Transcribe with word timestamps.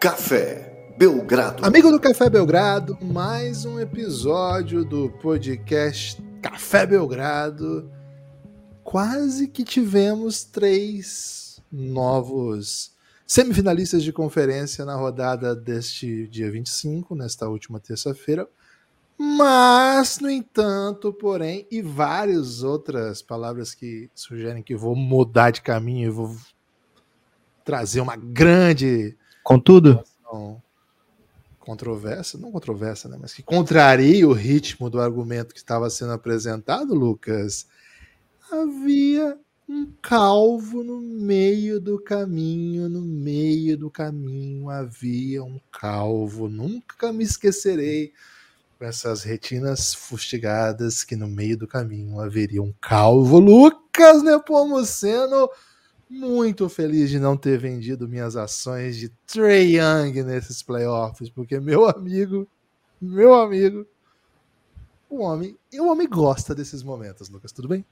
Café 0.00 0.94
Belgrado. 0.96 1.62
Amigo 1.62 1.90
do 1.90 2.00
Café 2.00 2.30
Belgrado, 2.30 2.96
mais 3.02 3.66
um 3.66 3.78
episódio 3.78 4.82
do 4.82 5.10
podcast 5.10 6.22
Café 6.40 6.86
Belgrado. 6.86 7.92
Quase 8.82 9.46
que 9.46 9.62
tivemos 9.62 10.42
três 10.42 11.60
novos 11.70 12.92
semifinalistas 13.26 14.02
de 14.02 14.10
conferência 14.10 14.86
na 14.86 14.94
rodada 14.94 15.54
deste 15.54 16.26
dia 16.28 16.50
25, 16.50 17.14
nesta 17.14 17.46
última 17.46 17.78
terça-feira. 17.78 18.48
Mas, 19.18 20.18
no 20.18 20.30
entanto, 20.30 21.12
porém, 21.12 21.66
e 21.70 21.82
várias 21.82 22.62
outras 22.62 23.20
palavras 23.20 23.74
que 23.74 24.08
sugerem 24.14 24.62
que 24.62 24.74
vou 24.74 24.96
mudar 24.96 25.50
de 25.50 25.60
caminho 25.60 26.06
e 26.06 26.10
vou 26.10 26.34
trazer 27.62 28.00
uma 28.00 28.16
grande. 28.16 29.14
Contudo? 29.42 30.02
Controversa, 31.58 32.38
não 32.38 32.50
controversa, 32.50 33.08
né? 33.08 33.16
Mas 33.20 33.34
que 33.34 33.42
contraria 33.42 34.26
o 34.26 34.32
ritmo 34.32 34.90
do 34.90 35.00
argumento 35.00 35.54
que 35.54 35.60
estava 35.60 35.88
sendo 35.90 36.12
apresentado, 36.12 36.94
Lucas. 36.94 37.66
Havia 38.50 39.38
um 39.68 39.92
calvo 40.02 40.82
no 40.82 41.00
meio 41.00 41.80
do 41.80 41.96
caminho, 42.02 42.88
no 42.88 43.02
meio 43.02 43.76
do 43.78 43.88
caminho 43.88 44.68
havia 44.68 45.44
um 45.44 45.60
calvo. 45.70 46.48
Nunca 46.48 47.12
me 47.12 47.22
esquecerei 47.22 48.12
com 48.76 48.84
essas 48.84 49.22
retinas 49.22 49.94
fustigadas 49.94 51.04
que 51.04 51.14
no 51.14 51.28
meio 51.28 51.56
do 51.56 51.68
caminho 51.68 52.18
haveria 52.18 52.60
um 52.60 52.74
calvo. 52.80 53.38
Lucas 53.38 54.24
Nepomuceno, 54.24 55.48
muito 56.10 56.68
feliz 56.68 57.08
de 57.08 57.18
não 57.18 57.36
ter 57.36 57.58
vendido 57.58 58.08
minhas 58.08 58.36
ações 58.36 58.96
de 58.96 59.08
Trey 59.26 59.76
Young 59.78 60.22
nesses 60.24 60.62
playoffs, 60.62 61.30
porque 61.30 61.60
meu 61.60 61.88
amigo, 61.88 62.46
meu 63.00 63.34
amigo, 63.34 63.86
o 65.08 65.22
homem, 65.22 65.56
o 65.72 65.88
homem 65.88 66.08
gosta 66.08 66.54
desses 66.54 66.82
momentos, 66.82 67.28
Lucas, 67.28 67.52
tudo 67.52 67.68
bem? 67.68 67.84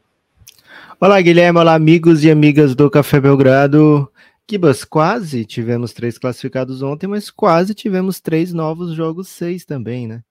Olá, 1.00 1.20
Guilherme, 1.20 1.60
olá, 1.60 1.74
amigos 1.74 2.24
e 2.24 2.30
amigas 2.30 2.74
do 2.74 2.90
Café 2.90 3.20
Belgrado. 3.20 4.10
Kibas, 4.46 4.84
quase 4.84 5.44
tivemos 5.44 5.92
três 5.92 6.18
classificados 6.18 6.82
ontem, 6.82 7.06
mas 7.06 7.30
quase 7.30 7.74
tivemos 7.74 8.20
três 8.20 8.52
novos 8.52 8.94
jogos 8.94 9.28
seis 9.28 9.64
também, 9.64 10.08
né? 10.08 10.22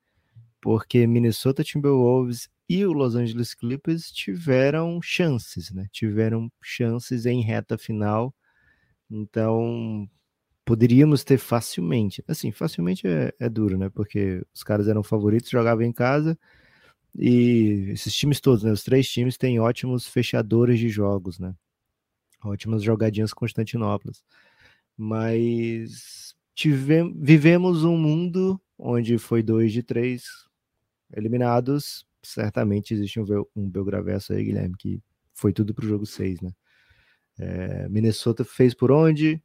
porque 0.68 1.08
Minnesota 1.08 1.64
Timberwolves 1.64 2.50
e 2.70 2.86
o 2.86 2.92
Los 2.94 3.16
Angeles 3.16 3.54
Clippers 3.54 4.12
tiveram 4.12 5.02
chances, 5.02 5.72
né? 5.72 5.88
Tiveram 5.92 6.52
chances 6.62 7.26
em 7.26 7.42
reta 7.42 7.78
final. 7.78 8.36
Então, 9.10 10.10
poderíamos 10.66 11.24
ter 11.24 11.38
facilmente. 11.38 12.24
Assim, 12.28 12.52
facilmente 12.52 13.08
é, 13.08 13.34
é, 13.40 13.50
duro, 13.50 13.78
né? 13.78 13.90
Porque 13.90 14.46
os 14.54 14.64
caras 14.64 14.88
eram 14.88 15.04
favoritos, 15.04 15.50
jogavam 15.50 15.84
em 15.86 15.94
casa. 15.94 16.38
E 17.18 17.90
esses 17.92 18.14
times 18.16 18.42
todos, 18.42 18.64
né? 18.64 18.72
Os 18.72 18.84
três 18.84 19.10
times 19.10 19.38
têm 19.38 19.60
ótimos 19.60 20.08
fechadores 20.08 20.80
de 20.80 20.90
jogos, 20.90 21.40
né? 21.40 21.56
Ótimas 22.44 22.84
jogadinhas 22.84 23.34
Constantinópolis. 23.34 24.24
Mas 24.98 26.36
tivemos, 26.56 27.16
vivemos 27.18 27.84
um 27.84 27.98
mundo 27.98 28.60
onde 28.78 29.18
foi 29.18 29.42
dois 29.44 29.72
de 29.72 29.84
três, 29.84 30.24
eliminados, 31.16 32.07
certamente 32.28 32.94
existe 32.94 33.20
um, 33.20 33.26
um 33.56 33.70
Belgravesso 33.70 34.34
aí, 34.34 34.44
Guilherme, 34.44 34.76
que 34.78 35.02
foi 35.34 35.54
tudo 35.54 35.74
para 35.74 35.86
o 35.86 35.88
jogo 35.88 36.06
6, 36.06 36.42
né? 36.42 36.52
É, 37.40 37.88
Minnesota 37.90 38.44
fez 38.44 38.74
por 38.74 38.92
onde, 38.92 39.42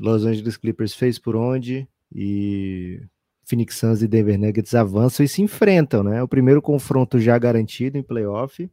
Los 0.00 0.24
Angeles 0.24 0.56
Clippers 0.56 0.94
fez 0.94 1.18
por 1.18 1.36
onde, 1.36 1.86
e 2.12 3.00
Phoenix 3.44 3.76
Suns 3.76 4.02
e 4.02 4.08
Denver 4.08 4.38
Nuggets 4.38 4.74
avançam 4.74 5.24
e 5.24 5.28
se 5.28 5.42
enfrentam, 5.42 6.02
né? 6.02 6.22
O 6.22 6.28
primeiro 6.28 6.62
confronto 6.62 7.18
já 7.20 7.38
garantido 7.38 7.98
em 7.98 8.02
playoff, 8.02 8.68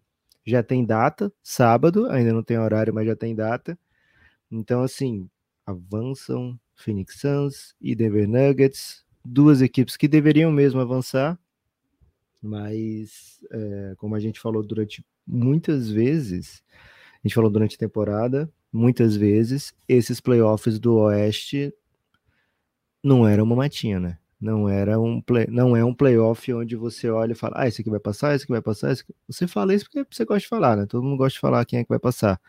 já 0.46 0.64
tem 0.64 0.84
data, 0.86 1.32
sábado, 1.44 2.10
ainda 2.10 2.34
não 2.34 2.42
tem 2.42 2.58
horário, 2.58 2.94
mas 2.94 3.06
já 3.06 3.16
tem 3.16 3.36
data. 3.36 3.78
Então, 4.50 4.82
assim, 4.82 5.30
avançam 5.66 6.60
Phoenix 6.76 7.20
Suns 7.20 7.76
e 7.80 7.94
Denver 7.94 8.28
Nuggets, 8.28 9.06
duas 9.24 9.62
equipes 9.62 9.96
que 9.96 10.08
deveriam 10.08 10.52
mesmo 10.52 10.80
avançar, 10.80 11.38
mas 12.42 13.40
é, 13.52 13.94
como 13.98 14.16
a 14.16 14.20
gente 14.20 14.40
falou 14.40 14.64
durante 14.64 15.06
muitas 15.26 15.90
vezes, 15.90 16.64
a 17.24 17.28
gente 17.28 17.36
falou 17.36 17.50
durante 17.50 17.76
a 17.76 17.80
temporada, 17.80 18.52
muitas 18.72 19.16
vezes, 19.16 19.74
esses 19.88 20.20
playoffs 20.20 20.80
do 20.80 20.96
Oeste 20.96 21.74
não 23.04 23.28
era 23.28 23.44
uma 23.44 23.56
matinha, 23.56 24.00
né? 24.00 24.18
Não 24.40 24.68
era 24.68 25.00
um 25.00 25.22
play, 25.22 25.46
não 25.48 25.76
é 25.78 25.86
um 25.86 25.94
playoff 25.94 26.52
onde 26.52 26.76
você 26.76 27.10
olha 27.10 27.34
e 27.34 27.36
fala, 27.36 27.54
ah, 27.58 27.68
esse 27.68 27.82
aqui 27.82 27.92
vai 27.92 28.00
passar, 28.00 28.34
esse 28.34 28.44
aqui 28.44 28.52
vai 28.52 28.62
passar. 28.62 28.92
Aqui... 28.92 29.14
Você 29.28 29.48
fala 29.48 29.74
isso 29.74 29.86
porque 29.86 30.04
você 30.10 30.26
gosta 30.26 30.42
de 30.42 30.48
falar, 30.48 30.78
né? 30.78 30.86
Todo 30.88 31.04
mundo 31.04 31.18
gosta 31.18 31.36
de 31.36 31.40
falar 31.40 31.64
quem 31.66 31.80
é 31.80 31.84
que 31.84 31.90
vai 31.90 32.00
passar. 32.00 32.42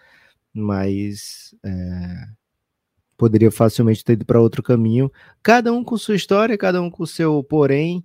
Mas 0.55 1.55
é, 1.63 2.29
poderia 3.17 3.51
facilmente 3.51 4.03
ter 4.05 4.15
ido 4.15 4.25
para 4.25 4.41
outro 4.41 4.63
caminho. 4.63 5.13
Cada 5.43 5.73
um 5.73 5.85
com 5.85 5.97
sua 5.99 6.17
história, 6.17 6.57
cada 6.57 6.81
um 6.81 6.91
com 6.91 7.05
seu 7.05 7.43
porém. 7.45 8.03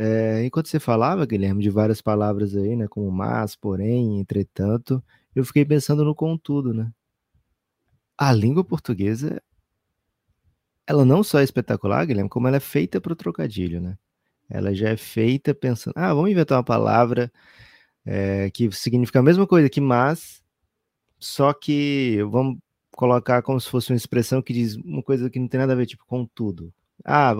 É, 0.00 0.44
enquanto 0.44 0.68
você 0.68 0.78
falava, 0.78 1.26
Guilherme, 1.26 1.60
de 1.60 1.70
várias 1.70 2.00
palavras 2.00 2.54
aí, 2.54 2.76
né, 2.76 2.86
como 2.86 3.10
mas, 3.10 3.56
porém, 3.56 4.20
entretanto, 4.20 5.02
eu 5.34 5.44
fiquei 5.44 5.64
pensando 5.64 6.04
no 6.04 6.14
contudo, 6.14 6.72
né? 6.72 6.92
A 8.16 8.32
língua 8.32 8.62
portuguesa, 8.62 9.42
ela 10.86 11.04
não 11.04 11.24
só 11.24 11.40
é 11.40 11.42
espetacular, 11.42 12.06
Guilherme, 12.06 12.30
como 12.30 12.46
ela 12.46 12.58
é 12.58 12.60
feita 12.60 13.00
para 13.00 13.12
o 13.12 13.16
trocadilho, 13.16 13.80
né? 13.80 13.98
Ela 14.48 14.72
já 14.72 14.90
é 14.90 14.96
feita 14.96 15.52
pensando, 15.52 15.94
ah, 15.96 16.14
vamos 16.14 16.30
inventar 16.30 16.58
uma 16.58 16.64
palavra 16.64 17.32
é, 18.06 18.50
que 18.52 18.70
significa 18.70 19.18
a 19.18 19.22
mesma 19.22 19.48
coisa 19.48 19.68
que 19.68 19.80
mas, 19.80 20.40
só 21.18 21.52
que 21.52 22.22
vamos 22.30 22.58
colocar 22.92 23.42
como 23.42 23.60
se 23.60 23.68
fosse 23.68 23.90
uma 23.92 23.96
expressão 23.96 24.40
que 24.42 24.52
diz 24.52 24.76
uma 24.76 25.02
coisa 25.02 25.28
que 25.28 25.40
não 25.40 25.48
tem 25.48 25.58
nada 25.58 25.72
a 25.72 25.76
ver, 25.76 25.86
tipo, 25.86 26.06
com 26.06 26.24
tudo. 26.24 26.72
Ah, 27.04 27.34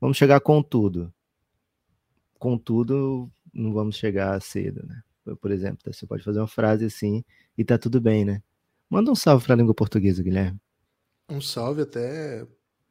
vamos 0.00 0.18
chegar 0.18 0.40
com 0.40 0.62
tudo 0.62 1.12
contudo, 2.42 3.30
não 3.54 3.72
vamos 3.72 3.94
chegar 3.94 4.42
cedo, 4.42 4.84
né? 4.84 5.00
Por 5.40 5.52
exemplo, 5.52 5.78
você 5.86 6.04
pode 6.04 6.24
fazer 6.24 6.40
uma 6.40 6.48
frase 6.48 6.84
assim 6.84 7.22
e 7.56 7.64
tá 7.64 7.78
tudo 7.78 8.00
bem, 8.00 8.24
né? 8.24 8.42
Manda 8.90 9.12
um 9.12 9.14
salve 9.14 9.44
para 9.44 9.54
a 9.54 9.56
língua 9.56 9.72
portuguesa, 9.72 10.24
Guilherme. 10.24 10.60
Um 11.28 11.40
salve 11.40 11.82
até 11.82 12.44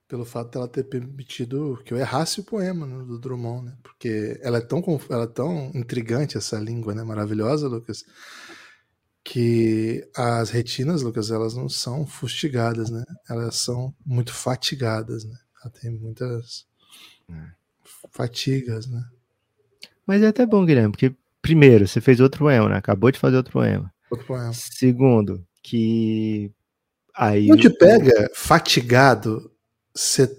pelo 0.07 0.23
fato 0.23 0.51
dela 0.51 0.69
ter 0.69 0.85
permitido 0.85 1.81
que 1.83 1.93
eu 1.93 1.97
errasse 1.97 2.39
o 2.39 2.45
poema 2.45 2.87
né, 2.87 3.03
do 3.03 3.19
Drummond, 3.19 3.65
né? 3.65 3.77
Porque 3.83 4.39
ela 4.41 4.59
é 4.59 4.61
tão 4.61 4.81
ela 5.09 5.25
é 5.25 5.27
tão 5.27 5.69
intrigante 5.75 6.37
essa 6.37 6.57
língua, 6.57 6.95
né? 6.95 7.03
Maravilhosa, 7.03 7.67
Lucas, 7.67 8.05
que 9.21 10.09
as 10.15 10.49
retinas, 10.49 11.01
Lucas, 11.01 11.29
elas 11.29 11.55
não 11.55 11.67
são 11.67 12.07
fustigadas, 12.07 12.89
né? 12.89 13.03
Elas 13.29 13.57
são 13.57 13.93
muito 14.05 14.33
fatigadas, 14.33 15.25
né? 15.25 15.37
Ela 15.61 15.73
tem 15.73 15.91
muitas 15.91 16.65
é. 17.29 17.51
fatigas, 18.09 18.87
né? 18.87 19.03
Mas 20.11 20.23
é 20.23 20.27
até 20.27 20.45
bom, 20.45 20.65
Guilherme, 20.65 20.91
porque, 20.91 21.15
primeiro, 21.41 21.87
você 21.87 22.01
fez 22.01 22.19
outro 22.19 22.39
poema, 22.39 22.67
né? 22.67 22.75
Acabou 22.75 23.09
de 23.09 23.17
fazer 23.17 23.37
outro 23.37 23.53
poema. 23.53 23.89
Outro 24.09 24.27
poema. 24.27 24.51
Segundo, 24.51 25.47
que. 25.63 26.51
Aí. 27.15 27.47
Não 27.47 27.55
te 27.55 27.69
pega 27.69 28.29
fatigado 28.35 29.49
ser, 29.95 30.29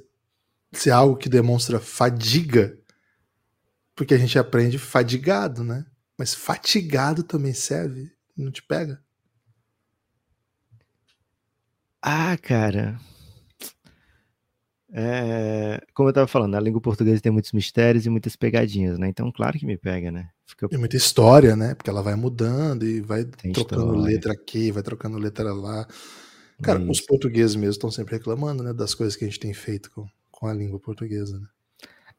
ser 0.72 0.90
algo 0.90 1.16
que 1.16 1.26
demonstra 1.26 1.80
fadiga? 1.80 2.78
Porque 3.96 4.12
a 4.12 4.18
gente 4.18 4.38
aprende 4.38 4.76
fadigado, 4.78 5.64
né? 5.64 5.86
Mas 6.18 6.34
fatigado 6.34 7.22
também 7.22 7.54
serve? 7.54 8.12
Não 8.36 8.50
te 8.50 8.62
pega? 8.62 9.02
Ah, 12.02 12.36
cara. 12.36 13.00
É, 14.94 15.82
como 15.94 16.08
eu 16.08 16.10
estava 16.10 16.26
falando, 16.26 16.54
a 16.54 16.60
língua 16.60 16.80
portuguesa 16.80 17.22
tem 17.22 17.32
muitos 17.32 17.52
mistérios 17.52 18.04
e 18.04 18.10
muitas 18.10 18.36
pegadinhas, 18.36 18.98
né? 18.98 19.08
Então, 19.08 19.32
claro 19.32 19.58
que 19.58 19.64
me 19.64 19.78
pega, 19.78 20.12
né? 20.12 20.28
Fica... 20.44 20.68
Tem 20.68 20.78
muita 20.78 20.96
história, 20.96 21.56
né? 21.56 21.74
Porque 21.74 21.88
ela 21.88 22.02
vai 22.02 22.14
mudando 22.14 22.84
e 22.84 23.00
vai 23.00 23.24
tem 23.24 23.52
trocando 23.52 23.84
história. 23.84 24.02
letra 24.02 24.32
aqui, 24.34 24.70
vai 24.70 24.82
trocando 24.82 25.16
letra 25.16 25.54
lá. 25.54 25.86
Cara, 26.62 26.78
Isso. 26.78 26.90
os 26.90 27.00
portugueses 27.00 27.56
mesmo 27.56 27.72
estão 27.72 27.90
sempre 27.90 28.16
reclamando, 28.16 28.62
né? 28.62 28.74
Das 28.74 28.94
coisas 28.94 29.16
que 29.16 29.24
a 29.24 29.28
gente 29.28 29.40
tem 29.40 29.54
feito 29.54 29.90
com, 29.90 30.06
com 30.30 30.46
a 30.46 30.52
língua 30.52 30.78
portuguesa, 30.78 31.38
né? 31.40 31.46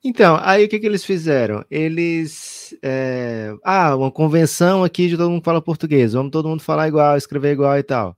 Então, 0.03 0.37
aí 0.41 0.65
o 0.65 0.69
que, 0.69 0.79
que 0.79 0.85
eles 0.85 1.05
fizeram? 1.05 1.63
Eles. 1.69 2.75
É... 2.81 3.53
Ah, 3.63 3.95
uma 3.95 4.11
convenção 4.11 4.83
aqui 4.83 5.07
de 5.07 5.15
todo 5.15 5.29
mundo 5.29 5.41
que 5.41 5.45
fala 5.45 5.61
português, 5.61 6.11
vamos 6.13 6.31
todo 6.31 6.49
mundo 6.49 6.61
falar 6.61 6.87
igual, 6.87 7.15
escrever 7.15 7.53
igual 7.53 7.77
e 7.77 7.83
tal. 7.83 8.17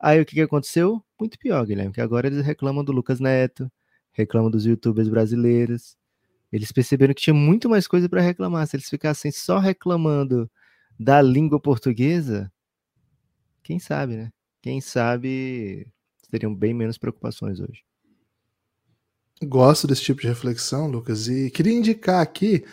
Aí 0.00 0.20
o 0.20 0.24
que, 0.24 0.34
que 0.34 0.40
aconteceu? 0.40 1.02
Muito 1.20 1.38
pior, 1.38 1.66
Guilherme, 1.66 1.92
que 1.92 2.00
agora 2.00 2.26
eles 2.26 2.44
reclamam 2.44 2.84
do 2.84 2.92
Lucas 2.92 3.20
Neto, 3.20 3.70
reclamam 4.16 4.50
dos 4.50 4.64
youtubers 4.64 5.08
brasileiros. 5.08 5.96
Eles 6.50 6.72
perceberam 6.72 7.12
que 7.12 7.22
tinha 7.22 7.34
muito 7.34 7.68
mais 7.68 7.86
coisa 7.86 8.08
para 8.08 8.20
reclamar. 8.20 8.66
Se 8.66 8.76
eles 8.76 8.88
ficassem 8.88 9.30
só 9.30 9.58
reclamando 9.58 10.50
da 10.98 11.20
língua 11.20 11.60
portuguesa, 11.60 12.50
quem 13.62 13.78
sabe, 13.78 14.16
né? 14.16 14.32
Quem 14.62 14.80
sabe 14.80 15.86
teriam 16.30 16.54
bem 16.54 16.74
menos 16.74 16.98
preocupações 16.98 17.60
hoje. 17.60 17.84
Gosto 19.44 19.86
desse 19.86 20.02
tipo 20.02 20.22
de 20.22 20.28
reflexão, 20.28 20.88
Lucas, 20.88 21.28
e 21.28 21.50
queria 21.50 21.74
indicar 21.74 22.22
aqui 22.22 22.64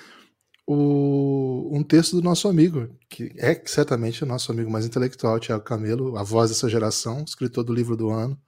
o, 0.65 1.69
um 1.73 1.83
texto 1.83 2.15
do 2.15 2.21
nosso 2.21 2.47
amigo, 2.47 2.89
que 3.09 3.33
é 3.37 3.61
certamente 3.65 4.23
o 4.23 4.25
nosso 4.25 4.51
amigo 4.51 4.71
mais 4.71 4.85
intelectual, 4.85 5.39
Tiago 5.39 5.63
Camelo, 5.63 6.17
a 6.17 6.23
voz 6.23 6.49
dessa 6.49 6.69
geração, 6.69 7.23
escritor 7.27 7.65
do 7.65 7.73
livro 7.73 7.97
do 7.97 8.09
ano. 8.09 8.39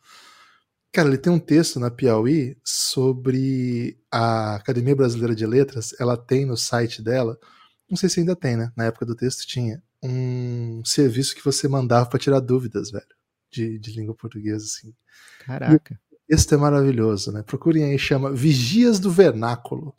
Cara, 0.96 1.10
ele 1.10 1.18
tem 1.18 1.34
um 1.34 1.40
texto 1.40 1.78
na 1.78 1.92
Piauí 1.92 2.58
sobre 2.64 4.00
a 4.10 4.56
Academia 4.56 4.96
Brasileira 4.96 5.36
de 5.36 5.46
Letras. 5.46 5.94
Ela 6.00 6.16
tem 6.16 6.46
no 6.46 6.56
site 6.56 7.02
dela, 7.02 7.38
não 7.90 7.98
sei 7.98 8.08
se 8.08 8.22
ainda 8.22 8.34
tem, 8.34 8.56
né? 8.56 8.72
Na 8.78 8.86
época 8.86 9.06
do 9.06 9.14
texto 9.14 9.46
tinha 9.46 9.84
um 10.02 10.82
serviço 10.86 11.36
que 11.36 11.44
você 11.44 11.68
mandava 11.68 12.06
para 12.06 12.18
tirar 12.18 12.40
dúvidas, 12.40 12.92
velho, 12.92 13.06
de, 13.52 13.78
de 13.78 13.92
língua 13.92 14.16
portuguesa, 14.16 14.64
assim. 14.64 14.96
Caraca. 15.46 16.00
Esse 16.30 16.54
é 16.54 16.58
maravilhoso, 16.58 17.30
né? 17.34 17.44
Procurem 17.44 17.84
aí, 17.84 18.00
chama 18.00 18.32
Vigias 18.32 18.98
do 18.98 19.12
Vernáculo. 19.12 19.94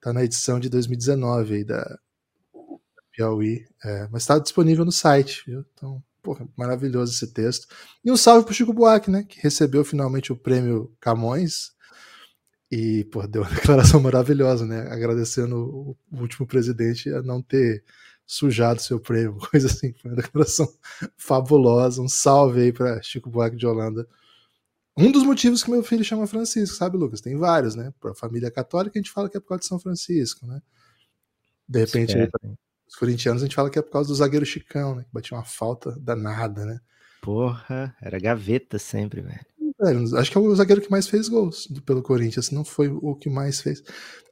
Tá 0.00 0.12
na 0.12 0.24
edição 0.24 0.58
de 0.58 0.68
2019 0.68 1.54
aí 1.54 1.64
da 1.64 2.00
Piauí. 3.12 3.64
É, 3.84 4.08
mas 4.10 4.24
está 4.24 4.40
disponível 4.40 4.84
no 4.84 4.90
site, 4.90 5.44
viu? 5.46 5.64
Então, 5.72 6.02
porra, 6.26 6.48
maravilhoso 6.56 7.12
esse 7.12 7.32
texto. 7.32 7.68
E 8.04 8.10
um 8.10 8.16
salve 8.16 8.44
pro 8.44 8.54
Chico 8.54 8.72
Buarque, 8.72 9.10
né? 9.10 9.22
Que 9.22 9.40
recebeu 9.40 9.84
finalmente 9.84 10.32
o 10.32 10.36
prêmio 10.36 10.92
Camões. 11.00 11.70
E, 12.70 13.04
pô, 13.04 13.24
deu 13.26 13.42
uma 13.42 13.50
declaração 13.54 14.00
maravilhosa, 14.00 14.66
né? 14.66 14.88
Agradecendo 14.90 15.56
o 16.10 16.20
último 16.20 16.46
presidente 16.46 17.08
a 17.12 17.22
não 17.22 17.40
ter 17.40 17.84
sujado 18.26 18.82
seu 18.82 18.98
prêmio, 18.98 19.38
coisa 19.50 19.68
assim. 19.68 19.92
Foi 20.02 20.10
uma 20.10 20.16
declaração 20.16 20.68
fabulosa. 21.16 22.02
Um 22.02 22.08
salve 22.08 22.62
aí 22.62 22.72
para 22.72 23.00
Chico 23.02 23.30
Buarque 23.30 23.56
de 23.56 23.66
Holanda 23.66 24.04
um 24.98 25.12
dos 25.12 25.24
motivos 25.24 25.62
que 25.62 25.70
meu 25.70 25.82
filho 25.82 26.02
chama 26.02 26.26
Francisco, 26.26 26.74
sabe, 26.74 26.96
Lucas? 26.96 27.20
Tem 27.20 27.36
vários, 27.36 27.74
né? 27.74 27.92
Para 28.00 28.12
a 28.12 28.14
família 28.14 28.50
católica, 28.50 28.98
a 28.98 29.02
gente 29.02 29.12
fala 29.12 29.28
que 29.28 29.36
é 29.36 29.40
por 29.40 29.48
causa 29.48 29.60
de 29.60 29.66
São 29.66 29.78
Francisco, 29.78 30.46
né? 30.46 30.62
De 31.68 31.80
repente, 31.80 32.16
aí, 32.16 32.28
os 32.96 32.98
corintianos, 32.98 33.42
a 33.42 33.44
gente 33.44 33.54
fala 33.54 33.68
que 33.68 33.78
é 33.78 33.82
por 33.82 33.90
causa 33.90 34.08
do 34.08 34.14
zagueiro 34.14 34.46
Chicão, 34.46 34.94
né? 34.94 35.02
Que 35.04 35.10
batia 35.12 35.36
uma 35.36 35.44
falta 35.44 35.94
danada, 36.00 36.64
né? 36.64 36.80
Porra, 37.20 37.94
era 38.00 38.18
gaveta 38.18 38.78
sempre, 38.78 39.20
velho. 39.20 39.44
velho 39.78 40.16
acho 40.16 40.30
que 40.30 40.38
é 40.38 40.40
o 40.40 40.54
zagueiro 40.54 40.80
que 40.80 40.90
mais 40.90 41.06
fez 41.06 41.28
gols 41.28 41.68
pelo 41.84 42.02
Corinthians, 42.02 42.50
não 42.50 42.64
foi 42.64 42.88
o 42.88 43.14
que 43.14 43.28
mais 43.28 43.60
fez. 43.60 43.82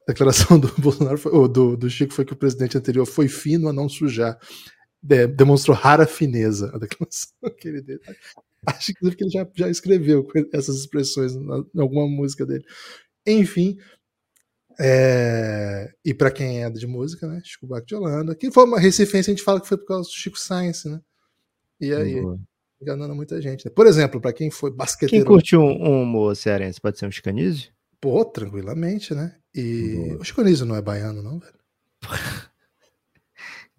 A 0.09 0.13
declaração 0.13 0.59
do 0.59 0.69
Bolsonaro, 0.79 1.19
foi, 1.19 1.33
ou 1.33 1.47
do, 1.47 1.77
do 1.77 1.91
Chico, 1.91 2.15
foi 2.15 2.25
que 2.25 2.33
o 2.33 2.37
presidente 2.37 2.79
anterior 2.79 3.05
foi 3.05 3.29
fino 3.29 3.69
a 3.69 3.73
não 3.73 3.89
sujar. 3.89 4.39
De, 5.03 5.27
demonstrou 5.27 5.77
rara 5.77 6.07
fineza 6.07 6.71
a 6.75 6.79
declaração 6.79 7.33
que 7.61 7.69
ele 7.69 7.83
deu. 7.83 8.01
Acho 8.67 8.95
que 8.95 9.07
ele 9.07 9.31
já, 9.31 9.47
já 9.55 9.69
escreveu 9.69 10.27
essas 10.55 10.77
expressões 10.77 11.35
em 11.35 11.81
alguma 11.81 12.09
música 12.09 12.47
dele. 12.47 12.65
Enfim, 13.27 13.77
é... 14.79 15.93
e 16.05 16.13
para 16.15 16.31
quem 16.31 16.65
é 16.65 16.71
de 16.71 16.87
música, 16.87 17.27
né? 17.27 17.41
Chico 17.45 17.67
Buarque 17.67 17.89
de 17.89 17.95
Holanda. 17.95 18.35
Que 18.35 18.51
foi 18.51 18.65
uma 18.65 18.79
recifense, 18.79 19.31
a 19.31 19.35
gente 19.35 19.45
fala 19.45 19.61
que 19.61 19.69
foi 19.69 19.79
por 19.79 19.87
causa 19.87 20.09
do 20.09 20.13
Chico 20.15 20.39
Science, 20.39 20.89
né? 20.89 21.01
E 21.81 21.93
aí, 21.93 22.21
Boa. 22.21 22.39
enganando 22.81 23.15
muita 23.15 23.41
gente. 23.41 23.65
Né? 23.65 23.73
Por 23.75 23.87
exemplo, 23.87 24.21
para 24.21 24.33
quem 24.33 24.51
foi 24.51 24.71
basqueteiro. 24.71 25.25
Quem 25.25 25.33
curte 25.33 25.57
um, 25.57 25.67
um 25.67 26.03
humor 26.03 26.35
cearense 26.37 26.81
pode 26.81 26.99
ser 26.99 27.07
um 27.07 27.11
chicanísio? 27.11 27.73
Pô, 28.01 28.25
tranquilamente, 28.25 29.15
né? 29.15 29.37
E 29.55 29.95
Boa. 30.09 30.21
o 30.21 30.25
chicanísio 30.25 30.67
não 30.67 30.77
é 30.77 30.83
baiano, 30.83 31.23
não, 31.23 31.39
velho? 31.39 31.55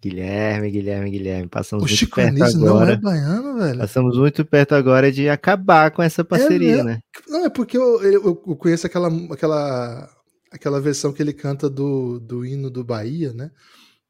Guilherme, 0.02 0.70
Guilherme, 0.70 1.10
Guilherme. 1.10 1.48
Passamos 1.48 1.84
o 1.84 1.88
muito 1.88 2.14
perto 2.14 2.44
agora. 2.44 2.86
não 2.86 2.92
é 2.92 2.96
baiano, 2.96 3.58
velho. 3.58 3.78
Passamos 3.78 4.16
muito 4.18 4.44
perto 4.44 4.74
agora 4.74 5.10
de 5.10 5.28
acabar 5.28 5.90
com 5.90 6.02
essa 6.02 6.24
parceria, 6.24 6.80
é 6.80 6.84
né? 6.84 7.00
Não, 7.26 7.44
é 7.46 7.50
porque 7.50 7.76
eu, 7.76 8.02
eu, 8.02 8.22
eu, 8.24 8.56
conheço 8.56 8.86
aquela, 8.86 9.08
aquela, 9.32 10.08
aquela 10.50 10.80
versão 10.80 11.12
que 11.12 11.22
ele 11.22 11.32
canta 11.32 11.68
do, 11.68 12.18
do 12.20 12.44
hino 12.44 12.70
do 12.70 12.84
Bahia, 12.84 13.32
né? 13.32 13.50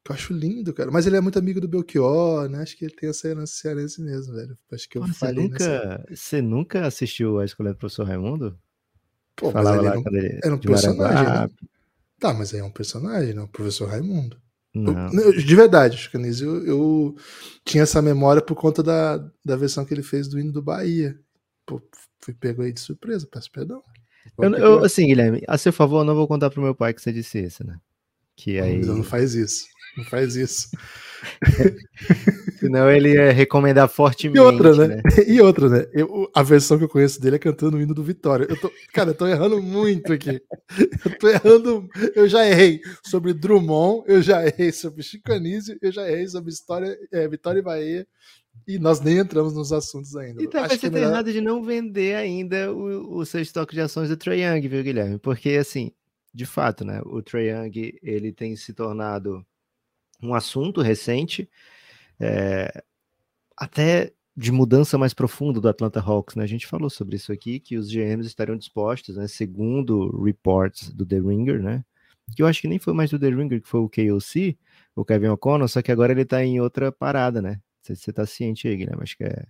Que 0.03 0.11
eu 0.11 0.15
acho 0.15 0.33
lindo, 0.33 0.73
cara. 0.73 0.91
Mas 0.91 1.05
ele 1.05 1.17
é 1.17 1.21
muito 1.21 1.37
amigo 1.37 1.59
do 1.59 1.67
Belchior, 1.67 2.49
né? 2.49 2.61
Acho 2.61 2.77
que 2.77 2.85
ele 2.85 2.95
tem 2.95 3.09
essa 3.09 3.27
herança 3.27 3.53
cearense 3.53 4.01
mesmo, 4.01 4.33
velho. 4.33 4.57
Acho 4.71 4.87
que 4.89 4.97
eu 4.97 5.01
Pô, 5.01 5.07
você 5.07 5.31
nunca, 5.31 5.53
nessa... 5.53 6.05
Você 6.09 6.41
nunca 6.41 6.87
assistiu 6.87 7.39
a 7.39 7.45
escola 7.45 7.73
do 7.73 7.77
professor 7.77 8.05
Raimundo? 8.05 8.57
Pô, 9.35 9.51
Falava 9.51 9.81
mas 9.83 10.05
ele, 10.05 10.29
lá, 10.29 10.39
era 10.43 10.55
um 10.55 10.59
personagem, 10.59 11.23
né? 11.23 11.49
Tá, 12.19 12.33
mas 12.33 12.53
aí 12.53 12.59
é 12.59 12.63
um 12.63 12.71
personagem, 12.71 13.33
não? 13.33 13.43
O 13.43 13.49
professor 13.49 13.87
Raimundo. 13.87 14.41
Eu, 15.13 15.33
de 15.33 15.55
verdade, 15.55 15.97
Chicanese, 15.97 16.43
eu, 16.43 16.65
eu, 16.65 17.15
tinha 17.65 17.83
essa 17.83 18.01
memória 18.01 18.41
por 18.41 18.55
conta 18.55 18.83
da, 18.83 19.17
da 19.43 19.55
versão 19.55 19.85
que 19.85 19.93
ele 19.93 20.03
fez 20.03 20.27
do 20.27 20.39
hino 20.39 20.51
do 20.51 20.61
Bahia. 20.61 21.17
Pô, 21.65 21.81
fui 22.19 22.33
pego 22.33 22.61
aí 22.61 22.71
de 22.71 22.79
surpresa, 22.79 23.27
peço 23.31 23.51
perdão. 23.51 23.81
Eu, 24.37 24.53
eu, 24.55 24.83
assim, 24.83 25.07
Guilherme, 25.07 25.41
a 25.47 25.57
seu 25.57 25.73
favor, 25.73 26.01
eu 26.01 26.05
não 26.05 26.15
vou 26.15 26.27
contar 26.27 26.49
pro 26.49 26.61
meu 26.61 26.75
pai 26.75 26.93
que 26.93 27.01
você 27.01 27.11
disse 27.11 27.39
isso, 27.39 27.65
né? 27.65 27.77
Que 28.35 28.59
aí... 28.59 28.79
Não, 28.79 28.97
não 28.97 29.03
faz 29.03 29.33
isso. 29.33 29.65
Não 29.97 30.05
faz 30.05 30.35
isso. 30.35 30.69
Senão 32.59 32.89
ele 32.89 33.13
ia 33.13 33.31
recomendar 33.31 33.87
fortemente. 33.89 34.37
E 34.37 34.41
outra, 34.41 34.75
né? 34.75 34.95
né? 34.95 35.01
E 35.27 35.41
outra, 35.41 35.69
né? 35.69 35.85
Eu, 35.91 36.29
a 36.33 36.43
versão 36.43 36.77
que 36.77 36.83
eu 36.83 36.89
conheço 36.89 37.19
dele 37.19 37.37
é 37.37 37.39
cantando 37.39 37.77
o 37.77 37.81
hino 37.81 37.93
do 37.93 38.03
Vitória. 38.03 38.45
Eu 38.49 38.59
tô, 38.59 38.71
cara, 38.93 39.11
eu 39.11 39.15
tô 39.15 39.27
errando 39.27 39.61
muito 39.61 40.13
aqui. 40.13 40.41
Eu 41.03 41.17
tô 41.17 41.29
errando. 41.29 41.87
Eu 42.15 42.27
já 42.27 42.45
errei 42.45 42.79
sobre 43.03 43.33
Drummond, 43.33 44.03
eu 44.07 44.21
já 44.21 44.45
errei 44.45 44.71
sobre 44.71 45.01
Chico 45.03 45.31
Anísio, 45.31 45.77
eu 45.81 45.91
já 45.91 46.07
errei 46.07 46.27
sobre 46.27 46.51
história, 46.51 46.97
é, 47.11 47.27
Vitória 47.27 47.59
e 47.59 47.63
Bahia. 47.63 48.07
E 48.67 48.79
nós 48.79 48.99
nem 48.99 49.17
entramos 49.17 49.53
nos 49.53 49.71
assuntos 49.71 50.15
ainda. 50.15 50.41
E 50.41 50.47
talvez 50.47 50.79
você 50.79 50.87
é 50.87 50.89
melhor... 50.89 51.11
errado 51.11 51.31
de 51.31 51.41
não 51.41 51.63
vender 51.63 52.15
ainda 52.15 52.73
o, 52.73 53.17
o 53.17 53.25
seu 53.25 53.41
estoque 53.41 53.75
de 53.75 53.81
ações 53.81 54.09
do 54.09 54.17
Trae 54.17 54.41
Young, 54.41 54.67
viu, 54.67 54.83
Guilherme? 54.83 55.19
Porque, 55.19 55.51
assim, 55.51 55.91
de 56.33 56.45
fato, 56.45 56.85
né? 56.85 57.01
O 57.05 57.21
Trae 57.21 57.49
Young, 57.49 57.99
ele 58.01 58.31
tem 58.31 58.55
se 58.55 58.73
tornado 58.73 59.45
um 60.21 60.33
assunto 60.33 60.81
recente, 60.81 61.49
é, 62.19 62.83
até 63.55 64.13
de 64.35 64.51
mudança 64.51 64.99
mais 64.99 65.15
profunda 65.15 65.59
do 65.59 65.67
Atlanta 65.67 65.99
Hawks, 65.99 66.35
né? 66.35 66.43
A 66.43 66.47
gente 66.47 66.67
falou 66.67 66.89
sobre 66.89 67.15
isso 67.15 67.31
aqui, 67.31 67.59
que 67.59 67.75
os 67.75 67.89
GMs 67.89 68.27
estariam 68.27 68.55
dispostos, 68.55 69.17
né? 69.17 69.27
Segundo 69.27 70.23
reports 70.23 70.91
do 70.91 71.05
The 71.05 71.19
Ringer, 71.19 71.61
né? 71.61 71.83
Que 72.35 72.43
eu 72.43 72.47
acho 72.47 72.61
que 72.61 72.67
nem 72.67 72.77
foi 72.77 72.93
mais 72.93 73.09
do 73.09 73.17
The 73.17 73.29
Ringer, 73.29 73.61
que 73.61 73.67
foi 73.67 73.79
o 73.79 73.89
KOC, 73.89 74.57
o 74.95 75.03
Kevin 75.03 75.29
O'Connor, 75.29 75.67
só 75.67 75.81
que 75.81 75.91
agora 75.91 76.11
ele 76.11 76.25
tá 76.25 76.43
em 76.43 76.59
outra 76.59 76.91
parada, 76.91 77.41
né? 77.41 77.59
Você, 77.87 77.95
você 77.95 78.13
tá 78.13 78.25
ciente 78.25 78.67
aí, 78.67 78.75
Guilherme? 78.75 79.03
Acho 79.03 79.17
que 79.17 79.23
é, 79.23 79.45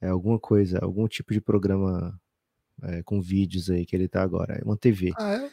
é 0.00 0.08
alguma 0.08 0.38
coisa, 0.38 0.78
algum 0.82 1.06
tipo 1.06 1.32
de 1.32 1.40
programa 1.40 2.18
é, 2.82 3.02
com 3.02 3.20
vídeos 3.20 3.70
aí 3.70 3.84
que 3.84 3.94
ele 3.94 4.08
tá 4.08 4.22
agora. 4.22 4.54
É 4.54 4.64
uma 4.64 4.76
TV. 4.76 5.12
Ah, 5.16 5.34
é? 5.34 5.50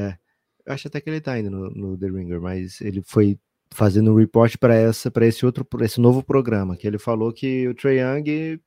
É. 0.00 0.18
Eu 0.66 0.74
acho 0.74 0.88
até 0.88 1.00
que 1.00 1.08
ele 1.08 1.20
tá 1.20 1.38
indo 1.38 1.50
no, 1.50 1.70
no 1.70 1.98
The 1.98 2.08
Ringer, 2.08 2.40
mas 2.40 2.80
ele 2.80 3.02
foi 3.02 3.38
fazendo 3.70 4.12
um 4.12 4.16
report 4.16 4.56
para 4.58 4.74
essa 4.74 5.10
para 5.10 5.26
esse 5.26 5.44
outro 5.44 5.66
esse 5.82 6.00
novo 6.00 6.22
programa 6.22 6.74
que 6.74 6.86
ele 6.86 6.98
falou 6.98 7.32
que 7.32 7.68
o 7.68 7.74
Trae 7.74 7.98
Young 7.98 8.58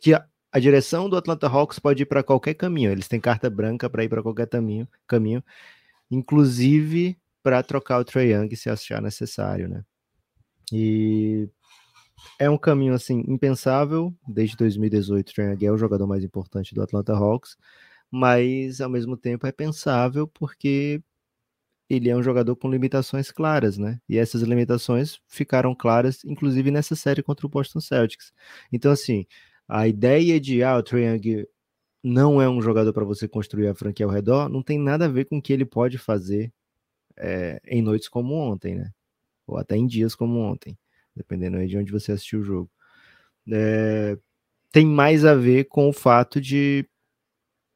que 0.00 0.12
a, 0.12 0.26
a, 0.50 0.58
direção 0.58 1.08
do 1.08 1.16
Atlanta 1.16 1.46
Hawks 1.46 1.78
pode 1.78 2.02
ir 2.02 2.06
para 2.06 2.20
qualquer 2.20 2.54
caminho 2.54 2.90
eles 2.90 3.06
têm 3.06 3.20
carta 3.20 3.48
branca 3.48 3.88
para 3.88 4.02
ir 4.02 4.08
para 4.08 4.24
qualquer 4.24 4.48
caminho 4.48 4.88
caminho 5.06 5.42
inclusive 6.10 7.16
para 7.44 7.62
trocar 7.62 8.00
o 8.00 8.04
Trae 8.04 8.32
Young 8.32 8.56
se 8.56 8.68
achar 8.68 9.00
necessário 9.00 9.68
né 9.68 9.84
e 10.72 11.48
é 12.38 12.48
um 12.50 12.58
caminho 12.58 12.94
assim 12.94 13.24
impensável 13.28 14.14
desde 14.26 14.56
2018 14.56 15.28
o 15.28 15.34
Trae 15.34 15.52
Young 15.52 15.66
é 15.66 15.72
o 15.72 15.78
jogador 15.78 16.06
mais 16.06 16.24
importante 16.24 16.74
do 16.74 16.82
Atlanta 16.82 17.12
Hawks 17.12 17.56
mas 18.10 18.80
ao 18.80 18.88
mesmo 18.90 19.16
tempo 19.16 19.46
é 19.46 19.52
pensável 19.52 20.28
porque 20.28 21.02
ele 21.88 22.08
é 22.08 22.16
um 22.16 22.22
jogador 22.22 22.56
com 22.56 22.70
limitações 22.70 23.30
claras, 23.30 23.76
né? 23.78 24.00
E 24.08 24.18
essas 24.18 24.42
limitações 24.42 25.20
ficaram 25.28 25.74
claras, 25.74 26.24
inclusive 26.24 26.70
nessa 26.70 26.96
série 26.96 27.22
contra 27.22 27.46
o 27.46 27.50
Boston 27.50 27.80
Celtics. 27.80 28.32
Então, 28.72 28.90
assim, 28.92 29.26
a 29.68 29.86
ideia 29.88 30.40
de 30.40 30.62
ah, 30.62 30.76
o 30.76 30.82
Trae 30.82 31.46
não 32.02 32.40
é 32.40 32.48
um 32.48 32.60
jogador 32.60 32.92
para 32.92 33.04
você 33.04 33.26
construir 33.28 33.68
a 33.68 33.74
franquia 33.74 34.06
ao 34.06 34.12
redor, 34.12 34.48
não 34.48 34.62
tem 34.62 34.78
nada 34.78 35.06
a 35.06 35.08
ver 35.08 35.24
com 35.26 35.38
o 35.38 35.42
que 35.42 35.52
ele 35.52 35.64
pode 35.64 35.98
fazer 35.98 36.52
é, 37.16 37.60
em 37.66 37.82
noites 37.82 38.08
como 38.08 38.34
ontem, 38.34 38.74
né? 38.76 38.90
Ou 39.46 39.58
até 39.58 39.76
em 39.76 39.86
dias 39.86 40.14
como 40.14 40.38
ontem, 40.40 40.76
dependendo 41.16 41.56
aí 41.56 41.66
de 41.66 41.78
onde 41.78 41.92
você 41.92 42.12
assistiu 42.12 42.40
o 42.40 42.44
jogo. 42.44 42.70
É, 43.50 44.18
tem 44.72 44.86
mais 44.86 45.24
a 45.24 45.34
ver 45.34 45.64
com 45.64 45.88
o 45.88 45.92
fato 45.92 46.40
de 46.40 46.88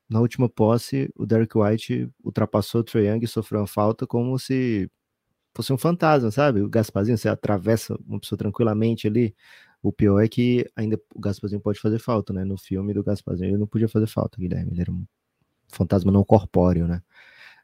na 0.08 0.20
última 0.20 0.48
posse, 0.48 1.10
o 1.14 1.26
Derek 1.26 1.56
White 1.56 2.10
ultrapassou 2.24 2.80
o 2.80 2.84
Trae 2.84 3.06
Young 3.06 3.24
e 3.24 3.28
sofreu 3.28 3.60
uma 3.60 3.66
falta 3.66 4.06
como 4.06 4.38
se 4.38 4.90
fosse 5.54 5.72
um 5.72 5.78
fantasma, 5.78 6.30
sabe? 6.30 6.62
O 6.62 6.68
Gasparzinho, 6.68 7.18
você 7.18 7.28
atravessa 7.28 7.98
uma 8.06 8.18
pessoa 8.18 8.38
tranquilamente 8.38 9.06
ali. 9.06 9.34
O 9.82 9.92
pior 9.92 10.20
é 10.20 10.28
que 10.28 10.66
ainda 10.74 10.98
o 11.14 11.20
Gasparzinho 11.20 11.60
pode 11.60 11.78
fazer 11.80 11.98
falta, 11.98 12.32
né? 12.32 12.44
No 12.44 12.56
filme 12.56 12.94
do 12.94 13.04
Gasparzinho 13.04 13.50
ele 13.50 13.58
não 13.58 13.66
podia 13.66 13.88
fazer 13.88 14.06
falta, 14.06 14.38
Guilherme. 14.38 14.72
Ele 14.72 14.80
era 14.80 14.90
um 14.92 15.04
fantasma 15.68 16.10
não 16.10 16.24
corpóreo, 16.24 16.88
né? 16.88 17.02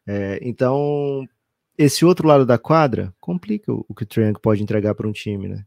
É, 0.07 0.39
então, 0.43 1.27
esse 1.77 2.05
outro 2.05 2.27
lado 2.29 2.47
da 2.47 2.59
quadra 2.59 3.15
complica 3.21 3.73
o, 3.73 3.85
o 3.89 3.95
que 3.95 4.05
o 4.05 4.23
Young 4.23 4.35
pode 4.41 4.63
entregar 4.63 4.95
para 4.95 5.09
um 5.09 5.13
time, 5.13 5.49
né? 5.49 5.65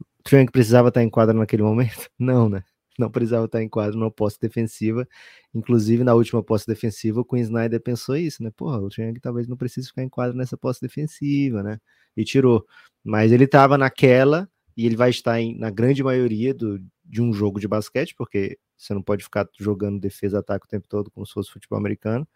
O 0.00 0.36
Young 0.36 0.46
precisava 0.46 0.88
estar 0.88 1.02
em 1.02 1.10
quadra 1.10 1.34
naquele 1.34 1.62
momento? 1.64 2.10
Não, 2.18 2.48
né? 2.48 2.64
não 3.00 3.10
precisava 3.10 3.46
estar 3.46 3.62
em 3.62 3.68
quadro 3.68 3.98
numa 3.98 4.10
posse 4.10 4.38
defensiva. 4.38 5.08
Inclusive, 5.54 6.04
na 6.04 6.14
última 6.14 6.42
posse 6.42 6.66
defensiva, 6.66 7.20
o 7.20 7.24
Queen 7.24 7.42
Snyder 7.42 7.80
pensou 7.80 8.16
isso, 8.16 8.42
né? 8.42 8.50
Porra, 8.54 8.78
o 8.78 8.88
Triang 8.88 9.18
talvez 9.20 9.48
não 9.48 9.56
precise 9.56 9.88
ficar 9.88 10.02
em 10.02 10.08
quadro 10.08 10.36
nessa 10.36 10.56
posse 10.56 10.80
defensiva, 10.80 11.62
né? 11.62 11.80
E 12.16 12.24
tirou. 12.24 12.64
Mas 13.02 13.32
ele 13.32 13.44
estava 13.44 13.78
naquela, 13.78 14.48
e 14.76 14.86
ele 14.86 14.96
vai 14.96 15.10
estar 15.10 15.40
em, 15.40 15.58
na 15.58 15.70
grande 15.70 16.02
maioria 16.02 16.54
do, 16.54 16.78
de 17.04 17.22
um 17.22 17.32
jogo 17.32 17.58
de 17.58 17.66
basquete, 17.66 18.14
porque 18.14 18.58
você 18.76 18.94
não 18.94 19.02
pode 19.02 19.24
ficar 19.24 19.48
jogando 19.58 19.98
defesa-ataque 20.00 20.66
o 20.66 20.68
tempo 20.68 20.86
todo 20.88 21.10
como 21.10 21.26
se 21.26 21.32
fosse 21.32 21.50
futebol 21.50 21.78
americano. 21.78 22.28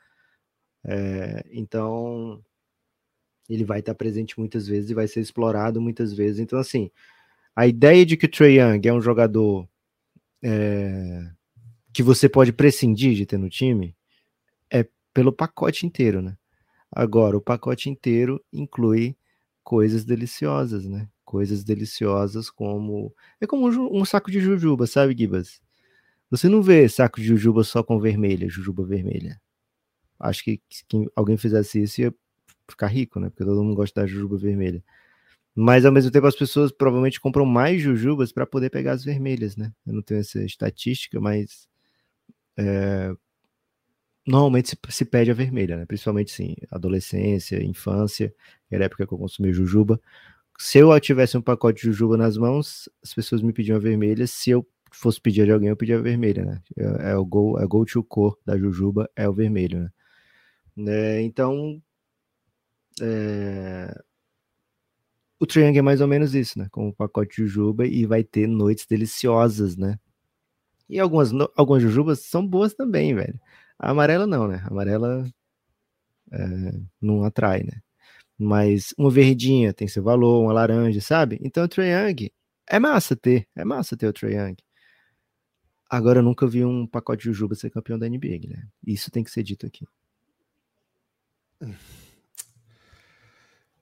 É, 0.84 1.44
então, 1.52 2.42
ele 3.48 3.64
vai 3.64 3.80
estar 3.80 3.94
presente 3.94 4.38
muitas 4.38 4.66
vezes 4.66 4.90
e 4.90 4.94
vai 4.94 5.06
ser 5.06 5.20
explorado 5.20 5.80
muitas 5.80 6.12
vezes. 6.12 6.40
Então, 6.40 6.58
assim, 6.58 6.90
a 7.54 7.66
ideia 7.66 8.04
de 8.04 8.16
que 8.16 8.26
o 8.26 8.30
Trey 8.30 8.58
Young 8.58 8.80
é 8.86 8.92
um 8.92 9.00
jogador 9.00 9.68
é, 10.42 11.30
que 11.92 12.02
você 12.02 12.28
pode 12.28 12.52
prescindir 12.52 13.14
de 13.14 13.26
ter 13.26 13.38
no 13.38 13.48
time 13.48 13.96
é 14.70 14.86
pelo 15.12 15.32
pacote 15.32 15.86
inteiro, 15.86 16.20
né? 16.20 16.36
Agora, 16.90 17.36
o 17.36 17.40
pacote 17.40 17.90
inteiro 17.90 18.44
inclui 18.52 19.16
coisas 19.62 20.04
deliciosas, 20.04 20.84
né? 20.86 21.08
Coisas 21.24 21.64
deliciosas 21.64 22.50
como. 22.50 23.14
É 23.40 23.46
como 23.46 23.66
um, 23.68 24.04
saco 24.04 24.30
de 24.30 24.40
jujuba, 24.40 24.86
sabe, 24.86 25.16
Gibas? 25.16 25.60
Você 26.30 26.48
não 26.48 26.62
vê 26.62 26.88
saco 26.88 27.20
de 27.20 27.26
jujuba 27.26 27.64
só 27.64 27.82
com 27.82 27.98
vermelha, 28.00 28.48
jujuba 28.48 28.84
vermelha. 28.84 29.40
Acho 30.18 30.44
que 30.44 30.60
se 30.70 30.84
alguém 31.16 31.36
fizesse 31.36 31.82
isso 31.82 32.00
ia 32.00 32.14
ficar 32.68 32.88
rico, 32.88 33.20
né? 33.20 33.30
Porque 33.30 33.44
todo 33.44 33.62
mundo 33.62 33.76
gosta 33.76 34.00
da 34.00 34.06
jujuba 34.06 34.36
vermelha. 34.36 34.82
Mas 35.54 35.84
ao 35.84 35.92
mesmo 35.92 36.10
tempo 36.10 36.26
as 36.26 36.36
pessoas 36.36 36.72
provavelmente 36.72 37.20
compram 37.20 37.46
mais 37.46 37.80
jujubas 37.80 38.32
para 38.32 38.46
poder 38.46 38.70
pegar 38.70 38.92
as 38.92 39.04
vermelhas, 39.04 39.56
né? 39.56 39.72
Eu 39.86 39.94
não 39.94 40.02
tenho 40.02 40.20
essa 40.20 40.42
estatística, 40.42 41.20
mas 41.20 41.68
é, 42.56 43.14
normalmente 44.26 44.70
se, 44.70 44.78
se, 44.90 45.04
pede 45.04 45.30
a 45.30 45.34
vermelha, 45.34 45.76
né? 45.76 45.86
Principalmente 45.86 46.32
sim, 46.32 46.56
adolescência, 46.70 47.62
infância, 47.62 48.34
era 48.70 48.84
a 48.84 48.86
época 48.86 49.06
que 49.06 49.14
eu 49.14 49.18
consumi 49.18 49.52
jujuba. 49.52 50.00
Se 50.58 50.78
eu 50.78 50.98
tivesse 51.00 51.36
um 51.36 51.42
pacote 51.42 51.82
de 51.82 51.86
jujuba 51.88 52.16
nas 52.16 52.36
mãos, 52.36 52.88
as 53.02 53.14
pessoas 53.14 53.42
me 53.42 53.52
pediam 53.52 53.76
a 53.76 53.80
vermelha. 53.80 54.26
Se 54.26 54.50
eu 54.50 54.66
fosse 54.92 55.20
pedir 55.20 55.44
de 55.44 55.52
alguém, 55.52 55.68
eu 55.68 55.76
pedia 55.76 55.98
a 55.98 56.02
vermelha, 56.02 56.44
né? 56.44 56.62
É, 56.76 57.12
é 57.12 57.16
o 57.16 57.24
go, 57.24 57.58
é 57.58 57.66
to 57.86 58.04
cor 58.04 58.38
da 58.46 58.56
jujuba, 58.58 59.10
é 59.16 59.28
o 59.28 59.32
vermelho, 59.32 59.80
né? 60.76 61.18
É, 61.18 61.22
então, 61.22 61.80
é, 63.00 63.94
o 65.38 65.46
Triangle 65.46 65.78
é 65.78 65.82
mais 65.82 66.00
ou 66.00 66.08
menos 66.08 66.34
isso, 66.34 66.58
né? 66.58 66.68
Com 66.70 66.88
o 66.88 66.94
pacote 66.94 67.36
de 67.36 67.42
jujuba 67.42 67.86
e 67.86 68.06
vai 68.06 68.24
ter 68.24 68.46
noites 68.46 68.86
deliciosas, 68.86 69.76
né? 69.76 69.98
E 70.88 70.98
algumas, 71.00 71.30
algumas 71.56 71.82
jujubas 71.82 72.20
são 72.20 72.46
boas 72.46 72.74
também, 72.74 73.14
velho. 73.14 73.38
A 73.78 73.90
amarela 73.90 74.26
não, 74.26 74.46
né? 74.48 74.62
A 74.64 74.68
amarela 74.68 75.26
é, 76.32 76.80
não 77.00 77.24
atrai, 77.24 77.62
né? 77.62 77.80
Mas 78.38 78.94
uma 78.98 79.10
verdinha 79.10 79.72
tem 79.72 79.88
seu 79.88 80.02
valor, 80.02 80.42
uma 80.42 80.52
laranja, 80.52 81.00
sabe? 81.00 81.38
Então 81.42 81.64
o 81.64 81.68
Triangle 81.68 82.30
é 82.66 82.78
massa 82.78 83.16
ter, 83.16 83.46
é 83.54 83.64
massa 83.64 83.96
ter 83.96 84.06
o 84.06 84.12
Triangle. 84.12 84.64
Agora 85.90 86.20
eu 86.20 86.22
nunca 86.22 86.46
vi 86.46 86.64
um 86.64 86.86
pacote 86.86 87.22
de 87.22 87.26
jujuba 87.26 87.54
ser 87.54 87.70
campeão 87.70 87.98
da 87.98 88.08
NBA, 88.08 88.48
né? 88.48 88.66
Isso 88.86 89.10
tem 89.10 89.22
que 89.22 89.30
ser 89.30 89.42
dito 89.42 89.66
aqui. 89.66 89.86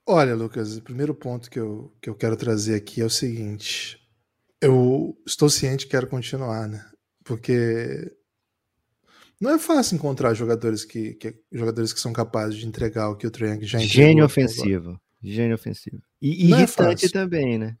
Olha, 0.05 0.35
Lucas, 0.35 0.77
o 0.77 0.81
primeiro 0.81 1.15
ponto 1.15 1.49
que 1.49 1.59
eu, 1.59 1.93
que 2.01 2.09
eu 2.09 2.15
quero 2.15 2.35
trazer 2.35 2.75
aqui 2.75 3.01
é 3.01 3.05
o 3.05 3.09
seguinte. 3.09 3.99
Eu 4.61 5.17
estou 5.25 5.49
ciente 5.49 5.85
que 5.85 5.91
quero 5.91 6.07
continuar, 6.07 6.67
né? 6.67 6.85
Porque 7.23 8.11
não 9.39 9.51
é 9.51 9.59
fácil 9.59 9.95
encontrar 9.95 10.33
jogadores 10.33 10.83
que, 10.85 11.15
que 11.15 11.35
jogadores 11.51 11.93
que 11.93 11.99
são 11.99 12.13
capazes 12.13 12.57
de 12.57 12.67
entregar 12.67 13.09
o 13.09 13.15
que 13.15 13.27
o 13.27 13.31
Triang 13.31 13.65
já 13.65 13.77
entregou. 13.81 14.05
Gênio 14.07 14.25
ofensivo. 14.25 15.01
Gênio 15.21 15.55
ofensivo. 15.55 16.01
E 16.21 16.47
não 16.47 16.57
é 16.57 16.61
irritante 16.61 17.05
é 17.05 17.09
também, 17.09 17.57
né? 17.57 17.77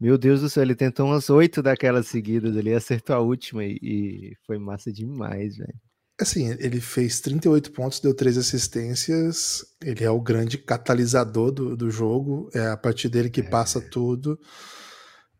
Meu 0.00 0.16
Deus 0.16 0.40
do 0.40 0.48
céu, 0.48 0.62
ele 0.62 0.76
tentou 0.76 1.06
umas 1.06 1.28
oito 1.28 1.60
daquelas 1.60 2.06
seguidas 2.06 2.56
ali, 2.56 2.72
acertou 2.72 3.16
a 3.16 3.20
última 3.20 3.64
e, 3.64 3.78
e 3.82 4.36
foi 4.46 4.58
massa 4.58 4.92
demais, 4.92 5.56
velho. 5.56 5.74
Assim, 6.20 6.50
ele 6.58 6.80
fez 6.80 7.20
38 7.20 7.70
pontos, 7.70 8.00
deu 8.00 8.12
três 8.12 8.36
assistências. 8.36 9.64
Ele 9.80 10.02
é 10.02 10.10
o 10.10 10.20
grande 10.20 10.58
catalisador 10.58 11.52
do, 11.52 11.76
do 11.76 11.90
jogo. 11.90 12.50
É 12.52 12.68
a 12.68 12.76
partir 12.76 13.08
dele 13.08 13.30
que 13.30 13.40
é. 13.40 13.44
passa 13.44 13.80
tudo. 13.80 14.38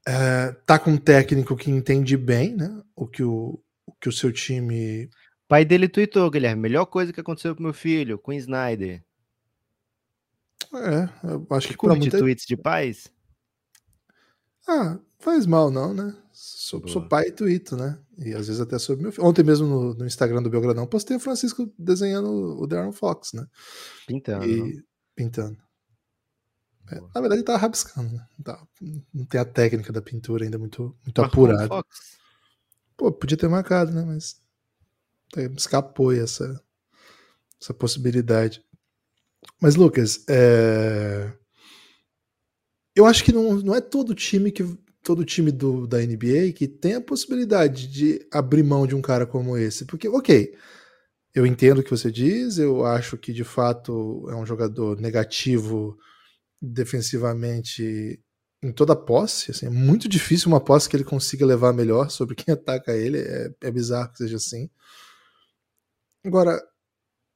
É, 0.06 0.52
tá 0.64 0.78
com 0.78 0.92
um 0.92 0.96
técnico 0.96 1.56
que 1.56 1.70
entende 1.70 2.16
bem, 2.16 2.54
né? 2.54 2.80
O 2.94 3.06
que 3.06 3.22
o, 3.22 3.60
o 3.86 3.92
que 4.00 4.08
o 4.08 4.12
seu 4.12 4.32
time. 4.32 5.06
O 5.06 5.48
pai 5.48 5.64
dele 5.64 5.88
tweetou, 5.88 6.30
Guilherme. 6.30 6.62
Melhor 6.62 6.86
coisa 6.86 7.12
que 7.12 7.20
aconteceu 7.20 7.54
pro 7.54 7.64
meu 7.64 7.74
filho, 7.74 8.18
com 8.18 8.32
Snyder. 8.32 9.02
É, 10.74 11.08
eu 11.32 11.46
acho 11.50 11.68
que 11.68 11.76
curte 11.76 11.98
muita... 11.98 12.18
tweets 12.18 12.46
de 12.46 12.56
pais? 12.56 13.10
Ah, 14.68 14.98
faz 15.18 15.46
mal 15.46 15.70
não, 15.70 15.94
né? 15.94 16.14
Sou, 16.30 16.86
sou 16.86 17.08
pai 17.08 17.28
e 17.28 17.32
tuito, 17.32 17.74
né? 17.74 17.98
E 18.18 18.34
às 18.34 18.46
vezes 18.46 18.60
até 18.60 18.78
sobre 18.78 19.02
meu 19.02 19.10
filho. 19.10 19.26
Ontem 19.26 19.42
mesmo 19.42 19.66
no, 19.66 19.94
no 19.94 20.06
Instagram 20.06 20.42
do 20.42 20.50
Belgradão 20.50 20.86
postei 20.86 21.16
o 21.16 21.20
Francisco 21.20 21.72
desenhando 21.78 22.28
o 22.60 22.66
Darren 22.66 22.92
Fox, 22.92 23.32
né? 23.32 23.46
Pintando. 24.06 24.44
E... 24.44 24.84
Pintando. 25.16 25.56
É, 26.90 27.00
na 27.00 27.20
verdade, 27.20 27.36
ele 27.36 27.44
tava 27.44 27.58
rabiscando, 27.58 28.12
né? 28.12 28.26
Não, 29.12 29.24
tem 29.24 29.40
a 29.40 29.44
técnica 29.44 29.92
da 29.92 30.02
pintura 30.02 30.44
ainda 30.44 30.58
muito, 30.58 30.96
muito 31.04 31.22
apurada. 31.22 31.68
Fox. 31.68 32.18
Pô, 32.96 33.12
podia 33.12 33.36
ter 33.36 33.48
marcado, 33.48 33.92
né? 33.92 34.04
Mas 34.04 34.36
escapou 35.56 36.12
essa, 36.12 36.62
essa 37.60 37.72
possibilidade. 37.72 38.62
Mas, 39.60 39.76
Lucas, 39.76 40.24
é... 40.28 41.32
eu 42.98 43.06
acho 43.06 43.22
que 43.22 43.32
não, 43.32 43.54
não 43.54 43.74
é 43.76 43.80
todo 43.80 44.12
time 44.12 44.50
que 44.50 44.64
todo 45.04 45.24
time 45.24 45.52
do, 45.52 45.86
da 45.86 45.98
NBA 45.98 46.52
que 46.54 46.66
tem 46.66 46.94
a 46.94 47.00
possibilidade 47.00 47.86
de 47.86 48.26
abrir 48.30 48.64
mão 48.64 48.88
de 48.88 48.94
um 48.96 49.00
cara 49.00 49.24
como 49.24 49.56
esse. 49.56 49.84
Porque, 49.84 50.08
ok, 50.08 50.52
eu 51.32 51.46
entendo 51.46 51.78
o 51.78 51.82
que 51.84 51.92
você 51.92 52.10
diz, 52.10 52.58
eu 52.58 52.84
acho 52.84 53.16
que 53.16 53.32
de 53.32 53.44
fato 53.44 54.26
é 54.28 54.34
um 54.34 54.44
jogador 54.44 55.00
negativo 55.00 55.96
defensivamente 56.60 58.20
em 58.60 58.72
toda 58.72 58.96
posse. 58.96 59.52
Assim, 59.52 59.66
é 59.66 59.70
muito 59.70 60.08
difícil 60.08 60.48
uma 60.48 60.60
posse 60.60 60.88
que 60.88 60.96
ele 60.96 61.04
consiga 61.04 61.46
levar 61.46 61.72
melhor 61.72 62.10
sobre 62.10 62.34
quem 62.34 62.52
ataca 62.52 62.96
ele. 62.96 63.18
É, 63.20 63.50
é 63.62 63.70
bizarro 63.70 64.10
que 64.10 64.18
seja 64.18 64.36
assim. 64.36 64.68
Agora, 66.24 66.60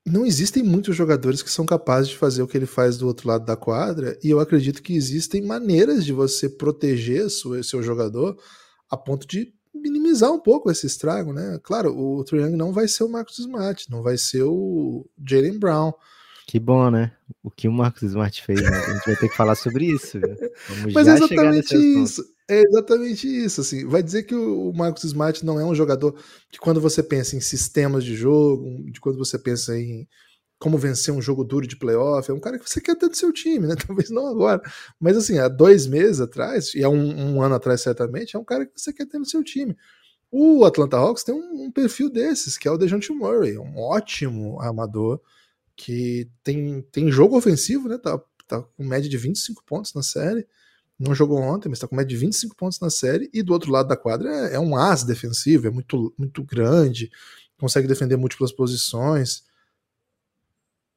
não 0.05 0.27
existem 0.27 0.63
muitos 0.63 0.97
jogadores 0.97 1.43
que 1.43 1.51
são 1.51 1.65
capazes 1.65 2.11
de 2.11 2.17
fazer 2.17 2.43
o 2.43 2.49
que 2.49 2.57
ele 2.57 2.67
faz 2.67 2.99
do 2.99 3.07
outro 3.07 3.29
lado 3.29 3.45
da 3.45 3.57
quadra, 3.57 4.19
e 4.23 4.31
eu 4.31 4.41
acredito 4.41 4.83
que 4.83 4.95
existem 4.95 5.43
maneiras 5.43 6.05
de 6.05 6.13
você 6.13 6.49
proteger 6.49 7.27
o 7.27 7.63
seu 7.63 7.83
jogador 7.83 8.37
a 8.91 8.97
ponto 8.97 9.27
de 9.27 9.53
minimizar 9.75 10.31
um 10.31 10.39
pouco 10.39 10.71
esse 10.71 10.87
estrago, 10.87 11.33
né? 11.33 11.59
Claro, 11.63 11.97
o 11.97 12.23
Triangle 12.25 12.57
não 12.57 12.73
vai 12.73 12.87
ser 12.87 13.05
o 13.05 13.09
Marcos 13.09 13.39
Smart, 13.39 13.91
não 13.91 14.03
vai 14.03 14.19
ser 14.19 14.43
o 14.43 15.09
Jalen 15.25 15.59
Brown. 15.59 15.93
Que 16.47 16.59
bom, 16.59 16.91
né? 16.91 17.13
O 17.43 17.51
que 17.51 17.69
o 17.69 17.73
Marcos 17.73 18.03
Smart 18.03 18.43
fez, 18.43 18.61
né? 18.61 18.69
A 18.69 18.93
gente 18.93 19.07
vai 19.07 19.17
ter 19.17 19.29
que 19.29 19.37
falar 19.37 19.55
sobre 19.55 19.87
isso. 19.87 20.21
Vamos 20.69 20.93
Mas 20.93 21.09
é 21.09 21.15
exatamente 21.15 21.75
isso. 21.75 22.25
É 22.53 22.61
exatamente 22.63 23.27
isso. 23.27 23.61
Assim, 23.63 23.87
vai 23.87 24.03
dizer 24.03 24.25
que 24.25 24.35
o 24.35 24.73
Marcos 24.75 25.05
Smart 25.05 25.45
não 25.45 25.59
é 25.59 25.65
um 25.65 25.75
jogador 25.75 26.15
que, 26.51 26.59
quando 26.59 26.81
você 26.81 27.03
pensa 27.03 27.37
em 27.37 27.41
sistemas 27.41 28.05
de 28.05 28.15
jogo, 28.15 28.91
de 28.91 29.01
quando 29.01 29.19
você 29.19 29.39
pensa 29.39 29.79
em 29.79 30.07
como 30.59 30.79
vencer 30.79 31.13
um 31.13 31.21
jogo 31.23 31.45
duro 31.45 31.67
de 31.67 31.77
playoff, 31.77 32.31
é 32.31 32.35
um 32.35 32.41
cara 32.41 32.59
que 32.59 32.69
você 32.71 32.81
quer 32.81 32.97
ter 32.97 33.09
do 33.09 33.17
seu 33.17 33.33
time, 33.33 33.67
né? 33.67 33.75
Talvez 33.87 34.11
não 34.11 34.27
agora. 34.29 34.63
Mas 35.01 35.17
assim, 35.17 35.39
há 35.39 35.49
dois 35.49 35.87
meses 35.87 36.21
atrás, 36.21 36.75
e 36.75 36.85
há 36.85 36.89
um, 36.89 37.35
um 37.37 37.43
ano 37.43 37.55
atrás 37.57 37.81
certamente, 37.83 38.37
é 38.37 38.39
um 38.39 38.45
cara 38.45 38.67
que 38.67 38.73
você 38.81 38.93
quer 38.93 39.07
ter 39.07 39.19
no 39.19 39.27
seu 39.27 39.43
time. 39.45 39.77
O 40.31 40.65
Atlanta 40.67 40.97
Hawks 40.99 41.25
tem 41.25 41.35
um, 41.35 41.65
um 41.67 41.73
perfil 41.73 42.11
desses, 42.11 42.59
que 42.59 42.69
é 42.69 42.71
o 42.73 42.79
DeJounte 42.79 43.13
Murray, 43.13 43.59
um 43.59 43.79
ótimo 43.79 44.61
armador 44.61 45.21
que 45.77 46.31
tem, 46.45 46.83
tem 46.93 47.11
jogo 47.13 47.37
ofensivo, 47.39 47.89
né? 47.89 47.99
Tá, 47.99 48.21
tá 48.49 48.63
com 48.63 48.85
média 48.85 49.09
de 49.11 49.17
25 49.19 49.65
pontos 49.65 49.95
na 49.95 50.03
série. 50.03 50.47
Não 51.03 51.15
jogou 51.15 51.39
ontem, 51.41 51.69
mas 51.69 51.81
tá 51.81 51.89
com 51.89 51.97
média 51.97 52.09
de 52.09 52.17
25 52.17 52.55
pontos 52.55 52.79
na 52.79 52.89
série. 52.89 53.29
E 53.33 53.43
do 53.43 53.53
outro 53.53 53.73
lado 53.73 53.89
da 53.89 53.97
quadra 53.97 54.31
é, 54.31 54.55
é 54.55 54.61
um 54.61 54.77
as 54.77 55.03
defensivo, 55.03 55.67
é 55.67 55.71
muito, 55.71 56.15
muito 56.17 56.45
grande, 56.45 57.11
consegue 57.59 57.89
defender 57.89 58.17
múltiplas 58.17 58.53
posições. 58.53 59.43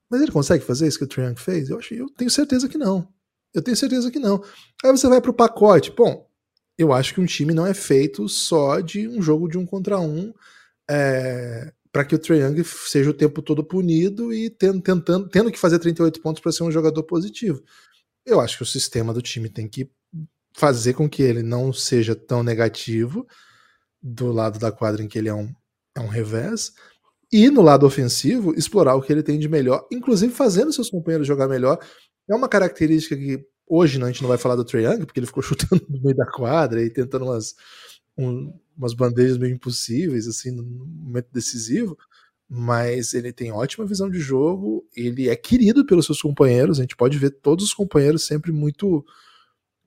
Mas 0.10 0.22
ele 0.22 0.32
consegue 0.32 0.64
fazer 0.64 0.88
isso 0.88 1.00
que 1.00 1.06
o 1.06 1.08
Triangle 1.08 1.42
fez? 1.42 1.70
Eu, 1.70 1.80
acho, 1.80 1.94
eu 1.96 2.08
tenho 2.10 2.30
certeza 2.30 2.70
que 2.70 2.78
não. 2.78 3.08
Eu 3.52 3.64
tenho 3.64 3.76
certeza 3.76 4.12
que 4.12 4.20
não. 4.20 4.44
Aí 4.84 4.92
você 4.92 5.08
vai 5.08 5.20
pro 5.20 5.34
pacote. 5.34 5.92
Bom, 5.92 6.30
eu 6.78 6.94
acho 6.94 7.14
que 7.14 7.22
um 7.22 7.26
time 7.26 7.54
não 7.54 7.66
é 7.66 7.74
feito 7.74 8.30
só 8.30 8.80
de 8.82 9.08
um 9.08 9.22
jogo 9.22 9.48
de 9.48 9.58
um 9.58 9.66
contra 9.66 10.00
um. 10.00 10.32
É, 10.88 11.74
para 11.92 12.04
que 12.04 12.14
o 12.14 12.20
Young 12.36 12.64
seja 12.64 13.10
o 13.10 13.14
tempo 13.14 13.42
todo 13.42 13.64
punido 13.64 14.34
e 14.34 14.50
tentando, 14.50 15.30
tendo 15.30 15.52
que 15.52 15.58
fazer 15.58 15.80
38 15.80 16.22
pontos 16.22 16.44
para 16.44 16.52
ser 16.52 16.64
um 16.64 16.72
jogador 16.72 17.02
positivo. 17.04 17.64
Eu 18.26 18.40
acho 18.40 18.58
que 18.58 18.64
o 18.64 18.66
sistema 18.66 19.14
do 19.14 19.22
time 19.22 19.50
tem 19.50 19.68
que 19.68 19.90
fazer 20.56 20.94
com 20.94 21.10
que 21.10 21.22
ele 21.22 21.44
não 21.44 21.72
seja 21.74 22.16
tão 22.16 22.42
negativo, 22.42 23.28
do 24.02 24.32
lado 24.32 24.60
da 24.60 24.72
quadra 24.72 25.04
em 25.04 25.08
que 25.08 25.18
ele 25.18 25.30
é 25.30 25.34
um, 25.34 25.54
é 25.96 26.00
um 26.00 26.08
revés, 26.08 26.74
e 27.32 27.50
no 27.50 27.62
lado 27.62 27.86
ofensivo, 27.86 28.54
explorar 28.54 28.96
o 28.96 29.02
que 29.02 29.12
ele 29.12 29.24
tem 29.24 29.40
de 29.40 29.50
melhor, 29.50 29.86
inclusive 29.92 30.32
fazendo 30.34 30.72
seus 30.72 30.90
companheiros 30.90 31.28
jogar 31.28 31.48
melhor. 31.48 31.80
É 32.30 32.36
uma 32.36 32.48
característica 32.48 33.16
que 33.18 33.46
hoje 33.68 34.00
né, 34.00 34.06
a 34.06 34.08
gente 34.12 34.22
não 34.22 34.30
vai 34.30 34.38
falar 34.38 34.56
do 34.56 34.64
Trae 34.64 34.84
Young, 34.84 35.06
porque 35.06 35.20
ele 35.20 35.28
ficou 35.28 35.42
chutando 35.44 35.86
no 35.90 36.02
meio 36.02 36.16
da 36.16 36.26
quadra 36.26 36.82
e 36.82 36.90
tentando 36.90 37.26
umas, 37.26 37.56
um, 38.18 38.54
umas 38.78 38.94
bandejas 38.94 39.38
meio 39.38 39.54
impossíveis, 39.54 40.28
assim, 40.28 40.52
no 40.52 40.64
momento 40.64 41.28
decisivo, 41.34 41.98
mas 42.58 43.14
ele 43.14 43.34
tem 43.34 43.52
ótima 43.52 43.86
visão 43.86 44.10
de 44.10 44.18
jogo, 44.18 44.88
ele 44.96 45.28
é 45.28 45.36
querido 45.36 45.86
pelos 45.86 46.06
seus 46.06 46.22
companheiros, 46.22 46.80
a 46.80 46.84
gente 46.84 46.96
pode 46.96 47.18
ver 47.18 47.32
todos 47.32 47.66
os 47.66 47.74
companheiros 47.74 48.26
sempre 48.26 48.52
muito 48.52 49.06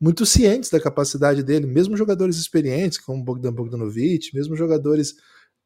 muito 0.01 0.25
cientes 0.25 0.71
da 0.71 0.79
capacidade 0.79 1.43
dele, 1.43 1.67
mesmo 1.67 1.97
jogadores 1.97 2.37
experientes, 2.37 2.99
como 2.99 3.25
Bogdan 3.25 3.53
Bogdanovic, 3.53 4.33
mesmo 4.33 4.55
jogadores 4.55 5.15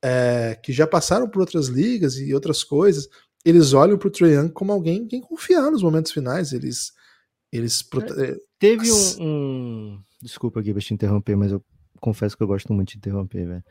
é, 0.02 0.59
que 0.62 0.73
já 0.73 0.87
passaram 0.87 1.28
por 1.28 1.40
outras 1.40 1.66
ligas 1.66 2.16
e 2.16 2.32
outras 2.32 2.64
coisas, 2.64 3.09
eles 3.44 3.75
olham 3.75 3.99
para 3.99 4.09
o 4.09 4.11
Trae 4.11 4.35
Young 4.35 4.49
como 4.50 4.73
alguém 4.73 5.06
quem 5.06 5.21
confiar 5.21 5.71
nos 5.71 5.82
momentos 5.82 6.12
finais, 6.12 6.52
eles 6.52 6.92
eles 7.52 7.85
é, 8.16 8.23
eh, 8.23 8.37
teve 8.59 8.90
um, 8.90 9.16
um, 9.21 10.02
desculpa 10.23 10.61
aqui 10.61 10.73
para 10.73 10.80
te 10.80 10.94
interromper, 10.94 11.37
mas 11.37 11.52
eu 11.52 11.62
confesso 12.00 12.37
que 12.37 12.42
eu 12.42 12.47
gosto 12.47 12.73
muito 12.73 12.92
de 12.92 12.99
interromper, 12.99 13.47
velho. 13.47 13.64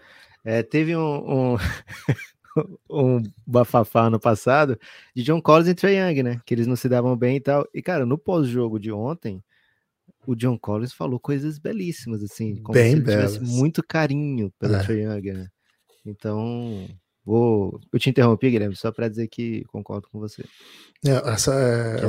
É, 0.43 0.61
teve 0.61 0.95
um, 0.95 1.53
um... 1.53 1.57
um 2.89 3.21
bafafá 3.45 4.09
no 4.09 4.19
passado 4.19 4.77
de 5.15 5.23
John 5.23 5.41
Collins 5.41 5.69
e 5.69 5.73
Trae 5.73 5.95
Young, 5.95 6.23
né? 6.23 6.41
Que 6.45 6.53
eles 6.53 6.67
não 6.67 6.75
se 6.75 6.89
davam 6.89 7.15
bem 7.15 7.37
e 7.37 7.41
tal. 7.41 7.67
E, 7.73 7.81
cara, 7.81 8.05
no 8.05 8.17
pós-jogo 8.17 8.79
de 8.79 8.91
ontem, 8.91 9.43
o 10.25 10.35
John 10.35 10.57
Collins 10.57 10.93
falou 10.93 11.19
coisas 11.19 11.57
belíssimas, 11.57 12.23
assim, 12.23 12.55
como 12.57 12.73
bem 12.73 12.91
se 12.91 12.95
ele 12.97 13.01
belas. 13.01 13.33
tivesse 13.33 13.53
muito 13.53 13.83
carinho 13.83 14.51
pelo 14.59 14.75
é. 14.75 14.83
Trae 14.83 15.03
Young, 15.03 15.33
né? 15.33 15.47
Então, 16.05 16.87
vou... 17.25 17.79
Eu 17.91 17.99
te 17.99 18.09
interrompi, 18.09 18.49
Guilherme, 18.49 18.75
só 18.75 18.91
para 18.91 19.07
dizer 19.07 19.27
que 19.27 19.63
concordo 19.65 20.07
com 20.11 20.19
você. 20.19 20.43
É, 21.05 21.29
essa 21.29 21.53
é, 21.53 22.01
é 22.01 22.07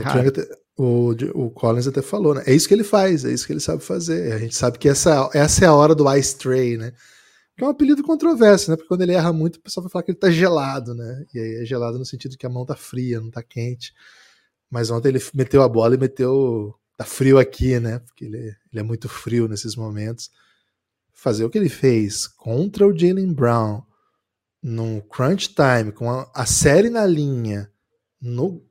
o, 0.76 1.10
o, 1.10 1.46
o, 1.46 1.50
Collins 1.50 1.86
até 1.86 2.02
falou, 2.02 2.34
né? 2.34 2.42
É 2.46 2.54
isso 2.54 2.66
que 2.66 2.74
ele 2.74 2.84
faz, 2.84 3.24
é 3.24 3.32
isso 3.32 3.46
que 3.46 3.52
ele 3.52 3.60
sabe 3.60 3.82
fazer. 3.82 4.32
A 4.32 4.38
gente 4.38 4.54
sabe 4.54 4.78
que 4.78 4.88
essa, 4.88 5.30
essa 5.34 5.64
é 5.64 5.68
a 5.68 5.74
hora 5.74 5.94
do 5.94 6.12
Ice 6.14 6.36
Tray, 6.36 6.76
né? 6.76 6.92
Que 7.56 7.64
é 7.64 7.66
um 7.66 7.70
apelido 7.70 8.02
controverso, 8.02 8.70
né? 8.70 8.76
Porque 8.76 8.88
quando 8.88 9.02
ele 9.02 9.12
erra 9.12 9.32
muito, 9.32 9.56
o 9.56 9.60
pessoal 9.60 9.84
vai 9.84 9.90
falar 9.90 10.02
que 10.04 10.10
ele 10.10 10.18
tá 10.18 10.30
gelado, 10.30 10.94
né? 10.94 11.26
E 11.34 11.38
aí 11.38 11.62
é 11.62 11.64
gelado 11.64 11.98
no 11.98 12.04
sentido 12.04 12.36
que 12.36 12.46
a 12.46 12.50
mão 12.50 12.64
tá 12.64 12.74
fria, 12.74 13.20
não 13.20 13.30
tá 13.30 13.42
quente. 13.42 13.92
Mas 14.70 14.90
ontem 14.90 15.08
ele 15.08 15.20
meteu 15.34 15.62
a 15.62 15.68
bola 15.68 15.94
e 15.94 15.98
meteu. 15.98 16.74
Tá 16.96 17.04
frio 17.04 17.38
aqui, 17.38 17.78
né? 17.78 17.98
Porque 18.00 18.24
ele, 18.24 18.38
ele 18.38 18.80
é 18.80 18.82
muito 18.82 19.08
frio 19.08 19.48
nesses 19.48 19.76
momentos. 19.76 20.30
Fazer 21.12 21.44
o 21.44 21.50
que 21.50 21.58
ele 21.58 21.68
fez 21.68 22.26
contra 22.26 22.86
o 22.86 22.96
Jalen 22.96 23.32
Brown 23.32 23.82
no 24.62 25.02
crunch 25.02 25.54
time, 25.54 25.92
com 25.92 26.08
a, 26.10 26.30
a 26.34 26.46
série 26.46 26.88
na 26.88 27.04
linha, 27.04 27.70
no, 28.20 28.64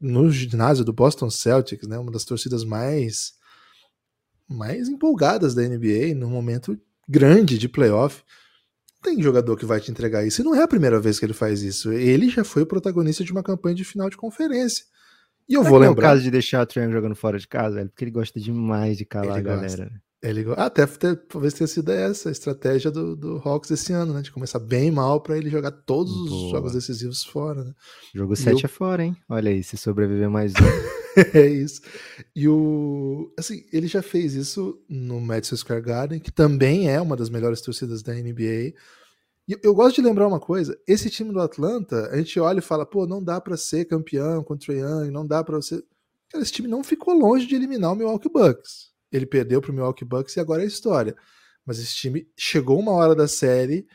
no 0.00 0.30
ginásio 0.30 0.84
do 0.84 0.92
Boston 0.92 1.30
Celtics, 1.30 1.86
né? 1.86 1.98
Uma 1.98 2.10
das 2.10 2.24
torcidas 2.24 2.64
mais 2.64 3.34
mais 4.48 4.88
empolgadas 4.88 5.54
da 5.54 5.62
NBA, 5.62 6.14
num 6.14 6.30
momento 6.30 6.80
grande 7.08 7.58
de 7.58 7.68
playoff. 7.68 8.22
Tem 9.02 9.22
jogador 9.22 9.56
que 9.56 9.64
vai 9.64 9.80
te 9.80 9.90
entregar 9.90 10.26
isso. 10.26 10.40
E 10.40 10.44
não 10.44 10.54
é 10.54 10.62
a 10.62 10.68
primeira 10.68 10.98
vez 10.98 11.18
que 11.18 11.24
ele 11.24 11.32
faz 11.32 11.62
isso. 11.62 11.92
Ele 11.92 12.28
já 12.28 12.42
foi 12.42 12.62
o 12.62 12.66
protagonista 12.66 13.22
de 13.22 13.30
uma 13.30 13.42
campanha 13.42 13.74
de 13.74 13.84
final 13.84 14.10
de 14.10 14.16
conferência. 14.16 14.84
E 15.48 15.54
eu 15.54 15.60
Será 15.60 15.70
vou 15.70 15.78
lembrar. 15.78 16.02
É 16.02 16.06
o 16.06 16.10
caso 16.10 16.22
de 16.22 16.30
deixar 16.30 16.62
o 16.62 16.66
Triangle 16.66 16.94
jogando 16.94 17.14
fora 17.14 17.38
de 17.38 17.46
casa, 17.46 17.76
velho, 17.76 17.88
porque 17.88 18.04
ele 18.04 18.10
gosta 18.10 18.40
demais 18.40 18.96
de 18.96 19.04
calar 19.04 19.38
ele 19.38 19.48
a 19.48 19.56
gosta. 19.56 19.90
Ele, 20.28 20.44
até 20.56 20.86
talvez 20.86 21.54
tenha 21.54 21.68
sido 21.68 21.90
essa 21.90 22.28
a 22.28 22.32
estratégia 22.32 22.90
do, 22.90 23.14
do 23.14 23.36
Hawks 23.44 23.70
esse 23.70 23.92
ano, 23.92 24.12
né? 24.12 24.22
De 24.22 24.32
começar 24.32 24.58
bem 24.58 24.90
mal 24.90 25.20
para 25.20 25.38
ele 25.38 25.48
jogar 25.48 25.70
todos 25.70 26.12
os 26.12 26.50
jogos 26.50 26.72
decisivos 26.72 27.24
fora, 27.24 27.64
né? 27.64 27.74
Jogo 28.14 28.34
7 28.34 28.62
eu... 28.62 28.66
é 28.66 28.68
fora, 28.68 29.04
hein? 29.04 29.16
Olha 29.28 29.50
aí, 29.50 29.62
se 29.62 29.76
sobreviver 29.76 30.28
mais 30.28 30.52
um. 30.54 31.16
é 31.38 31.46
isso. 31.46 31.80
E 32.34 32.48
o. 32.48 33.32
Assim, 33.38 33.64
ele 33.72 33.86
já 33.86 34.02
fez 34.02 34.34
isso 34.34 34.82
no 34.88 35.20
Madison 35.20 35.56
Square 35.56 35.82
Garden, 35.82 36.18
que 36.18 36.32
também 36.32 36.90
é 36.90 37.00
uma 37.00 37.16
das 37.16 37.30
melhores 37.30 37.60
torcidas 37.60 38.02
da 38.02 38.12
NBA. 38.12 38.74
E 39.48 39.56
eu 39.62 39.74
gosto 39.74 39.96
de 39.96 40.02
lembrar 40.02 40.26
uma 40.26 40.40
coisa: 40.40 40.76
esse 40.88 41.08
time 41.08 41.32
do 41.32 41.40
Atlanta, 41.40 42.08
a 42.10 42.16
gente 42.16 42.38
olha 42.40 42.58
e 42.58 42.62
fala, 42.62 42.84
pô, 42.84 43.06
não 43.06 43.22
dá 43.22 43.40
para 43.40 43.56
ser 43.56 43.84
campeão 43.84 44.42
contra 44.42 44.72
o 44.72 44.76
Young, 44.76 45.10
não 45.10 45.26
dá 45.26 45.44
para 45.44 45.56
você. 45.56 45.82
Cara, 46.28 46.42
esse 46.42 46.52
time 46.52 46.66
não 46.66 46.82
ficou 46.82 47.14
longe 47.14 47.46
de 47.46 47.54
eliminar 47.54 47.92
o 47.92 47.96
Milwaukee 47.96 48.28
Bucks. 48.28 48.95
Ele 49.16 49.26
perdeu 49.26 49.60
pro 49.60 49.72
Milwaukee 49.72 50.04
Bucks 50.04 50.36
e 50.36 50.40
agora 50.40 50.62
é 50.62 50.66
história. 50.66 51.16
Mas 51.64 51.78
esse 51.78 51.94
time 51.94 52.28
chegou 52.36 52.78
uma 52.78 52.92
hora 52.92 53.14
da 53.14 53.26
série 53.26 53.86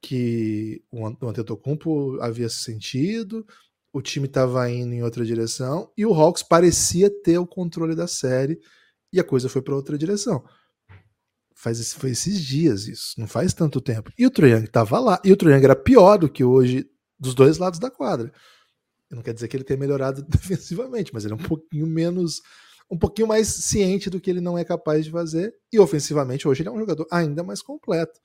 que 0.00 0.82
o 0.90 1.06
Antetokounmpo 1.26 2.20
havia 2.20 2.48
se 2.48 2.62
sentido, 2.62 3.44
o 3.92 4.00
time 4.00 4.26
estava 4.26 4.70
indo 4.70 4.94
em 4.94 5.02
outra 5.02 5.24
direção 5.24 5.90
e 5.96 6.06
o 6.06 6.14
Hawks 6.14 6.42
parecia 6.42 7.10
ter 7.10 7.38
o 7.38 7.46
controle 7.46 7.96
da 7.96 8.06
série 8.06 8.60
e 9.12 9.18
a 9.18 9.24
coisa 9.24 9.48
foi 9.48 9.62
para 9.62 9.74
outra 9.74 9.98
direção. 9.98 10.44
Faz 11.54 11.92
foi 11.94 12.10
esses 12.10 12.40
dias 12.40 12.86
isso, 12.86 13.18
não 13.18 13.26
faz 13.26 13.52
tanto 13.52 13.80
tempo. 13.80 14.12
E 14.16 14.24
o 14.24 14.30
Trae 14.30 14.52
estava 14.52 15.00
lá, 15.00 15.20
e 15.24 15.32
o 15.32 15.36
Trae 15.36 15.60
era 15.60 15.74
pior 15.74 16.18
do 16.18 16.28
que 16.28 16.44
hoje 16.44 16.88
dos 17.18 17.34
dois 17.34 17.58
lados 17.58 17.80
da 17.80 17.90
quadra. 17.90 18.32
Não 19.10 19.22
quer 19.22 19.34
dizer 19.34 19.48
que 19.48 19.56
ele 19.56 19.64
tenha 19.64 19.80
melhorado 19.80 20.22
defensivamente, 20.28 21.12
mas 21.12 21.24
ele 21.24 21.32
é 21.32 21.36
um 21.36 21.42
pouquinho 21.42 21.86
menos, 21.86 22.40
um 22.90 22.98
pouquinho 22.98 23.28
mais 23.28 23.48
ciente 23.48 24.08
do 24.08 24.20
que 24.20 24.30
ele 24.30 24.40
não 24.40 24.56
é 24.56 24.64
capaz 24.64 25.04
de 25.04 25.10
fazer. 25.10 25.54
E 25.72 25.78
ofensivamente 25.78 26.48
hoje 26.48 26.62
ele 26.62 26.68
é 26.68 26.72
um 26.72 26.78
jogador 26.78 27.06
ainda 27.10 27.42
mais 27.42 27.60
completo. 27.60 28.20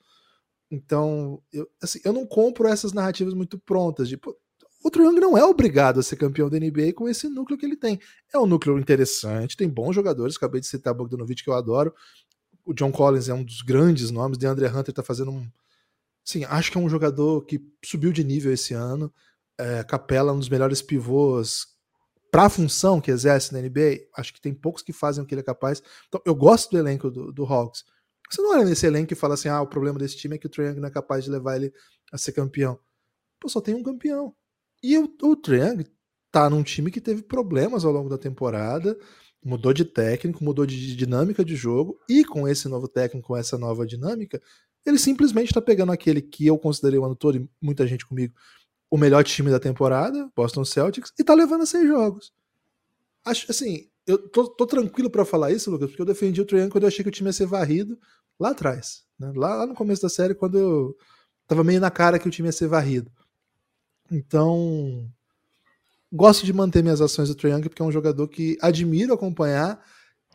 Então, 0.70 1.42
eu, 1.52 1.68
assim, 1.82 2.00
eu 2.04 2.12
não 2.12 2.26
compro 2.26 2.66
essas 2.66 2.92
narrativas 2.92 3.34
muito 3.34 3.58
prontas 3.58 4.08
de 4.08 4.18
o 4.84 4.90
Trae 4.90 5.06
não 5.12 5.36
é 5.38 5.42
obrigado 5.42 5.98
a 5.98 6.02
ser 6.02 6.16
campeão 6.16 6.50
da 6.50 6.58
NBA 6.58 6.92
com 6.94 7.08
esse 7.08 7.26
núcleo 7.26 7.58
que 7.58 7.64
ele 7.64 7.76
tem. 7.76 7.98
É 8.32 8.38
um 8.38 8.44
núcleo 8.44 8.78
interessante, 8.78 9.56
tem 9.56 9.66
bons 9.66 9.94
jogadores, 9.94 10.36
acabei 10.36 10.60
de 10.60 10.66
citar 10.66 10.92
Bogdanovich, 10.92 11.42
que 11.42 11.48
eu 11.48 11.54
adoro. 11.54 11.94
O 12.66 12.74
John 12.74 12.92
Collins 12.92 13.30
é 13.30 13.34
um 13.34 13.42
dos 13.42 13.62
grandes 13.62 14.10
nomes, 14.10 14.36
DeAndre 14.36 14.66
Hunter 14.66 14.92
tá 14.92 15.02
fazendo 15.02 15.30
um... 15.30 15.50
Sim, 16.22 16.44
acho 16.44 16.70
que 16.70 16.76
é 16.76 16.80
um 16.80 16.88
jogador 16.88 17.46
que 17.46 17.62
subiu 17.82 18.12
de 18.12 18.22
nível 18.22 18.52
esse 18.52 18.74
ano. 18.74 19.10
É, 19.58 19.82
Capela, 19.84 20.34
um 20.34 20.38
dos 20.38 20.50
melhores 20.50 20.82
pivôs 20.82 21.73
para 22.34 22.46
a 22.46 22.50
função 22.50 23.00
que 23.00 23.12
exerce 23.12 23.52
na 23.52 23.60
NBA. 23.60 24.08
Acho 24.16 24.34
que 24.34 24.40
tem 24.40 24.52
poucos 24.52 24.82
que 24.82 24.92
fazem 24.92 25.22
o 25.22 25.26
que 25.26 25.32
ele 25.32 25.40
é 25.40 25.44
capaz. 25.44 25.80
Então, 26.08 26.20
eu 26.26 26.34
gosto 26.34 26.68
do 26.72 26.78
elenco 26.78 27.08
do, 27.08 27.30
do 27.30 27.44
Hawks. 27.44 27.84
Você 28.28 28.42
não 28.42 28.50
olha 28.50 28.64
nesse 28.64 28.84
elenco 28.84 29.12
e 29.12 29.16
fala 29.16 29.34
assim: 29.34 29.48
ah, 29.48 29.62
o 29.62 29.68
problema 29.68 30.00
desse 30.00 30.16
time 30.16 30.34
é 30.34 30.38
que 30.38 30.46
o 30.48 30.50
Trae 30.50 30.66
Young 30.66 30.80
não 30.80 30.88
é 30.88 30.90
capaz 30.90 31.22
de 31.22 31.30
levar 31.30 31.54
ele 31.54 31.72
a 32.12 32.18
ser 32.18 32.32
campeão. 32.32 32.76
Pô, 33.38 33.48
só 33.48 33.60
tem 33.60 33.72
um 33.76 33.84
campeão. 33.84 34.34
E 34.82 34.98
o, 34.98 35.08
o 35.22 35.36
Triang 35.36 35.86
tá 36.32 36.50
num 36.50 36.64
time 36.64 36.90
que 36.90 37.00
teve 37.00 37.22
problemas 37.22 37.84
ao 37.84 37.92
longo 37.92 38.08
da 38.08 38.18
temporada, 38.18 38.98
mudou 39.44 39.72
de 39.72 39.84
técnico, 39.84 40.42
mudou 40.42 40.66
de 40.66 40.96
dinâmica 40.96 41.44
de 41.44 41.54
jogo, 41.54 42.00
e 42.08 42.24
com 42.24 42.48
esse 42.48 42.66
novo 42.68 42.88
técnico, 42.88 43.28
com 43.28 43.36
essa 43.36 43.56
nova 43.56 43.86
dinâmica, 43.86 44.42
ele 44.84 44.98
simplesmente 44.98 45.50
está 45.50 45.62
pegando 45.62 45.92
aquele 45.92 46.20
que 46.20 46.44
eu 46.48 46.58
considerei 46.58 46.98
o 46.98 47.04
ano 47.04 47.14
todo, 47.14 47.38
e 47.38 47.48
muita 47.62 47.86
gente 47.86 48.04
comigo, 48.04 48.34
o 48.90 48.98
melhor 48.98 49.24
time 49.24 49.50
da 49.50 49.58
temporada, 49.58 50.30
Boston 50.36 50.64
Celtics, 50.64 51.12
e 51.18 51.24
tá 51.24 51.34
levando 51.34 51.62
a 51.62 51.66
seis 51.66 51.86
jogos. 51.86 52.32
Acho 53.24 53.50
assim, 53.50 53.88
eu 54.06 54.18
tô, 54.28 54.48
tô 54.48 54.66
tranquilo 54.66 55.10
para 55.10 55.24
falar 55.24 55.50
isso, 55.50 55.70
Lucas, 55.70 55.88
porque 55.88 56.02
eu 56.02 56.06
defendi 56.06 56.40
o 56.40 56.44
Triang 56.44 56.70
quando 56.70 56.84
eu 56.84 56.88
achei 56.88 57.02
que 57.02 57.08
o 57.08 57.12
time 57.12 57.28
ia 57.28 57.32
ser 57.32 57.46
varrido 57.46 57.98
lá 58.38 58.50
atrás, 58.50 59.04
né? 59.18 59.32
lá, 59.34 59.54
lá 59.56 59.66
no 59.66 59.74
começo 59.74 60.02
da 60.02 60.08
série, 60.08 60.34
quando 60.34 60.58
eu 60.58 60.96
tava 61.46 61.64
meio 61.64 61.80
na 61.80 61.90
cara 61.90 62.18
que 62.18 62.28
o 62.28 62.30
time 62.30 62.48
ia 62.48 62.52
ser 62.52 62.68
varrido. 62.68 63.10
Então, 64.10 65.10
gosto 66.12 66.44
de 66.44 66.52
manter 66.52 66.82
minhas 66.82 67.00
ações 67.00 67.34
do 67.34 67.48
Young 67.48 67.62
porque 67.62 67.82
é 67.82 67.84
um 67.84 67.92
jogador 67.92 68.28
que 68.28 68.58
admiro 68.60 69.14
acompanhar 69.14 69.82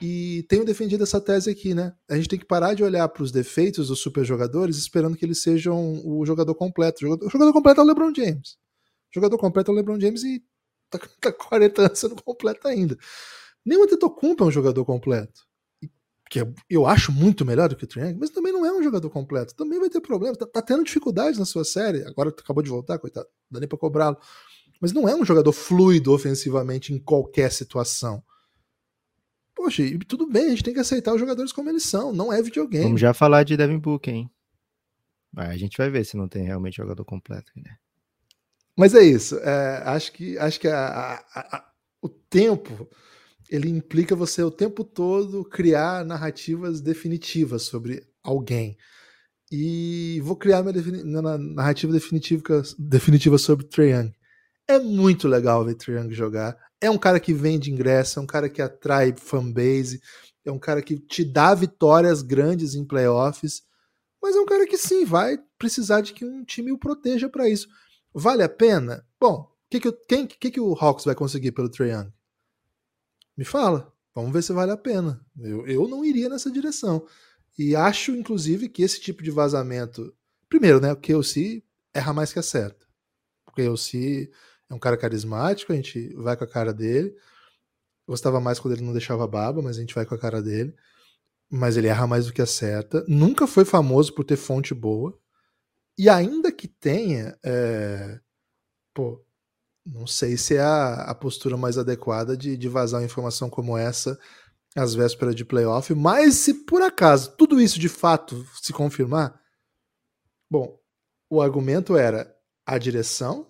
e 0.01 0.45
tenho 0.49 0.65
defendido 0.65 1.03
essa 1.03 1.19
tese 1.19 1.49
aqui, 1.49 1.73
né? 1.73 1.93
A 2.09 2.15
gente 2.15 2.29
tem 2.29 2.39
que 2.39 2.45
parar 2.45 2.73
de 2.73 2.83
olhar 2.83 3.07
para 3.09 3.23
os 3.23 3.31
defeitos 3.31 3.88
dos 3.88 3.99
super 3.99 4.23
jogadores 4.23 4.77
esperando 4.77 5.17
que 5.17 5.25
eles 5.25 5.41
sejam 5.41 6.01
o 6.05 6.25
jogador 6.25 6.55
completo. 6.55 7.05
O 7.05 7.29
jogador, 7.29 7.53
completo 7.53 7.81
é 7.81 7.83
o 7.83 7.88
LeBron 7.88 8.13
James. 8.15 8.57
O 9.12 9.15
jogador 9.15 9.38
completo 9.38 9.71
é 9.71 9.73
o 9.73 9.77
LeBron 9.77 9.99
James 9.99 10.23
e 10.23 10.43
tá, 10.89 10.99
tá 11.19 11.33
40 11.33 11.81
anos 11.88 11.99
sendo 11.99 12.15
completo 12.15 12.67
ainda. 12.67 12.97
Nem 13.65 13.77
o 13.77 13.83
Antetokounmpo 13.83 14.43
é 14.43 14.47
um 14.47 14.51
jogador 14.51 14.85
completo 14.85 15.49
que 16.29 16.39
é, 16.39 16.53
eu 16.69 16.85
acho 16.85 17.12
muito 17.12 17.43
melhor 17.43 17.67
do 17.67 17.75
que 17.75 17.83
o 17.83 17.88
Triangle, 17.88 18.19
mas 18.19 18.29
também 18.29 18.53
não 18.53 18.63
é 18.63 18.71
um 18.71 18.83
jogador 18.83 19.09
completo. 19.09 19.55
Também 19.55 19.79
vai 19.79 19.89
ter 19.89 19.99
problemas. 19.99 20.38
Tá, 20.38 20.45
tá 20.45 20.62
tendo 20.62 20.83
dificuldades 20.83 21.39
na 21.39 21.45
sua 21.45 21.65
série. 21.65 22.03
Agora 22.03 22.29
acabou 22.29 22.62
de 22.62 22.69
voltar, 22.69 22.99
coitado. 22.99 23.27
Não 23.49 23.55
dá 23.55 23.59
nem 23.62 23.67
pra 23.67 23.77
cobrá-lo. 23.77 24.15
Mas 24.79 24.93
não 24.93 25.09
é 25.09 25.15
um 25.15 25.25
jogador 25.25 25.51
fluido 25.51 26.13
ofensivamente 26.13 26.93
em 26.93 26.99
qualquer 26.99 27.51
situação. 27.51 28.23
Poxa, 29.60 29.84
e 29.84 30.00
tudo 30.00 30.26
bem, 30.26 30.45
a 30.45 30.50
gente 30.52 30.63
tem 30.63 30.74
que 30.74 30.80
aceitar 30.80 31.13
os 31.13 31.19
jogadores 31.19 31.52
como 31.52 31.69
eles 31.69 31.84
são. 31.84 32.13
Não 32.13 32.32
é 32.32 32.41
videogame. 32.41 32.86
Vamos 32.86 33.02
já 33.02 33.13
falar 33.13 33.43
de 33.43 33.58
Devin 33.58 33.78
Booker, 33.78 34.13
hein? 34.13 34.32
A 35.36 35.58
gente 35.58 35.78
vai 35.78 35.89
ver 35.89 36.06
se 36.06 36.15
não 36.15 36.30
tem 36.30 36.45
realmente 36.45 36.78
jogador 36.78 37.04
completo. 37.04 37.52
Né? 37.58 37.76
Mas 38.74 38.95
é 38.95 39.04
isso. 39.04 39.38
É, 39.39 39.84
acho 39.86 40.13
que, 40.13 40.38
acho 40.38 40.62
que 40.62 40.67
a, 40.69 41.22
a, 41.36 41.58
a, 41.58 41.72
o 42.02 42.08
tempo 42.08 42.89
ele 43.50 43.67
implica 43.67 44.15
você 44.15 44.41
o 44.41 44.50
tempo 44.50 44.82
todo 44.82 45.43
criar 45.43 46.06
narrativas 46.06 46.80
definitivas 46.80 47.63
sobre 47.63 48.08
alguém. 48.24 48.78
e 49.52 50.22
vou 50.24 50.38
criar 50.38 50.63
minha, 50.63 50.82
minha 51.04 51.38
narrativa 51.38 51.91
definitiva, 51.91 52.63
definitiva 52.78 53.38
sobre 53.38 53.65
Trae 53.65 53.89
Young. 53.91 54.13
É 54.65 54.80
muito 54.80 55.28
legal 55.28 55.65
ver 55.65 55.76
Trae 55.76 55.98
Young 55.98 56.13
jogar. 56.13 56.56
É 56.82 56.89
um 56.89 56.98
cara 56.98 57.20
que 57.20 57.34
vende 57.34 57.72
ingresso, 57.72 58.20
é 58.20 58.22
um 58.22 58.26
cara 58.26 58.50
que 58.50 58.62
atrai 58.62 59.13
fanbase, 59.18 60.02
é 60.46 60.52
um 60.52 60.60
cara 60.60 60.82
que 60.82 60.98
te 60.98 61.24
dá 61.24 61.54
vitórias 61.54 62.22
grandes 62.22 62.76
em 62.76 62.86
playoffs, 62.86 63.63
mas 64.22 64.36
é 64.36 64.39
um 64.39 64.46
cara 64.46 64.65
que 64.65 64.78
sim, 64.78 65.06
vai 65.06 65.38
precisar 65.58 66.02
de 66.02 66.13
que 66.13 66.26
um 66.26 66.44
time 66.44 66.72
o 66.72 66.78
proteja 66.78 67.30
para 67.30 67.50
isso. 67.50 67.68
Vale 68.13 68.44
a 68.44 68.50
pena? 68.50 69.06
Bom, 69.20 69.50
que, 69.70 69.80
que, 69.80 69.92
quem, 70.08 70.28
que, 70.28 70.52
que 70.52 70.60
o 70.60 70.74
Hawks 70.74 71.06
vai 71.06 71.15
conseguir 71.15 71.52
pelo 71.52 71.70
Trae 71.70 71.92
Young? 71.92 72.12
Me 73.38 73.46
fala. 73.46 73.94
Vamos 74.15 74.34
ver 74.34 74.42
se 74.42 74.52
vale 74.52 74.72
a 74.72 74.78
pena. 74.78 75.24
Eu, 75.39 75.65
eu 75.68 75.88
não 75.88 76.04
iria 76.04 76.28
nessa 76.28 76.52
direção. 76.52 77.06
E 77.58 77.76
acho, 77.76 78.12
inclusive, 78.12 78.68
que 78.68 78.82
esse 78.82 79.00
tipo 79.00 79.22
de 79.22 79.32
vazamento. 79.32 80.13
Primeiro, 80.50 80.82
né? 80.82 80.92
O 80.92 80.96
KOC 80.96 81.63
erra 81.94 82.13
mais 82.13 82.34
que 82.34 82.39
acerta. 82.39 82.86
O 83.48 83.52
KOC 83.52 84.30
é 84.69 84.73
um 84.73 84.79
cara 84.79 84.97
carismático, 84.97 85.73
a 85.73 85.75
gente 85.75 86.13
vai 86.15 86.38
com 86.38 86.43
a 86.43 86.47
cara 86.47 86.73
dele. 86.73 87.15
Gostava 88.08 88.39
mais 88.39 88.60
quando 88.60 88.75
ele 88.75 88.84
não 88.84 88.93
deixava 88.93 89.27
baba, 89.27 89.62
mas 89.62 89.77
a 89.77 89.82
gente 89.82 89.95
vai 89.95 90.05
com 90.05 90.15
a 90.15 90.19
cara 90.19 90.41
dele. 90.41 90.75
Mas 91.49 91.77
ele 91.77 91.88
erra 91.88 92.05
mais 92.05 92.27
do 92.27 92.34
que 92.34 92.41
acerta. 92.41 93.03
Nunca 93.08 93.47
foi 93.47 93.65
famoso 93.65 94.13
por 94.13 94.23
ter 94.23 94.36
fonte 94.36 94.73
boa. 94.73 95.17
E 95.97 96.08
ainda 96.08 96.51
que 96.51 96.67
tenha, 96.67 97.38
é... 97.43 98.19
pô, 98.93 99.23
não 99.86 100.05
sei 100.05 100.38
se 100.38 100.55
é 100.55 100.62
a, 100.62 100.95
a 101.03 101.15
postura 101.15 101.58
mais 101.58 101.77
adequada 101.77 102.38
de, 102.38 102.55
de 102.55 102.69
vazar 102.69 103.03
informação 103.03 103.49
como 103.49 103.77
essa 103.77 104.17
às 104.75 104.93
vésperas 104.93 105.36
de 105.36 105.43
playoff, 105.43 105.93
mas 105.95 106.36
se 106.36 106.53
por 106.65 106.82
acaso 106.82 107.36
tudo 107.36 107.60
isso 107.60 107.79
de 107.79 107.89
fato 107.89 108.45
se 108.62 108.71
confirmar, 108.71 109.41
bom, 110.49 110.79
o 111.29 111.41
argumento 111.41 111.97
era 111.97 112.34
a 112.65 112.77
direção 112.77 113.47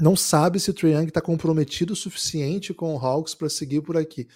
não 0.00 0.16
sabe 0.16 0.60
se 0.60 0.70
o 0.70 0.74
Trae 0.74 0.92
Young 0.92 1.08
está 1.08 1.20
comprometido 1.20 1.92
o 1.92 1.96
suficiente 1.96 2.74
com 2.74 2.94
o 2.94 2.98
Hawks 2.98 3.34
para 3.34 3.48
seguir 3.48 3.82
por 3.82 3.96
aqui. 3.96 4.28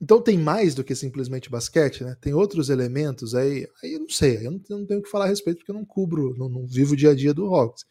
Então 0.00 0.20
tem 0.22 0.38
mais 0.38 0.74
do 0.74 0.84
que 0.84 0.94
simplesmente 0.94 1.50
basquete, 1.50 2.04
né? 2.04 2.16
Tem 2.20 2.32
outros 2.32 2.70
elementos 2.70 3.34
aí. 3.34 3.68
Aí 3.82 3.94
eu 3.94 4.00
não 4.00 4.08
sei, 4.08 4.46
eu 4.46 4.52
não, 4.52 4.60
eu 4.70 4.78
não 4.78 4.86
tenho 4.86 5.00
o 5.00 5.02
que 5.02 5.10
falar 5.10 5.24
a 5.24 5.28
respeito 5.28 5.58
porque 5.58 5.70
eu 5.70 5.74
não 5.74 5.84
cubro, 5.84 6.36
não, 6.38 6.48
não 6.48 6.66
vivo 6.66 6.92
o 6.92 6.96
dia 6.96 7.10
a 7.10 7.14
dia 7.14 7.34
do 7.34 7.52
Hawks. 7.52 7.84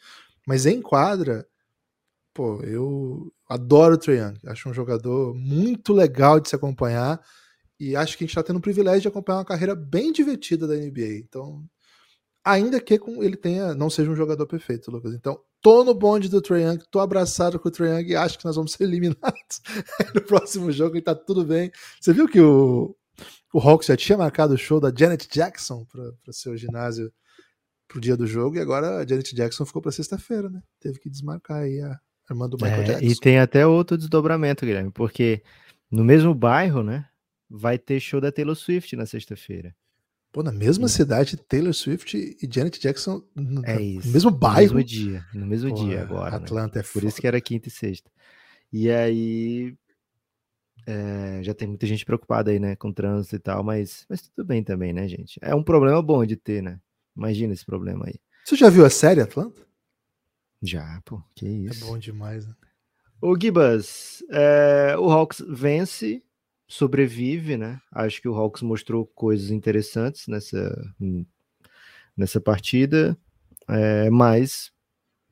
Mas 0.47 0.65
em 0.65 0.81
quadra, 0.81 1.45
pô, 2.33 2.61
eu 2.63 3.31
adoro 3.49 3.95
o 3.95 3.97
Trae 3.97 4.17
Young. 4.17 4.39
Acho 4.45 4.69
um 4.69 4.73
jogador 4.73 5.35
muito 5.35 5.93
legal 5.93 6.39
de 6.39 6.49
se 6.49 6.55
acompanhar. 6.55 7.21
E 7.79 7.95
acho 7.95 8.17
que 8.17 8.23
a 8.23 8.25
gente 8.25 8.31
está 8.31 8.43
tendo 8.43 8.57
o 8.57 8.61
privilégio 8.61 9.01
de 9.01 9.07
acompanhar 9.09 9.39
uma 9.39 9.45
carreira 9.45 9.75
bem 9.75 10.11
divertida 10.11 10.65
da 10.65 10.75
NBA. 10.75 11.19
Então, 11.19 11.63
ainda 12.43 12.79
que 12.79 12.99
ele 13.21 13.35
tenha, 13.35 13.75
não 13.75 13.89
seja 13.89 14.09
um 14.09 14.15
jogador 14.15 14.47
perfeito, 14.47 14.89
Lucas. 14.89 15.13
Então, 15.13 15.39
tô 15.67 15.83
no 15.83 15.93
bonde 15.93 16.29
do 16.29 16.41
Trae 16.41 16.63
Young, 16.63 16.79
tô 16.89 16.97
abraçado 16.97 17.59
com 17.59 17.67
o 17.67 17.71
Trae 17.71 17.89
Young 17.89 18.11
e 18.11 18.15
acho 18.15 18.39
que 18.39 18.45
nós 18.45 18.55
vamos 18.55 18.71
ser 18.71 18.85
eliminados 18.85 19.61
no 20.15 20.21
próximo 20.21 20.71
jogo 20.71 20.95
e 20.95 21.01
tá 21.01 21.13
tudo 21.13 21.43
bem. 21.43 21.69
Você 21.99 22.13
viu 22.13 22.25
que 22.25 22.39
o, 22.39 22.95
o 23.53 23.59
Hawks 23.59 23.87
já 23.87 23.97
tinha 23.97 24.17
marcado 24.17 24.53
o 24.53 24.57
show 24.57 24.79
da 24.79 24.93
Janet 24.97 25.27
Jackson 25.29 25.83
para 25.83 26.03
o 26.25 26.31
seu 26.31 26.55
ginásio 26.55 27.11
pro 27.85 27.99
dia 27.99 28.15
do 28.15 28.25
jogo 28.25 28.55
e 28.55 28.61
agora 28.61 28.99
a 28.99 29.05
Janet 29.05 29.35
Jackson 29.35 29.65
ficou 29.65 29.81
para 29.81 29.91
sexta-feira, 29.91 30.49
né? 30.49 30.61
Teve 30.79 30.99
que 30.99 31.09
desmarcar 31.09 31.57
aí 31.57 31.81
a, 31.81 31.99
irmã 32.29 32.47
do 32.47 32.55
Michael 32.55 32.83
é, 32.83 32.85
Jackson. 32.85 33.05
E 33.05 33.15
tem 33.19 33.37
até 33.37 33.67
outro 33.67 33.97
desdobramento, 33.97 34.65
Guilherme, 34.65 34.91
porque 34.91 35.43
no 35.91 36.05
mesmo 36.05 36.33
bairro, 36.33 36.81
né, 36.81 37.09
vai 37.49 37.77
ter 37.77 37.99
show 37.99 38.21
da 38.21 38.31
Taylor 38.31 38.55
Swift 38.55 38.95
na 38.95 39.05
sexta-feira. 39.05 39.75
Pô, 40.37 40.43
na 40.43 40.51
mesma 40.51 40.87
Sim. 40.87 40.97
cidade, 40.97 41.35
Taylor 41.35 41.73
Swift 41.73 42.15
e 42.15 42.47
Janet 42.47 42.79
Jackson 42.79 43.23
no, 43.33 43.65
é 43.65 43.81
isso, 43.81 44.05
no 44.05 44.13
mesmo 44.13 44.29
bairro. 44.29 44.73
No 44.73 44.75
mesmo 44.75 44.83
dia, 44.83 45.25
no 45.33 45.47
mesmo 45.47 45.69
Pô, 45.71 45.75
dia 45.83 45.99
agora. 45.99 46.29
Né? 46.29 46.37
Atlanta 46.37 46.77
né? 46.77 46.85
é 46.87 46.93
Por 46.93 47.03
isso 47.03 47.19
que 47.19 47.25
era 47.25 47.41
quinta 47.41 47.69
e 47.69 47.71
sexta. 47.71 48.11
E 48.71 48.91
aí 48.91 49.75
é, 50.85 51.39
já 51.41 51.55
tem 51.55 51.67
muita 51.67 51.87
gente 51.87 52.05
preocupada 52.05 52.51
aí, 52.51 52.59
né, 52.59 52.75
com 52.75 52.93
trânsito 52.93 53.35
e 53.35 53.39
tal, 53.39 53.63
mas, 53.63 54.05
mas 54.07 54.21
tudo 54.21 54.45
bem 54.45 54.63
também, 54.63 54.93
né, 54.93 55.07
gente? 55.07 55.39
É 55.41 55.55
um 55.55 55.63
problema 55.63 55.99
bom 56.03 56.23
de 56.23 56.35
ter, 56.35 56.61
né? 56.61 56.79
Imagina 57.15 57.51
esse 57.51 57.65
problema 57.65 58.05
aí. 58.05 58.19
Você 58.45 58.55
já 58.55 58.69
viu 58.69 58.85
a 58.85 58.91
série 58.91 59.21
Atlanta? 59.21 59.65
Já, 60.61 61.01
pô, 61.03 61.19
que 61.33 61.47
é 61.47 61.49
isso. 61.49 61.83
É 61.83 61.87
bom 61.87 61.97
demais, 61.97 62.45
né? 62.45 62.53
O 63.19 63.35
Gibas, 63.35 64.23
é, 64.29 64.95
o 64.99 65.09
Hawks 65.09 65.43
vence, 65.49 66.21
sobrevive, 66.67 67.57
né? 67.57 67.79
Acho 67.91 68.21
que 68.21 68.27
o 68.27 68.35
Hawks 68.35 68.61
mostrou 68.61 69.05
coisas 69.05 69.51
interessantes 69.51 70.27
nessa, 70.27 70.93
nessa 72.15 72.41
partida, 72.41 73.17
é, 73.67 74.09
mas 74.09 74.71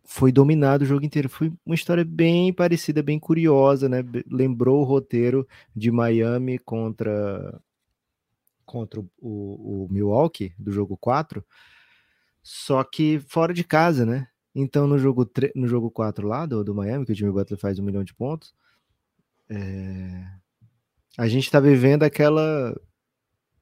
foi 0.05 0.31
dominado 0.31 0.83
o 0.83 0.87
jogo 0.87 1.05
inteiro. 1.05 1.27
Foi 1.27 1.51
uma 1.65 1.75
história 1.75 2.05
bem 2.05 2.53
parecida, 2.53 3.03
bem 3.03 3.19
curiosa, 3.19 3.89
né? 3.89 4.03
Lembrou 4.31 4.81
o 4.81 4.85
roteiro 4.85 5.47
de 5.75 5.91
Miami 5.91 6.57
contra 6.59 7.59
contra 8.65 8.99
o, 8.99 9.05
o, 9.21 9.87
Milwaukee 9.91 10.53
do 10.57 10.71
jogo 10.71 10.97
4, 10.97 11.45
só 12.41 12.83
que 12.83 13.19
fora 13.19 13.53
de 13.53 13.63
casa, 13.63 14.05
né? 14.05 14.27
Então, 14.55 14.87
no 14.87 14.97
jogo, 14.97 15.29
no 15.53 15.67
jogo 15.67 15.91
4 15.91 16.27
lá 16.27 16.45
do, 16.47 16.63
do 16.63 16.73
Miami, 16.73 17.05
que 17.05 17.11
o 17.11 17.15
Jimmy 17.15 17.31
Butler 17.31 17.59
faz 17.59 17.77
um 17.77 17.83
milhão 17.83 18.03
de 18.03 18.13
pontos, 18.13 18.55
é... 19.49 20.25
a 21.17 21.27
gente 21.27 21.45
está 21.45 21.59
vivendo 21.59 22.03
aquela, 22.03 22.79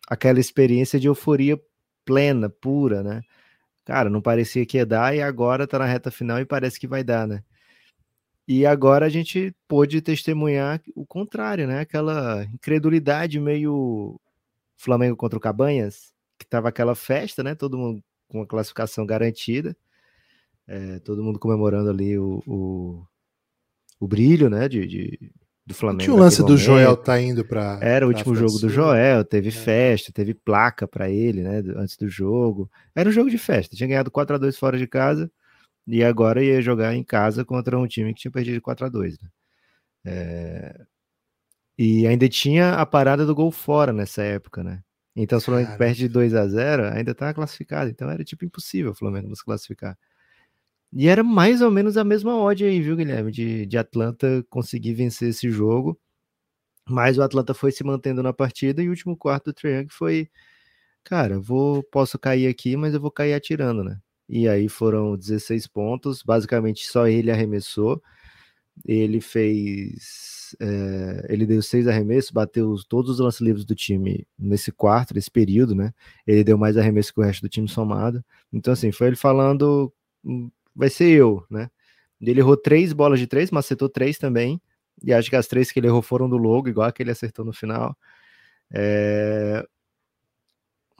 aquela 0.07 0.39
experiência 0.39 0.99
de 0.99 1.07
euforia 1.07 1.59
plena, 2.05 2.49
pura, 2.49 3.03
né? 3.03 3.21
Cara, 3.85 4.09
não 4.09 4.21
parecia 4.21 4.65
que 4.65 4.77
ia 4.77 4.85
dar 4.85 5.15
e 5.15 5.21
agora 5.21 5.67
tá 5.67 5.79
na 5.79 5.85
reta 5.85 6.11
final 6.11 6.39
e 6.39 6.45
parece 6.45 6.79
que 6.79 6.87
vai 6.87 7.03
dar, 7.03 7.27
né? 7.27 7.43
E 8.47 8.65
agora 8.65 9.05
a 9.05 9.09
gente 9.09 9.55
pôde 9.67 10.01
testemunhar 10.01 10.81
o 10.95 11.05
contrário, 11.05 11.67
né? 11.67 11.81
Aquela 11.81 12.43
incredulidade 12.45 13.39
meio 13.39 14.19
Flamengo 14.77 15.15
contra 15.17 15.37
o 15.37 15.41
Cabanhas, 15.41 16.13
que 16.37 16.45
tava 16.45 16.69
aquela 16.69 16.95
festa, 16.95 17.43
né? 17.43 17.55
Todo 17.55 17.77
mundo 17.77 18.03
com 18.27 18.41
a 18.41 18.47
classificação 18.47 19.05
garantida 19.05 19.75
é, 20.67 20.99
todo 20.99 21.23
mundo 21.23 21.39
comemorando 21.39 21.89
ali 21.89 22.17
o, 22.17 22.41
o, 22.47 23.05
o 23.99 24.07
brilho, 24.07 24.49
né, 24.49 24.67
de, 24.69 24.87
de 24.87 25.31
do 25.65 25.73
Flamengo. 25.73 26.03
Tinha 26.03 26.13
o 26.13 26.19
lance 26.19 26.43
do. 26.43 26.57
Joel 26.57 26.97
tá 26.97 27.19
indo 27.21 27.45
para. 27.45 27.79
Era 27.81 28.05
o 28.05 28.09
último 28.09 28.35
jogo 28.35 28.59
do 28.59 28.69
Joel, 28.69 29.23
teve 29.23 29.49
é. 29.49 29.51
festa, 29.51 30.11
teve 30.11 30.33
placa 30.33 30.87
para 30.87 31.09
ele, 31.09 31.41
né, 31.41 31.63
antes 31.77 31.95
do 31.95 32.09
jogo. 32.09 32.69
Era 32.93 33.09
um 33.09 33.11
jogo 33.11 33.29
de 33.29 33.37
festa. 33.37 33.75
Tinha 33.75 33.87
ganhado 33.87 34.11
4 34.11 34.35
a 34.35 34.39
2 34.39 34.57
fora 34.57 34.77
de 34.77 34.87
casa 34.87 35.31
e 35.87 36.03
agora 36.03 36.43
ia 36.43 36.61
jogar 36.61 36.93
em 36.95 37.03
casa 37.03 37.45
contra 37.45 37.77
um 37.77 37.87
time 37.87 38.13
que 38.13 38.21
tinha 38.21 38.31
perdido 38.31 38.61
4 38.61 38.85
a 38.85 38.89
2 38.89 39.19
né? 39.19 39.29
É... 40.05 40.81
E 41.77 42.05
ainda 42.05 42.27
tinha 42.29 42.75
a 42.75 42.85
parada 42.85 43.25
do 43.25 43.33
gol 43.33 43.51
fora 43.51 43.91
nessa 43.91 44.21
época, 44.21 44.63
né? 44.63 44.81
Então, 45.15 45.39
se 45.39 45.47
o 45.49 45.51
Flamengo 45.51 45.77
perde 45.77 45.99
de 45.99 46.07
2 46.07 46.33
a 46.35 46.47
0 46.47 46.85
ainda 46.85 47.15
tá 47.15 47.33
classificado. 47.33 47.89
Então 47.89 48.09
era 48.09 48.23
tipo 48.23 48.45
impossível 48.45 48.91
o 48.91 48.95
Flamengo 48.95 49.27
não 49.27 49.35
se 49.35 49.45
classificar. 49.45 49.97
E 50.95 51.07
era 51.07 51.23
mais 51.23 51.61
ou 51.61 51.71
menos 51.71 51.97
a 51.97 52.03
mesma 52.03 52.35
odd 52.37 52.63
aí, 52.63 52.79
viu, 52.81 52.95
Guilherme? 52.95 53.31
De, 53.31 53.65
de 53.65 53.77
Atlanta 53.77 54.45
conseguir 54.49 54.93
vencer 54.93 55.29
esse 55.29 55.49
jogo. 55.49 55.99
Mas 56.87 57.17
o 57.17 57.23
Atlanta 57.23 57.53
foi 57.53 57.71
se 57.71 57.83
mantendo 57.83 58.21
na 58.23 58.33
partida 58.33 58.83
e 58.83 58.87
o 58.87 58.91
último 58.91 59.17
quarto 59.17 59.45
do 59.45 59.53
Triangle 59.53 59.91
foi. 59.91 60.29
Cara, 61.03 61.39
vou, 61.39 61.83
posso 61.83 62.19
cair 62.19 62.47
aqui, 62.47 62.77
mas 62.77 62.93
eu 62.93 63.01
vou 63.01 63.11
cair 63.11 63.33
atirando, 63.33 63.83
né? 63.83 63.99
E 64.29 64.47
aí 64.47 64.69
foram 64.69 65.17
16 65.17 65.67
pontos, 65.67 66.23
basicamente 66.23 66.87
só 66.87 67.07
ele 67.07 67.31
arremessou. 67.31 68.01
Ele 68.85 69.21
fez. 69.21 70.55
É, 70.59 71.27
ele 71.29 71.45
deu 71.45 71.61
seis 71.61 71.87
arremessos, 71.87 72.31
bateu 72.31 72.75
todos 72.89 73.11
os 73.11 73.19
lances 73.19 73.41
livres 73.41 73.65
do 73.65 73.75
time 73.75 74.27
nesse 74.37 74.71
quarto, 74.71 75.13
nesse 75.15 75.31
período, 75.31 75.75
né? 75.75 75.93
Ele 76.27 76.43
deu 76.43 76.57
mais 76.57 76.77
arremesso 76.77 77.13
que 77.13 77.19
o 77.21 77.23
resto 77.23 77.41
do 77.43 77.49
time 77.49 77.67
somado. 77.67 78.23
Então, 78.51 78.73
assim, 78.73 78.91
foi 78.91 79.07
ele 79.07 79.15
falando 79.15 79.93
hum, 80.23 80.49
vai 80.75 80.89
ser 80.89 81.09
eu, 81.09 81.45
né? 81.49 81.69
Ele 82.21 82.39
errou 82.39 82.57
três 82.57 82.93
bolas 82.93 83.19
de 83.19 83.27
três, 83.27 83.51
mas 83.51 83.65
acertou 83.65 83.89
três 83.89 84.17
também. 84.17 84.61
E 85.03 85.13
acho 85.13 85.29
que 85.29 85.35
as 85.35 85.47
três 85.47 85.71
que 85.71 85.79
ele 85.79 85.87
errou 85.87 86.01
foram 86.01 86.29
do 86.29 86.37
logo, 86.37 86.69
igual 86.69 86.87
a 86.87 86.91
que 86.91 87.03
ele 87.03 87.11
acertou 87.11 87.43
no 87.43 87.53
final. 87.53 87.97
É... 88.71 89.65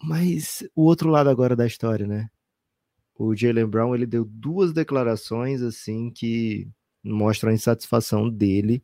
Mas 0.03 0.67
o 0.75 0.83
outro 0.83 1.09
lado 1.09 1.29
agora 1.29 1.55
da 1.55 1.65
história, 1.65 2.05
né? 2.05 2.29
O 3.15 3.35
Jalen 3.35 3.67
Brown 3.67 3.95
ele 3.95 4.05
deu 4.05 4.25
duas 4.25 4.73
declarações 4.73 5.61
assim 5.61 6.09
que 6.09 6.67
mostram 7.03 7.51
a 7.51 7.53
insatisfação 7.53 8.29
dele 8.29 8.83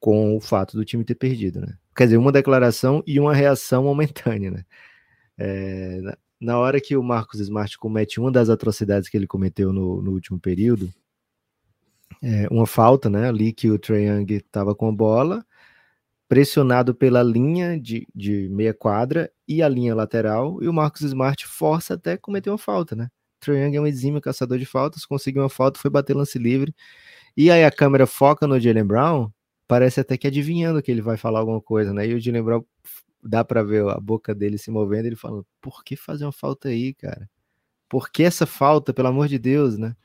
com 0.00 0.36
o 0.36 0.40
fato 0.40 0.76
do 0.76 0.84
time 0.84 1.04
ter 1.04 1.16
perdido, 1.16 1.60
né? 1.60 1.76
Quer 1.96 2.04
dizer, 2.04 2.16
uma 2.16 2.32
declaração 2.32 3.02
e 3.06 3.18
uma 3.18 3.34
reação 3.34 3.82
momentânea, 3.84 4.50
né? 4.50 4.64
É, 5.36 6.00
na 6.40 6.58
hora 6.58 6.80
que 6.80 6.96
o 6.96 7.02
Marcos 7.02 7.40
Smart 7.40 7.76
comete 7.78 8.20
uma 8.20 8.30
das 8.30 8.48
atrocidades 8.48 9.08
que 9.08 9.16
ele 9.16 9.26
cometeu 9.26 9.72
no, 9.72 10.00
no 10.02 10.12
último 10.12 10.38
período, 10.38 10.92
é, 12.22 12.48
uma 12.50 12.66
falta, 12.66 13.08
né? 13.10 13.28
Ali 13.28 13.52
que 13.52 13.70
o 13.70 13.78
Trae 13.78 14.04
Young 14.06 14.26
estava 14.34 14.74
com 14.74 14.88
a 14.88 14.92
bola, 14.92 15.44
pressionado 16.28 16.94
pela 16.94 17.22
linha 17.22 17.80
de, 17.80 18.06
de 18.14 18.48
meia 18.50 18.74
quadra 18.74 19.30
e 19.46 19.62
a 19.62 19.68
linha 19.68 19.94
lateral, 19.94 20.62
e 20.62 20.68
o 20.68 20.72
Marcos 20.72 21.02
Smart 21.02 21.46
força 21.46 21.94
até 21.94 22.16
cometer 22.16 22.50
uma 22.50 22.58
falta, 22.58 22.94
né? 22.96 23.08
Trae 23.40 23.64
Young 23.64 23.76
é 23.76 23.80
um 23.80 23.86
exímio 23.86 24.20
caçador 24.20 24.58
de 24.58 24.66
faltas, 24.66 25.06
conseguiu 25.06 25.42
uma 25.42 25.48
falta, 25.48 25.80
foi 25.80 25.90
bater 25.90 26.14
lance 26.14 26.38
livre, 26.38 26.74
e 27.36 27.50
aí 27.50 27.64
a 27.64 27.70
câmera 27.70 28.06
foca 28.06 28.46
no 28.46 28.58
Jalen 28.58 28.84
Brown, 28.84 29.30
parece 29.68 30.00
até 30.00 30.16
que 30.16 30.26
adivinhando 30.26 30.82
que 30.82 30.90
ele 30.90 31.02
vai 31.02 31.16
falar 31.16 31.40
alguma 31.40 31.60
coisa, 31.60 31.92
né? 31.92 32.06
E 32.06 32.14
o 32.14 32.20
Jalen 32.20 32.42
Brown, 32.42 32.64
dá 33.22 33.44
para 33.44 33.62
ver 33.62 33.86
a 33.88 33.98
boca 34.00 34.34
dele 34.34 34.58
se 34.58 34.70
movendo, 34.70 35.06
ele 35.06 35.16
falando, 35.16 35.46
por 35.60 35.84
que 35.84 35.96
fazer 35.96 36.24
uma 36.24 36.32
falta 36.32 36.68
aí, 36.68 36.94
cara? 36.94 37.28
Por 37.88 38.10
que 38.10 38.22
essa 38.22 38.46
falta, 38.46 38.92
pelo 38.92 39.08
amor 39.08 39.28
de 39.28 39.38
Deus, 39.38 39.78
né? 39.78 39.96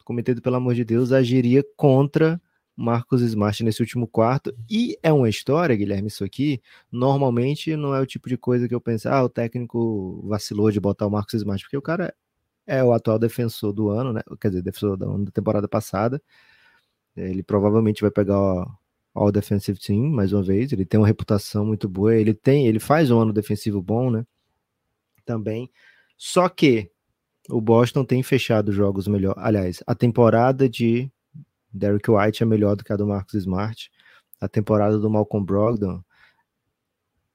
O 0.00 0.04
comitê 0.04 0.34
pelo 0.36 0.56
amor 0.56 0.74
de 0.74 0.84
Deus, 0.84 1.12
agiria 1.12 1.64
contra 1.76 2.40
Marcos 2.76 3.22
Smart 3.22 3.64
nesse 3.64 3.82
último 3.82 4.06
quarto. 4.06 4.54
E 4.70 4.96
é 5.02 5.12
uma 5.12 5.28
história, 5.28 5.74
Guilherme, 5.76 6.08
isso 6.08 6.24
aqui. 6.24 6.62
Normalmente 6.92 7.74
não 7.76 7.94
é 7.94 8.00
o 8.00 8.06
tipo 8.06 8.28
de 8.28 8.36
coisa 8.38 8.68
que 8.68 8.74
eu 8.74 8.80
penso, 8.80 9.08
ah, 9.08 9.24
o 9.24 9.28
técnico 9.28 10.24
vacilou 10.28 10.70
de 10.70 10.80
botar 10.80 11.06
o 11.06 11.10
Marcos 11.10 11.34
Smart, 11.34 11.64
porque 11.64 11.76
o 11.76 11.82
cara 11.82 12.14
é 12.66 12.84
o 12.84 12.92
atual 12.92 13.18
defensor 13.18 13.72
do 13.72 13.88
ano, 13.90 14.12
né? 14.12 14.20
Quer 14.40 14.48
dizer, 14.50 14.62
defensor 14.62 14.96
da, 14.96 15.06
da 15.06 15.30
temporada 15.32 15.66
passada. 15.66 16.22
Ele 17.16 17.42
provavelmente 17.42 18.02
vai 18.02 18.10
pegar 18.10 18.66
All 19.18 19.32
Defensive 19.32 19.78
Team 19.78 20.10
mais 20.10 20.32
uma 20.32 20.42
vez. 20.42 20.72
Ele 20.72 20.84
tem 20.84 20.98
uma 20.98 21.06
reputação 21.06 21.64
muito 21.64 21.88
boa. 21.88 22.14
Ele 22.14 22.32
tem, 22.32 22.66
ele 22.66 22.78
faz 22.78 23.10
um 23.10 23.18
ano 23.18 23.32
defensivo 23.32 23.82
bom, 23.82 24.10
né? 24.10 24.24
Também. 25.24 25.70
Só 26.16 26.48
que 26.48 26.90
o 27.48 27.60
Boston 27.60 28.04
tem 28.04 28.22
fechado 28.22 28.72
jogos 28.72 29.08
melhor. 29.08 29.34
Aliás, 29.38 29.82
a 29.86 29.94
temporada 29.94 30.68
de 30.68 31.10
Derek 31.72 32.10
White 32.10 32.42
é 32.42 32.46
melhor 32.46 32.76
do 32.76 32.84
que 32.84 32.92
a 32.92 32.96
do 32.96 33.06
Marcus 33.06 33.34
Smart. 33.34 33.90
A 34.40 34.48
temporada 34.48 34.98
do 34.98 35.10
Malcolm 35.10 35.44
Brogdon 35.44 36.02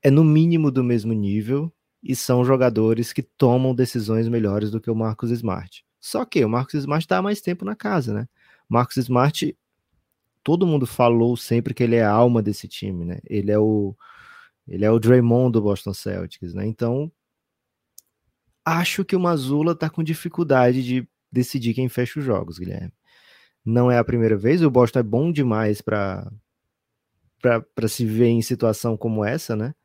é 0.02 0.12
no 0.12 0.24
mínimo 0.24 0.69
do 0.72 0.84
mesmo 0.84 1.13
nível 1.13 1.72
e 2.02 2.15
são 2.15 2.43
jogadores 2.43 3.13
que 3.13 3.24
tomam 3.24 3.74
decisões 3.74 4.28
melhores 4.28 4.69
do 4.69 4.80
que 4.80 4.91
o 4.91 4.96
Marcus 4.96 5.32
Smart. 5.32 5.86
Só 6.00 6.26
que 6.26 6.43
o 6.43 6.50
Marcus 6.50 6.76
Smart 6.76 7.04
está 7.04 7.22
mais 7.22 7.41
tempo 7.41 7.63
na 7.63 7.76
casa, 7.76 8.13
né? 8.13 8.28
Marcus 8.67 8.98
Smart, 8.98 9.56
todo 10.43 10.67
mundo 10.67 10.86
falou 10.86 11.38
sempre 11.38 11.73
que 11.73 11.84
ele 11.84 11.95
é 11.95 12.03
a 12.03 12.12
alma 12.12 12.41
desse 12.41 12.67
time, 12.67 13.06
né? 13.06 13.19
Ele 13.25 13.51
é 13.51 13.60
o 13.60 13.95
ele 14.67 14.86
é 14.86 14.91
o 14.91 14.99
Draymond 14.99 15.51
do 15.53 15.62
Boston 15.62 15.93
Celtics, 15.93 16.53
né? 16.53 16.65
Então, 16.65 17.12
acho 18.65 19.03
que 19.06 19.15
o 19.15 19.19
Mazula 19.19 19.75
tá 19.75 19.89
com 19.89 20.03
dificuldade 20.03 20.84
de 20.84 21.08
decidir 21.32 21.73
quem 21.73 21.89
fecha 21.89 22.19
os 22.19 22.25
jogos, 22.25 22.60
Guilherme 22.60 22.93
não 23.65 23.89
é 23.91 23.97
a 23.97 24.03
primeira 24.03 24.36
vez. 24.36 24.62
O 24.62 24.69
Boston 24.69 24.99
é 24.99 25.03
bom 25.03 25.32
demais 25.32 25.82
para 25.82 26.29
para 27.41 27.89
se 27.89 28.06
ver 28.06 28.27
em 28.27 28.41
situação 28.41 28.95
como 28.95 29.25
essa, 29.25 29.53
né? 29.53 29.75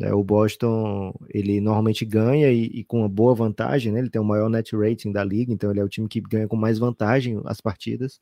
É, 0.00 0.12
o 0.12 0.22
Boston 0.22 1.14
ele 1.30 1.58
normalmente 1.58 2.04
ganha 2.04 2.52
e, 2.52 2.64
e, 2.66 2.84
com 2.84 2.98
uma 3.00 3.08
boa 3.08 3.34
vantagem, 3.34 3.90
né? 3.90 4.00
Ele 4.00 4.10
tem 4.10 4.20
o 4.20 4.24
maior 4.24 4.50
net 4.50 4.76
rating 4.76 5.10
da 5.10 5.24
liga, 5.24 5.50
então 5.50 5.70
ele 5.70 5.80
é 5.80 5.84
o 5.84 5.88
time 5.88 6.06
que 6.08 6.20
ganha 6.20 6.46
com 6.46 6.56
mais 6.56 6.78
vantagem 6.78 7.40
as 7.46 7.60
partidas. 7.60 8.20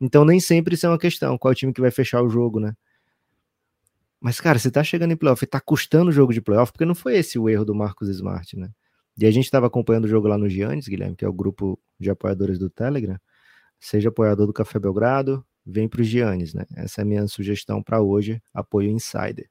Então 0.00 0.24
nem 0.24 0.40
sempre 0.40 0.74
isso 0.74 0.86
é 0.86 0.88
uma 0.88 0.98
questão, 0.98 1.36
qual 1.38 1.52
é 1.52 1.54
o 1.54 1.56
time 1.56 1.72
que 1.72 1.80
vai 1.80 1.90
fechar 1.90 2.22
o 2.22 2.28
jogo, 2.28 2.60
né? 2.60 2.74
Mas, 4.20 4.40
cara, 4.40 4.58
você 4.58 4.70
tá 4.70 4.82
chegando 4.82 5.12
em 5.12 5.16
playoff 5.16 5.44
e 5.44 5.46
tá 5.46 5.60
custando 5.60 6.10
o 6.10 6.12
jogo 6.12 6.32
de 6.32 6.40
playoff, 6.40 6.72
porque 6.72 6.84
não 6.84 6.94
foi 6.94 7.16
esse 7.16 7.38
o 7.38 7.48
erro 7.48 7.64
do 7.64 7.74
Marcos 7.74 8.08
Smart, 8.08 8.56
né? 8.56 8.70
E 9.16 9.26
a 9.26 9.30
gente 9.30 9.44
estava 9.44 9.66
acompanhando 9.66 10.04
o 10.04 10.08
jogo 10.08 10.28
lá 10.28 10.36
no 10.36 10.48
Giannis, 10.48 10.88
Guilherme, 10.88 11.16
que 11.16 11.24
é 11.24 11.28
o 11.28 11.32
grupo 11.32 11.78
de 11.98 12.10
apoiadores 12.10 12.58
do 12.58 12.68
Telegram 12.68 13.18
seja 13.80 14.08
apoiador 14.08 14.46
do 14.46 14.52
Café 14.52 14.78
Belgrado, 14.78 15.44
vem 15.64 15.88
para 15.88 16.02
Giannis, 16.02 16.54
né? 16.54 16.64
Essa 16.74 17.00
é 17.00 17.02
a 17.02 17.04
minha 17.04 17.26
sugestão 17.28 17.82
para 17.82 18.00
hoje, 18.00 18.42
apoio 18.52 18.90
insider. 18.90 19.48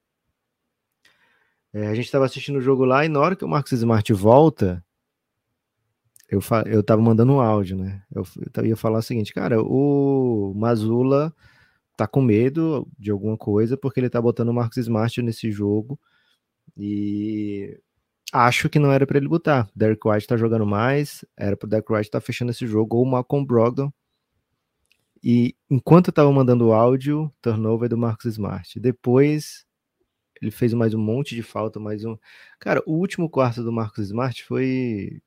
É, 1.73 1.87
a 1.87 1.95
gente 1.95 2.05
estava 2.05 2.25
assistindo 2.25 2.57
o 2.57 2.61
jogo 2.61 2.85
lá 2.85 3.05
e 3.05 3.09
na 3.09 3.19
hora 3.19 3.35
que 3.35 3.45
o 3.45 3.47
Marcos 3.47 3.71
Smart 3.71 4.11
volta, 4.13 4.83
eu, 6.29 6.41
eu 6.65 6.83
tava 6.83 7.01
mandando 7.01 7.33
um 7.33 7.39
áudio, 7.39 7.77
né? 7.77 8.03
Eu, 8.13 8.23
eu 8.55 8.65
ia 8.65 8.75
falar 8.75 8.99
o 8.99 9.01
seguinte, 9.01 9.33
cara, 9.33 9.61
o 9.61 10.53
Mazula 10.55 11.33
tá 11.95 12.07
com 12.07 12.21
medo 12.21 12.87
de 12.99 13.11
alguma 13.11 13.37
coisa 13.37 13.77
porque 13.77 13.99
ele 13.99 14.09
tá 14.09 14.21
botando 14.21 14.49
o 14.49 14.53
Marcos 14.53 14.77
Smart 14.77 15.21
nesse 15.21 15.51
jogo 15.51 15.99
e 16.77 17.79
acho 18.33 18.69
que 18.69 18.79
não 18.79 18.91
era 18.91 19.07
para 19.07 19.17
ele 19.17 19.27
botar. 19.27 19.69
Derek 19.75 20.07
White 20.07 20.27
tá 20.27 20.37
jogando 20.37 20.65
mais, 20.65 21.25
era 21.37 21.57
pro 21.57 21.67
Derek 21.67 21.91
White 21.91 22.11
tá 22.11 22.21
fechando 22.21 22.51
esse 22.51 22.67
jogo 22.67 22.97
ou 22.97 23.03
o 23.03 23.05
Malcolm 23.05 23.45
Brogdon 23.45 23.91
e 25.23 25.55
enquanto 25.69 26.07
eu 26.07 26.11
estava 26.11 26.31
mandando 26.31 26.67
o 26.67 26.73
áudio, 26.73 27.31
turnover 27.41 27.89
do 27.89 27.97
Marcos 27.97 28.25
Smart. 28.25 28.79
Depois 28.79 29.65
ele 30.41 30.51
fez 30.51 30.73
mais 30.73 30.93
um 30.93 30.99
monte 30.99 31.35
de 31.35 31.41
falta, 31.43 31.79
mais 31.79 32.05
um. 32.05 32.17
Cara, 32.59 32.83
o 32.85 32.93
último 32.93 33.29
quarto 33.29 33.63
do 33.63 33.71
Marcos 33.71 34.05
Smart 34.05 34.43
foi 34.43 35.21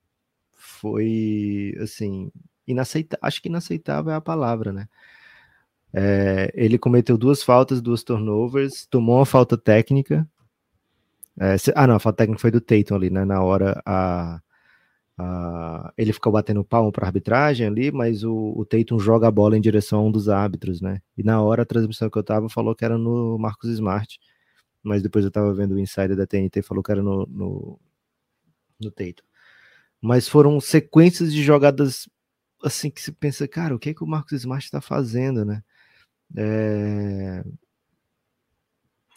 foi 0.60 1.74
assim, 1.80 2.30
inaceitável, 2.66 3.18
acho 3.22 3.42
que 3.42 3.48
inaceitável 3.48 4.12
é 4.12 4.16
a 4.16 4.20
palavra, 4.20 4.72
né? 4.72 4.88
É, 5.92 6.52
ele 6.54 6.78
cometeu 6.78 7.18
duas 7.18 7.42
faltas, 7.42 7.80
duas 7.82 8.04
turnovers, 8.04 8.86
tomou 8.86 9.16
uma 9.16 9.26
falta 9.26 9.56
técnica. 9.58 10.28
É, 11.38 11.56
ah, 11.74 11.86
não, 11.86 11.96
a 11.96 12.00
falta 12.00 12.18
técnica 12.18 12.40
foi 12.40 12.50
do 12.50 12.60
Tatum 12.60 12.94
ali, 12.94 13.10
né? 13.10 13.24
Na 13.24 13.42
hora 13.42 13.82
a 13.84 14.40
Uh, 15.20 15.92
ele 15.98 16.14
ficou 16.14 16.32
batendo 16.32 16.64
palmo 16.64 16.90
para 16.90 17.06
arbitragem 17.06 17.66
ali, 17.66 17.92
mas 17.92 18.24
o, 18.24 18.54
o 18.56 18.64
Tatum 18.64 18.98
joga 18.98 19.28
a 19.28 19.30
bola 19.30 19.54
em 19.54 19.60
direção 19.60 20.00
a 20.00 20.02
um 20.04 20.10
dos 20.10 20.30
árbitros, 20.30 20.80
né? 20.80 21.02
E 21.14 21.22
na 21.22 21.42
hora 21.42 21.60
a 21.62 21.66
transmissão 21.66 22.08
que 22.08 22.16
eu 22.16 22.22
tava 22.22 22.48
falou 22.48 22.74
que 22.74 22.86
era 22.86 22.96
no 22.96 23.36
Marcos 23.38 23.68
Smart, 23.68 24.18
mas 24.82 25.02
depois 25.02 25.22
eu 25.22 25.30
tava 25.30 25.52
vendo 25.52 25.72
o 25.74 25.78
insider 25.78 26.16
da 26.16 26.26
TNT 26.26 26.62
falou 26.62 26.82
que 26.82 26.90
era 26.90 27.02
no, 27.02 27.26
no, 27.26 27.78
no 28.80 28.90
Tatum. 28.90 29.24
Mas 30.00 30.28
foram 30.28 30.60
sequências 30.60 31.32
de 31.32 31.42
jogadas 31.42 32.08
assim 32.62 32.90
que 32.90 33.00
se 33.00 33.12
pensa, 33.12 33.46
cara, 33.48 33.74
o 33.74 33.78
que 33.78 33.90
é 33.90 33.94
que 33.94 34.04
o 34.04 34.06
Marcos 34.06 34.32
Smart 34.32 34.64
está 34.64 34.80
fazendo, 34.80 35.44
né? 35.44 35.62
É... 36.36 37.44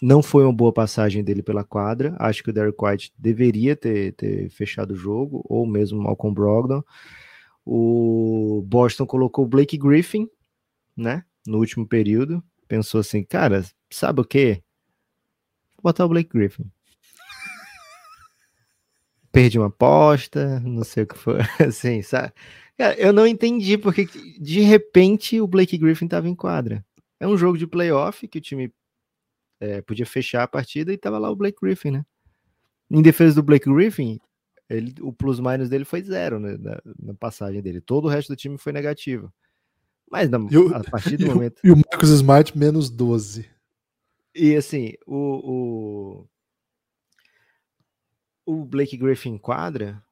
Não 0.01 0.21
foi 0.21 0.43
uma 0.43 0.51
boa 0.51 0.73
passagem 0.73 1.23
dele 1.23 1.41
pela 1.41 1.63
quadra. 1.63 2.15
Acho 2.19 2.43
que 2.43 2.49
o 2.49 2.53
Derek 2.53 2.77
White 2.77 3.13
deveria 3.17 3.75
ter, 3.75 4.13
ter 4.13 4.49
fechado 4.49 4.91
o 4.91 4.97
jogo, 4.97 5.41
ou 5.47 5.65
mesmo 5.65 6.01
Malcolm 6.01 6.33
Brogdon. 6.33 6.83
O 7.65 8.61
Boston 8.65 9.05
colocou 9.05 9.45
o 9.45 9.47
Blake 9.47 9.77
Griffin, 9.77 10.27
né? 10.95 11.23
No 11.47 11.59
último 11.59 11.87
período. 11.87 12.43
Pensou 12.67 12.99
assim, 12.99 13.23
cara, 13.23 13.63
sabe 13.89 14.19
o 14.19 14.25
quê? 14.25 14.61
Vou 15.77 15.83
botar 15.83 16.05
o 16.05 16.09
Blake 16.09 16.29
Griffin. 16.29 16.69
Perdi 19.33 19.57
uma 19.57 19.67
aposta, 19.67 20.59
não 20.59 20.83
sei 20.83 21.03
o 21.03 21.07
que 21.07 21.17
foi. 21.17 21.39
Assim, 21.67 22.03
sabe? 22.03 22.31
Cara, 22.77 22.95
eu 22.99 23.11
não 23.11 23.25
entendi 23.25 23.77
porque 23.77 24.05
de 24.39 24.61
repente 24.61 25.41
o 25.41 25.47
Blake 25.47 25.77
Griffin 25.77 26.05
estava 26.05 26.29
em 26.29 26.35
quadra. 26.35 26.85
É 27.19 27.27
um 27.27 27.35
jogo 27.35 27.57
de 27.57 27.65
playoff 27.65 28.27
que 28.27 28.37
o 28.37 28.41
time 28.41 28.71
é, 29.59 29.81
podia 29.81 30.05
fechar 30.05 30.43
a 30.43 30.47
partida 30.47 30.93
e 30.93 30.97
tava 30.97 31.17
lá 31.17 31.31
o 31.31 31.35
Blake 31.35 31.57
Griffin, 31.59 31.91
né? 31.91 32.05
Em 32.91 33.01
defesa 33.01 33.35
do 33.35 33.43
Blake 33.43 33.67
Griffin, 33.67 34.19
ele, 34.69 34.93
o 35.01 35.11
plus-minus 35.11 35.67
dele 35.67 35.85
foi 35.85 36.03
zero 36.03 36.39
né, 36.39 36.55
na, 36.59 36.81
na, 36.99 37.13
passagem 37.15 37.61
dele. 37.61 37.81
Todo 37.81 38.05
o 38.05 38.09
resto 38.09 38.29
do 38.29 38.35
time 38.35 38.57
foi 38.57 38.71
negativo. 38.71 39.33
Mas 40.11 40.29
na, 40.29 40.37
o, 40.37 40.75
a 40.75 40.83
partir 40.83 41.17
do 41.17 41.25
momento. 41.33 41.59
E 41.63 41.71
o 41.71 41.75
Marcus 41.75 42.09
Smart 42.09 42.55
menos 42.55 42.89
12. 42.89 43.49
E 44.35 44.55
assim, 44.55 44.93
o, 45.07 45.15
o, 45.15 46.27
o 48.45 48.65
Blake 48.65 48.97
Griffin 48.97 49.37
quadra 49.37 50.03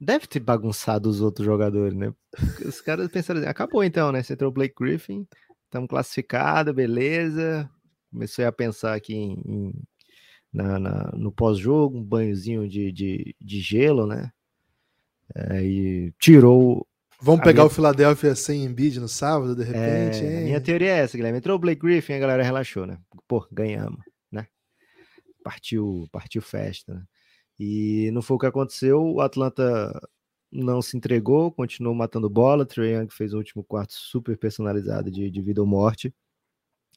deve 0.00 0.26
ter 0.26 0.40
bagunçado 0.40 1.08
os 1.08 1.20
outros 1.20 1.44
jogadores, 1.44 1.94
né? 1.94 2.12
Os 2.64 2.80
caras 2.80 3.08
pensaram 3.10 3.40
assim, 3.40 3.48
acabou 3.48 3.82
então, 3.82 4.12
né? 4.12 4.22
Você 4.22 4.34
entrou 4.34 4.50
o 4.50 4.54
Blake 4.54 4.74
Griffin, 4.78 5.26
estamos 5.66 5.88
classificados, 5.88 6.74
beleza 6.74 7.70
comecei 8.16 8.46
a 8.46 8.52
pensar 8.52 8.94
aqui 8.94 9.14
em, 9.14 9.42
em 9.44 9.72
na, 10.52 10.78
na, 10.78 11.12
no 11.14 11.30
pós-jogo, 11.30 11.98
um 11.98 12.02
banhozinho 12.02 12.66
de, 12.66 12.90
de, 12.90 13.36
de 13.38 13.60
gelo, 13.60 14.06
né? 14.06 14.30
É, 15.34 15.62
e 15.62 16.14
tirou. 16.18 16.86
Vamos 17.20 17.42
pegar 17.42 17.62
minha... 17.62 17.66
o 17.66 17.70
Philadelphia 17.70 18.34
sem 18.34 18.64
Embiid 18.64 18.98
no 18.98 19.08
sábado, 19.08 19.54
de 19.54 19.64
repente? 19.64 20.24
É, 20.24 20.44
minha 20.44 20.60
teoria 20.60 20.92
é 20.92 20.98
essa, 21.00 21.16
Guilherme. 21.16 21.38
Entrou 21.38 21.56
o 21.56 21.58
Blake 21.58 21.82
Griffin, 21.82 22.14
a 22.14 22.18
galera 22.18 22.42
relaxou, 22.42 22.86
né? 22.86 22.98
Pô, 23.28 23.46
ganhamos, 23.52 24.00
né? 24.32 24.46
Partiu, 25.44 26.08
partiu 26.10 26.40
festa, 26.40 26.94
né? 26.94 27.02
E 27.58 28.10
não 28.12 28.22
foi 28.22 28.36
o 28.36 28.40
que 28.40 28.46
aconteceu. 28.46 29.02
O 29.02 29.20
Atlanta 29.20 29.92
não 30.52 30.80
se 30.82 30.96
entregou, 30.96 31.50
continuou 31.52 31.94
matando 31.94 32.28
bola. 32.30 32.66
Trae 32.66 32.94
Young 32.94 33.08
fez 33.10 33.32
o 33.34 33.38
último 33.38 33.64
quarto 33.64 33.92
super 33.94 34.36
personalizado 34.36 35.10
de, 35.10 35.30
de 35.30 35.42
vida 35.42 35.60
ou 35.60 35.66
morte. 35.66 36.14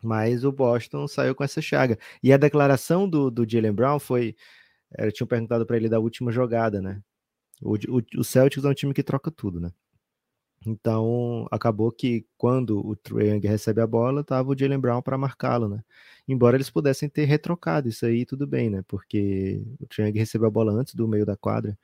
Mas 0.03 0.43
o 0.45 0.51
Boston 0.51 1.07
saiu 1.07 1.35
com 1.35 1.43
essa 1.43 1.61
chaga. 1.61 1.97
E 2.23 2.31
a 2.31 2.37
declaração 2.37 3.09
do, 3.09 3.29
do 3.29 3.49
Jalen 3.49 3.73
Brown 3.73 3.99
foi. 3.99 4.35
Eu 4.97 5.11
tinha 5.11 5.27
perguntado 5.27 5.65
para 5.65 5.77
ele 5.77 5.89
da 5.89 5.99
última 5.99 6.31
jogada, 6.31 6.81
né? 6.81 7.01
O, 7.61 7.75
o, 7.75 8.01
o, 8.19 8.23
Celtics 8.23 8.63
é 8.65 8.69
um 8.69 8.73
time 8.73 8.93
que 8.93 9.03
troca 9.03 9.29
tudo, 9.29 9.59
né? 9.59 9.71
Então, 10.65 11.47
acabou 11.51 11.91
que 11.91 12.25
quando 12.37 12.85
o 12.85 12.95
Trae 12.95 13.29
Young 13.29 13.47
recebe 13.47 13.81
a 13.81 13.87
bola, 13.87 14.23
tava 14.23 14.51
o 14.51 14.57
Jalen 14.57 14.79
Brown 14.79 15.01
para 15.01 15.17
marcá-lo, 15.17 15.69
né? 15.69 15.83
Embora 16.27 16.57
eles 16.57 16.69
pudessem 16.69 17.07
ter 17.09 17.25
retrocado 17.25 17.87
isso 17.87 18.05
aí, 18.05 18.25
tudo 18.25 18.45
bem, 18.45 18.69
né? 18.69 18.83
Porque 18.87 19.63
o 19.79 19.87
Trae 19.87 20.07
Young 20.07 20.19
recebeu 20.19 20.47
a 20.47 20.51
bola 20.51 20.73
antes 20.73 20.93
do 20.93 21.07
meio 21.07 21.25
da 21.25 21.37
quadra, 21.37 21.77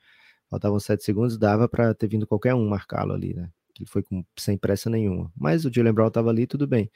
faltavam 0.50 0.78
sete 0.78 1.04
segundos, 1.04 1.38
dava 1.38 1.68
para 1.68 1.94
ter 1.94 2.08
vindo 2.08 2.26
qualquer 2.26 2.54
um 2.54 2.68
marcá-lo 2.68 3.14
ali, 3.14 3.34
né? 3.34 3.50
Que 3.74 3.86
foi 3.86 4.02
com, 4.02 4.24
sem 4.36 4.58
pressa 4.58 4.90
nenhuma. 4.90 5.32
Mas 5.36 5.64
o 5.64 5.72
Jalen 5.72 5.92
Brown 5.92 6.10
tava 6.10 6.30
ali, 6.30 6.46
tudo 6.46 6.66
bem. 6.66 6.90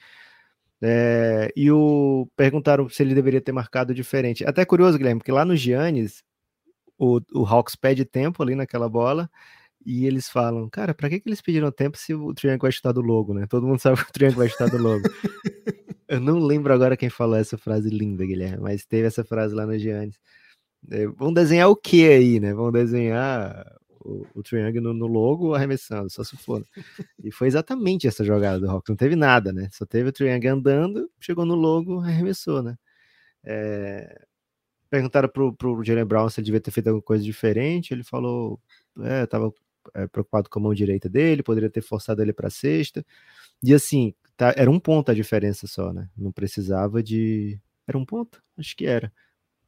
É, 0.82 1.52
e 1.56 1.70
o 1.70 2.28
perguntaram 2.36 2.88
se 2.88 3.02
ele 3.02 3.14
deveria 3.14 3.40
ter 3.40 3.52
marcado 3.52 3.94
diferente. 3.94 4.44
Até 4.44 4.64
curioso, 4.64 4.96
Guilherme, 4.98 5.20
porque 5.20 5.32
lá 5.32 5.44
no 5.44 5.56
Giannis, 5.56 6.24
o, 6.98 7.20
o 7.34 7.44
Hawks 7.46 7.76
pede 7.76 8.04
tempo 8.04 8.42
ali 8.42 8.54
naquela 8.54 8.88
bola 8.88 9.30
e 9.84 10.06
eles 10.06 10.28
falam, 10.28 10.68
cara, 10.68 10.94
pra 10.94 11.08
que, 11.08 11.20
que 11.20 11.28
eles 11.28 11.40
pediram 11.40 11.70
tempo 11.72 11.96
se 11.96 12.14
o 12.14 12.34
Triângulo 12.34 12.62
vai 12.62 12.72
chutar 12.72 12.92
do 12.92 13.00
logo, 13.00 13.32
né? 13.34 13.46
Todo 13.46 13.66
mundo 13.66 13.80
sabe 13.80 13.96
que 14.02 14.10
o 14.10 14.12
Triângulo 14.12 14.40
vai 14.40 14.48
chutar 14.48 14.70
do 14.70 14.78
logo. 14.78 15.02
Eu 16.08 16.20
não 16.20 16.38
lembro 16.38 16.72
agora 16.72 16.96
quem 16.96 17.08
falou 17.08 17.36
essa 17.36 17.56
frase 17.56 17.88
linda, 17.88 18.26
Guilherme, 18.26 18.60
mas 18.60 18.84
teve 18.84 19.06
essa 19.06 19.24
frase 19.24 19.54
lá 19.54 19.64
no 19.64 19.78
Giannis. 19.78 20.18
É, 20.90 21.06
vão 21.06 21.32
desenhar 21.32 21.68
o 21.68 21.76
que 21.76 22.06
aí, 22.08 22.40
né? 22.40 22.52
Vão 22.52 22.72
desenhar 22.72 23.64
o, 24.00 24.26
o 24.34 24.42
Triângulo 24.42 24.92
no, 24.92 25.06
logo 25.06 25.54
arremessando, 25.54 26.10
só 26.10 26.24
se 26.24 26.36
for. 26.36 26.64
E 27.22 27.30
foi 27.30 27.48
exatamente 27.48 28.08
essa 28.08 28.24
jogada 28.24 28.58
do 28.60 28.70
Hawks, 28.70 28.88
não 28.88 28.96
teve 28.96 29.16
nada, 29.16 29.52
né? 29.52 29.68
Só 29.72 29.86
teve 29.86 30.08
o 30.08 30.12
Triângulo 30.12 30.52
andando, 30.52 31.10
chegou 31.20 31.44
no 31.44 31.54
logo, 31.54 32.00
arremessou, 32.00 32.62
né? 32.62 32.76
É... 33.44 34.26
Perguntaram 34.90 35.28
pro, 35.28 35.54
pro 35.54 35.84
Jalen 35.84 36.04
Brown 36.04 36.28
se 36.28 36.40
ele 36.40 36.46
devia 36.46 36.60
ter 36.60 36.72
feito 36.72 36.88
alguma 36.88 37.02
coisa 37.02 37.22
diferente, 37.24 37.94
ele 37.94 38.02
falou, 38.04 38.60
é, 39.02 39.26
tava 39.26 39.52
é, 39.94 40.06
preocupado 40.06 40.48
com 40.48 40.58
a 40.58 40.62
mão 40.62 40.74
direita 40.74 41.08
dele, 41.08 41.42
poderia 41.42 41.70
ter 41.70 41.82
forçado 41.82 42.22
ele 42.22 42.32
para 42.32 42.50
sexta. 42.50 43.04
E 43.62 43.74
assim, 43.74 44.14
tá, 44.36 44.54
era 44.56 44.70
um 44.70 44.78
ponto 44.78 45.10
a 45.10 45.14
diferença 45.14 45.66
só, 45.66 45.92
né? 45.92 46.08
Não 46.16 46.32
precisava 46.32 47.02
de. 47.02 47.58
Era 47.86 47.98
um 47.98 48.04
ponto? 48.04 48.42
Acho 48.58 48.76
que 48.76 48.86
era. 48.86 49.12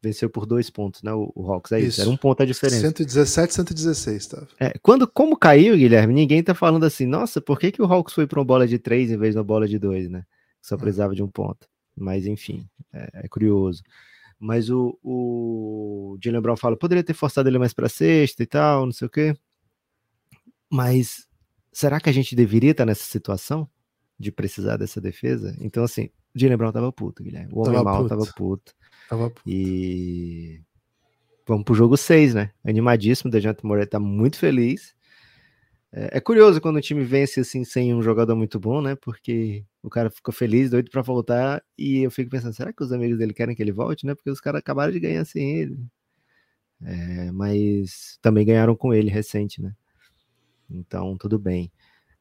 Venceu 0.03 0.29
por 0.29 0.47
dois 0.47 0.69
pontos, 0.69 1.03
né? 1.03 1.13
O, 1.13 1.31
o 1.35 1.53
Hawks, 1.53 1.71
é 1.73 1.79
isso. 1.79 1.89
isso. 1.89 2.01
Era 2.01 2.11
um 2.11 2.17
ponto 2.17 2.43
a 2.43 2.47
diferença. 2.47 2.81
117, 2.81 3.55
116, 3.55 4.27
tá? 4.27 4.47
É, 4.59 4.77
quando, 4.83 5.07
como 5.07 5.37
caiu, 5.37 5.77
Guilherme, 5.77 6.13
ninguém 6.13 6.43
tá 6.43 6.55
falando 6.55 6.85
assim, 6.85 7.07
nossa, 7.07 7.41
por 7.41 7.59
que, 7.59 7.71
que 7.71 7.81
o 7.81 7.85
Hawks 7.85 8.15
foi 8.15 8.27
para 8.27 8.41
uma 8.41 8.45
bola 8.45 8.67
de 8.67 8.79
três 8.79 9.11
em 9.11 9.17
vez 9.17 9.35
de 9.35 9.39
uma 9.39 9.45
bola 9.45 9.69
de 9.69 9.79
dois, 9.79 10.09
né? 10.09 10.25
Só 10.61 10.75
hum. 10.75 10.79
precisava 10.79 11.15
de 11.15 11.23
um 11.23 11.29
ponto. 11.29 11.69
Mas, 11.97 12.27
enfim, 12.27 12.67
é, 12.93 13.25
é 13.25 13.29
curioso. 13.29 13.83
Mas 14.39 14.71
o, 14.71 14.99
o 15.05 16.19
Jalen 16.21 16.41
Brown 16.41 16.57
fala, 16.57 16.77
poderia 16.77 17.05
ter 17.05 17.15
forçado 17.15 17.49
ele 17.49 17.59
mais 17.59 17.73
para 17.73 17.89
sexta 17.89 18.43
e 18.43 18.47
tal, 18.47 18.87
não 18.87 18.93
sei 18.93 19.07
o 19.07 19.11
quê. 19.11 19.37
Mas 20.73 21.29
será 21.71 22.01
que 22.01 22.09
a 22.09 22.13
gente 22.13 22.35
deveria 22.35 22.71
estar 22.71 22.87
nessa 22.87 23.05
situação 23.05 23.69
de 24.19 24.33
precisar 24.33 24.79
dessa 24.79 25.03
defesa? 25.03 25.55
Então, 25.61 25.85
assim, 25.85 26.09
o 26.35 26.39
Jalen 26.39 26.57
Brown 26.57 26.73
tava 26.73 26.91
puto, 26.91 27.23
Guilherme. 27.23 27.53
O 27.53 27.59
homem 27.59 27.75
tava 27.75 27.85
mal 27.85 27.99
puto. 27.99 28.09
tava 28.09 28.33
puto. 28.35 28.75
Tava 29.07 29.31
puto. 29.31 29.43
E 29.47 30.63
vamos 31.47 31.65
pro 31.65 31.75
jogo 31.75 31.95
6, 31.99 32.33
né? 32.33 32.53
Animadíssimo, 32.65 33.29
o 33.29 33.31
Dejante 33.31 33.67
Moreira 33.67 33.87
tá 33.87 34.01
muito 34.01 34.39
feliz. 34.39 34.95
É, 35.93 36.17
é, 36.17 36.21
curioso 36.21 36.59
quando 36.59 36.77
o 36.77 36.81
time 36.81 37.05
vence 37.05 37.41
assim 37.41 37.65
sem 37.65 37.95
um 37.95 38.01
jogador 38.01 38.35
muito 38.35 38.59
bom, 38.59 38.81
né? 38.81 38.97
Porque 38.97 39.67
o 39.83 39.91
cara 39.91 40.09
ficou 40.09 40.33
feliz, 40.33 40.71
doido 40.71 40.91
para 40.91 41.03
voltar, 41.03 41.63
e 41.77 41.99
eu 41.99 42.11
fico 42.11 42.31
pensando, 42.31 42.55
será 42.55 42.73
que 42.73 42.83
os 42.83 42.93
amigos 42.93 43.19
dele 43.19 43.35
querem 43.35 43.55
que 43.55 43.63
ele 43.63 43.73
volte, 43.73 44.07
né? 44.07 44.15
Porque 44.15 44.31
os 44.31 44.41
caras 44.41 44.61
acabaram 44.61 44.91
de 44.91 45.01
ganhar 45.01 45.27
sem 45.27 45.59
ele. 45.59 45.79
É, 46.81 47.31
mas 47.31 48.19
também 48.23 48.47
ganharam 48.47 48.75
com 48.75 48.95
ele 48.95 49.11
recente, 49.11 49.61
né? 49.61 49.75
Então, 50.75 51.17
tudo 51.17 51.39
bem. 51.39 51.71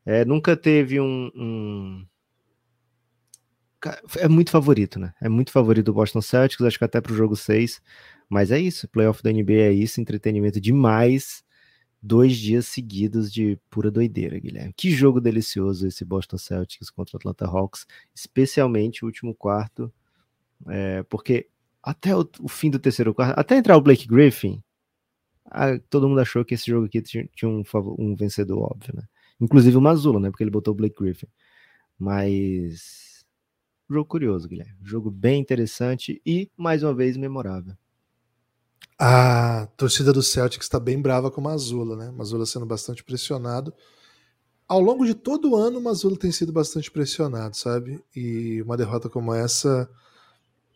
É, 0.06 0.26
nunca 0.26 0.58
teve 0.58 1.00
um, 1.00 1.32
um, 1.36 2.06
É 4.18 4.28
muito 4.28 4.52
favorito, 4.52 5.00
né? 5.00 5.14
É 5.22 5.30
muito 5.30 5.52
favorito 5.52 5.86
do 5.88 5.94
Boston 5.94 6.22
Celtics, 6.22 6.66
acho 6.66 6.78
que 6.78 6.86
até 6.86 7.00
pro 7.02 7.16
jogo 7.16 7.36
6. 7.36 7.82
Mas 8.30 8.52
é 8.52 8.60
isso, 8.60 8.88
playoff 8.88 9.22
da 9.22 9.32
NBA 9.32 9.54
é 9.54 9.74
isso, 9.74 10.00
entretenimento 10.00 10.60
demais. 10.60 11.44
Dois 12.02 12.36
dias 12.38 12.66
seguidos 12.66 13.32
de 13.32 13.60
pura 13.70 13.92
doideira, 13.92 14.40
Guilherme. 14.40 14.74
Que 14.76 14.90
jogo 14.90 15.22
delicioso 15.22 15.86
esse 15.88 16.04
Boston 16.04 16.38
Celtics 16.38 16.90
contra 16.90 17.16
o 17.16 17.18
Atlanta 17.18 17.46
Hawks, 17.46 17.86
especialmente 18.16 19.04
o 19.04 19.08
último 19.08 19.36
quarto, 19.36 19.94
é, 20.68 21.04
porque 21.04 21.48
até 21.84 22.16
o, 22.16 22.28
o, 22.40 22.48
fim 22.48 22.72
do 22.72 22.80
terceiro 22.80 23.14
quarto, 23.14 23.40
até 23.40 23.56
entrar 23.56 23.78
o 23.78 23.82
Blake 23.82 24.08
Griffin, 24.08 24.64
ah, 25.46 25.80
todo 25.90 26.08
mundo 26.08 26.22
achou 26.22 26.46
que 26.46 26.54
esse 26.54 26.66
jogo 26.68 26.86
aqui 26.86 27.02
tinha, 27.02 27.28
tinha 27.36 27.50
um, 27.50 27.64
um, 27.98 28.16
vencedor 28.16 28.60
óbvio, 28.60 28.94
né? 28.96 29.04
Inclusive 29.40 29.76
o 29.78 29.82
Mazula, 29.82 30.20
né? 30.20 30.30
Porque 30.30 30.44
ele 30.44 30.52
botou 30.52 30.74
o 30.74 30.78
Blake 30.78 30.96
Griffin. 30.96 31.28
Mas. 31.98 33.26
Jogo 33.90 34.06
curioso, 34.06 34.48
Guilherme. 34.48 34.78
Jogo 34.84 35.12
bem 35.12 35.42
interessante 35.42 36.22
e, 36.26 36.50
mais 36.56 36.84
uma 36.84 36.94
vez, 36.94 37.18
memorável. 37.18 37.76
A 38.98 39.68
torcida 39.76 40.14
do 40.14 40.22
Celtics 40.22 40.66
está 40.66 40.80
bem 40.80 41.02
brava 41.02 41.32
com 41.32 41.42
o 41.42 41.44
Mazula, 41.44 41.96
né? 41.96 42.12
Mazula 42.12 42.46
sendo 42.46 42.66
bastante 42.66 43.04
pressionado. 43.04 43.74
Ao 44.68 44.80
longo 44.80 45.06
de 45.06 45.14
todo 45.14 45.52
o 45.52 45.56
ano, 45.56 45.80
o 45.80 45.84
Mazula 45.84 46.16
tem 46.16 46.32
sido 46.32 46.54
bastante 46.54 46.90
pressionado, 46.90 47.58
sabe? 47.58 48.02
E 48.16 48.62
uma 48.62 48.78
derrota 48.78 49.10
como 49.10 49.34
essa 49.34 49.90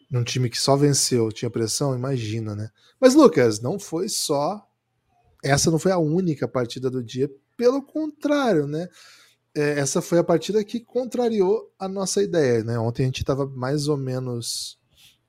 num 0.09 0.23
time 0.23 0.49
que 0.49 0.59
só 0.59 0.75
venceu, 0.75 1.31
tinha 1.31 1.49
pressão, 1.49 1.95
imagina, 1.95 2.55
né? 2.55 2.69
Mas, 2.99 3.15
Lucas, 3.15 3.59
não 3.59 3.79
foi 3.79 4.07
só. 4.09 4.65
Essa 5.43 5.69
não 5.69 5.79
foi 5.79 5.91
a 5.91 5.97
única 5.97 6.47
partida 6.47 6.89
do 6.89 7.03
dia, 7.03 7.29
pelo 7.57 7.81
contrário, 7.81 8.67
né? 8.67 8.87
É, 9.55 9.79
essa 9.79 10.01
foi 10.01 10.19
a 10.19 10.23
partida 10.23 10.63
que 10.63 10.79
contrariou 10.79 11.71
a 11.79 11.87
nossa 11.87 12.21
ideia, 12.21 12.63
né? 12.63 12.77
Ontem 12.77 13.03
a 13.03 13.05
gente 13.05 13.21
estava 13.21 13.45
mais 13.47 13.87
ou 13.87 13.97
menos 13.97 14.77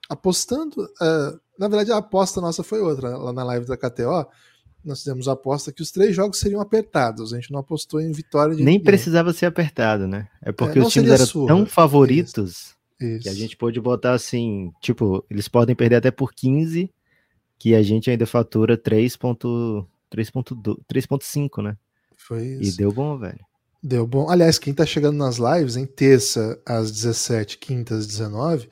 apostando. 0.09 0.83
Uh, 0.83 1.41
na 1.59 1.69
verdade, 1.69 1.93
a 1.93 1.99
aposta 1.99 2.41
nossa 2.41 2.63
foi 2.63 2.81
outra. 2.81 3.17
Lá 3.17 3.33
na 3.33 3.45
live 3.45 3.67
da 3.67 3.77
KTO, 3.77 4.27
nós 4.85 5.01
fizemos 5.01 5.29
a 5.29 5.33
aposta 5.33 5.73
que 5.73 5.83
os 5.83 5.91
três 5.91 6.15
jogos 6.15 6.39
seriam 6.39 6.61
apertados. 6.61 7.33
A 7.33 7.37
gente 7.37 7.53
não 7.53 7.61
apostou 7.61 8.01
em 8.01 8.13
vitória 8.13 8.55
de 8.55 8.63
Nem 8.63 8.75
ninguém. 8.75 8.85
precisava 8.85 9.33
ser 9.33 9.47
apertado, 9.47 10.07
né? 10.07 10.29
É 10.43 10.53
porque 10.53 10.79
é, 10.79 10.83
os 10.83 10.93
times 10.93 11.11
eram 11.11 11.27
surra. 11.27 11.49
tão 11.49 11.67
favoritos. 11.67 12.76
Isso. 13.01 13.23
Que 13.23 13.29
a 13.29 13.35
gente 13.35 13.57
pode 13.57 13.81
botar 13.81 14.13
assim, 14.13 14.73
tipo, 14.81 15.25
eles 15.31 15.49
podem 15.49 15.75
perder 15.75 15.97
até 15.97 16.11
por 16.11 16.33
15, 16.33 16.93
que 17.59 17.75
a 17.75 17.83
gente 17.83 18.11
ainda 18.11 18.27
fatura 18.27 18.77
3.5, 18.77 21.63
né? 21.63 21.77
Foi 22.17 22.45
isso. 22.45 22.75
E 22.75 22.77
deu 22.77 22.93
bom, 22.93 23.19
velho. 23.19 23.41
Deu 23.83 24.07
bom. 24.07 24.31
Aliás, 24.31 24.59
quem 24.59 24.75
tá 24.75 24.87
chegando 24.87 25.17
nas 25.17 25.37
lives, 25.37 25.77
em 25.77 25.87
terça 25.87 26.61
às 26.67 26.91
17, 26.91 27.59
quinta 27.59 27.95
às 27.95 28.07
19, 28.07 28.69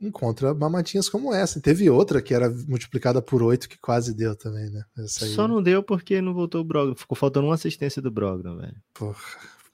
encontra 0.00 0.52
mamatinhas 0.52 1.08
como 1.08 1.32
essa. 1.32 1.60
Teve 1.60 1.88
outra 1.88 2.20
que 2.20 2.34
era 2.34 2.50
multiplicada 2.66 3.22
por 3.22 3.42
8 3.42 3.68
que 3.68 3.78
quase 3.78 4.14
deu 4.14 4.34
também, 4.34 4.68
né? 4.70 4.82
Só 5.06 5.46
não 5.46 5.62
deu 5.62 5.82
porque 5.82 6.20
não 6.20 6.34
voltou 6.34 6.60
o 6.60 6.64
Brogdon. 6.64 6.96
Ficou 6.96 7.16
faltando 7.16 7.46
uma 7.46 7.54
assistência 7.54 8.02
do 8.02 8.10
Brogdon, 8.10 8.56
velho. 8.56 8.76
Porra 8.94 9.20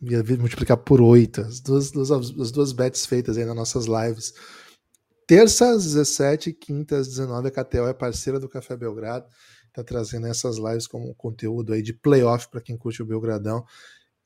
ia 0.03 0.23
multiplicar 0.37 0.77
por 0.77 1.01
oito. 1.01 1.41
As 1.41 1.61
duas, 1.61 1.91
duas, 1.91 2.11
as 2.11 2.51
duas 2.51 2.73
bets 2.73 3.07
feitas 3.07 3.39
aí 3.39 3.45
nas 3.45 3.57
nossas 3.57 3.87
lives. 3.87 4.35
Terça 5.27 5.71
às 5.71 5.85
17, 5.85 6.53
quinta 6.53 6.97
às 6.97 7.09
19, 7.09 7.49
a 7.49 7.51
KTO 7.51 7.87
é 7.89 7.95
parceira 7.95 8.41
do 8.41 8.49
Café 8.49 8.77
Belgrado. 8.77 9.27
Tá 9.73 9.83
trazendo 9.83 10.27
essas 10.27 10.59
lives 10.59 10.87
como 10.87 11.15
conteúdo 11.15 11.73
aí 11.73 11.81
de 11.81 11.95
playoff 11.95 12.49
para 12.51 12.61
quem 12.61 12.77
curte 12.77 13.03
o 13.03 13.07
Belgradão. 13.07 13.65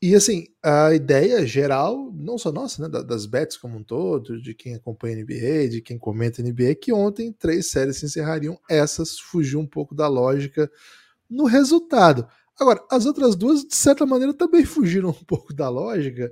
E 0.00 0.14
assim, 0.14 0.46
a 0.62 0.92
ideia 0.94 1.46
geral, 1.46 2.12
não 2.12 2.36
só 2.36 2.52
nossa, 2.52 2.86
né, 2.86 3.02
das 3.02 3.24
bets 3.24 3.56
como 3.56 3.78
um 3.78 3.82
todo, 3.82 4.40
de 4.42 4.54
quem 4.54 4.74
acompanha 4.74 5.16
a 5.16 5.20
NBA, 5.20 5.68
de 5.70 5.80
quem 5.80 5.98
comenta 5.98 6.42
a 6.42 6.44
NBA, 6.44 6.70
é 6.70 6.74
que 6.74 6.92
ontem 6.92 7.32
três 7.32 7.70
séries 7.70 7.98
se 7.98 8.06
encerrariam. 8.06 8.58
Essas 8.68 9.18
fugiu 9.18 9.58
um 9.58 9.66
pouco 9.66 9.94
da 9.94 10.06
lógica 10.06 10.70
no 11.30 11.44
resultado. 11.44 12.28
Agora, 12.58 12.84
as 12.90 13.04
outras 13.06 13.36
duas, 13.36 13.64
de 13.64 13.76
certa 13.76 14.06
maneira, 14.06 14.32
também 14.32 14.64
fugiram 14.64 15.10
um 15.10 15.24
pouco 15.24 15.52
da 15.54 15.68
lógica 15.68 16.30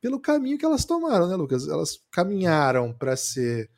pelo 0.00 0.20
caminho 0.20 0.58
que 0.58 0.64
elas 0.64 0.84
tomaram, 0.84 1.28
né, 1.28 1.36
Lucas? 1.36 1.68
Elas 1.68 1.98
caminharam 2.10 2.92
para 2.92 3.16
ser 3.16 3.70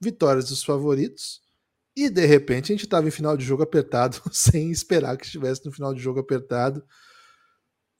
vitórias 0.00 0.48
dos 0.48 0.64
favoritos 0.64 1.40
e, 1.96 2.10
de 2.10 2.26
repente, 2.26 2.72
a 2.72 2.74
gente 2.74 2.84
estava 2.84 3.06
em 3.08 3.10
final 3.10 3.36
de 3.36 3.44
jogo 3.44 3.62
apertado, 3.62 4.20
sem 4.32 4.70
esperar 4.70 5.16
que 5.16 5.24
estivesse 5.24 5.64
no 5.64 5.72
final 5.72 5.94
de 5.94 6.02
jogo 6.02 6.20
apertado. 6.20 6.82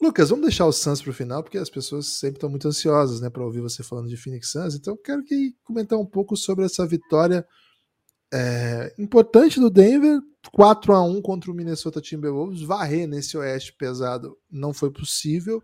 Lucas, 0.01 0.29
vamos 0.29 0.45
deixar 0.45 0.67
o 0.67 0.73
Suns 0.73 1.01
para 1.01 1.11
o 1.11 1.15
final, 1.15 1.43
porque 1.43 1.57
as 1.57 1.71
pessoas 1.71 2.07
sempre 2.07 2.37
estão 2.37 2.51
muito 2.51 2.69
ansiosas 2.69 3.21
né, 3.21 3.31
para 3.31 3.45
ouvir 3.45 3.63
você 3.63 3.83
falando 3.83 4.09
de 4.09 4.17
Phoenix 4.17 4.51
Suns. 4.51 4.75
Então, 4.75 4.97
quero 5.03 5.25
que 5.25 5.55
comentar 5.65 5.99
um 5.99 6.05
pouco 6.05 6.37
sobre 6.37 6.67
essa 6.67 6.87
vitória 6.87 7.47
é, 8.33 8.95
importante 8.99 9.61
do 9.61 9.71
Denver, 9.71 10.21
4 10.53 10.93
a 10.93 11.03
1 11.03 11.23
contra 11.23 11.51
o 11.51 11.55
Minnesota 11.55 12.01
Timberwolves. 12.01 12.63
Varrer 12.63 13.07
nesse 13.07 13.37
oeste 13.37 13.73
pesado 13.73 14.37
não 14.51 14.73
foi 14.73 14.91
possível, 14.91 15.63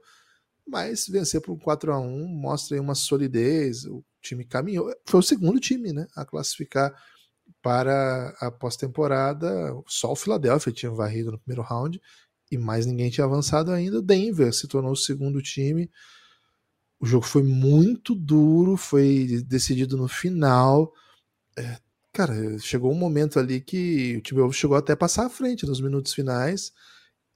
mas 0.67 1.07
vencer 1.09 1.41
por 1.41 1.59
4 1.59 1.93
a 1.93 2.01
1 2.01 2.27
mostra 2.27 2.77
aí 2.77 2.81
uma 2.81 2.95
solidez. 2.95 3.85
O 3.85 4.05
time 4.21 4.45
caminhou. 4.45 4.93
Foi 5.07 5.21
o 5.21 5.23
segundo 5.23 5.59
time 5.59 5.93
né, 5.93 6.07
a 6.15 6.25
classificar 6.25 6.95
para 7.61 8.35
a 8.41 8.51
pós-temporada. 8.51 9.73
Só 9.87 10.13
o 10.13 10.17
Philadelphia 10.17 10.73
tinha 10.73 10.93
varrido 10.93 11.33
no 11.33 11.39
primeiro 11.39 11.63
round. 11.63 12.01
e 12.51 12.59
mais 12.59 12.85
ninguém 12.87 13.11
tinha 13.11 13.25
avançado 13.25 13.71
ainda. 13.73 13.99
O 13.99 14.03
Denver 14.03 14.53
se 14.53 14.69
tornou 14.69 14.93
o 14.93 14.97
segundo 14.97 15.41
time. 15.43 15.91
O 17.01 17.07
jogo 17.07 17.25
foi 17.25 17.43
muito 17.43 18.15
duro, 18.15 18.77
foi 18.77 19.43
decidido 19.47 19.97
no 19.97 20.07
final. 20.07 20.93
É, 21.59 21.79
cara, 22.13 22.59
chegou 22.59 22.93
um 22.93 22.97
momento 22.97 23.39
ali 23.39 23.61
que 23.61 24.17
o 24.19 24.21
Timberwolves 24.21 24.59
chegou 24.59 24.77
até 24.77 24.93
a 24.93 24.97
passar 24.97 25.27
à 25.27 25.31
frente 25.31 25.67
nos 25.67 25.81
minutos 25.81 26.13
finais. 26.13 26.73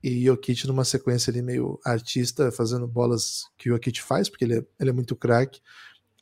E 0.03 0.25
Jokic 0.25 0.67
numa 0.67 0.85
sequência 0.85 1.31
ali 1.31 1.43
meio 1.43 1.81
artista, 1.85 2.53
fazendo 2.53 2.87
bolas 2.87 3.45
que 3.57 3.71
o 3.71 3.73
Jokic 3.73 4.03
faz, 4.03 4.29
porque 4.29 4.45
ele 4.45 4.59
é, 4.59 4.67
ele 4.79 4.91
é 4.91 4.93
muito 4.93 5.17
craque, 5.17 5.61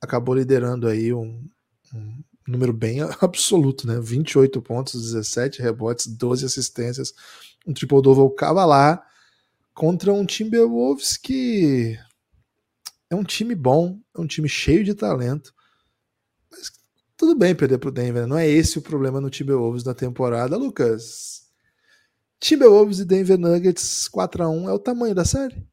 acabou 0.01 0.35
liderando 0.35 0.87
aí 0.87 1.13
um, 1.13 1.47
um 1.93 2.23
número 2.47 2.73
bem 2.73 3.01
absoluto, 3.21 3.87
né? 3.87 4.01
28 4.01 4.63
pontos, 4.63 5.13
17 5.13 5.61
rebotes, 5.61 6.07
12 6.07 6.47
assistências, 6.47 7.13
um 7.67 7.75
triple-double 7.75 8.35
cavalar 8.37 9.05
contra 9.75 10.13
um 10.13 10.25
Timberwolves 10.25 11.17
que 11.17 11.99
é 13.11 13.15
um 13.15 13.25
time 13.25 13.55
bom, 13.55 14.01
é 14.17 14.21
um 14.21 14.27
time 14.27 14.49
cheio 14.49 14.85
de 14.85 14.95
talento. 14.95 15.53
Tudo 17.25 17.39
bem 17.39 17.55
perder 17.55 17.79
pro 17.79 17.91
Denver, 17.91 18.27
não 18.27 18.37
é 18.37 18.47
esse 18.47 18.79
o 18.79 18.83
problema 18.83 19.19
no 19.19 19.31
Timberwolves 19.31 19.83
da 19.83 19.95
temporada, 19.95 20.59
Lucas. 20.59 21.49
Timberwolves 22.39 22.99
e 22.99 23.05
Denver 23.07 23.39
Nuggets 23.39 24.09
4 24.09 24.45
a 24.45 24.51
1 24.51 24.69
é 24.69 24.73
o 24.75 24.79
tamanho 24.79 25.15
da 25.15 25.25
série? 25.25 25.67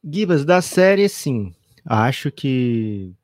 Gibas, 0.00 0.44
da 0.44 0.62
série 0.62 1.08
sim. 1.08 1.52
Acho 1.84 2.30
que 2.30 3.16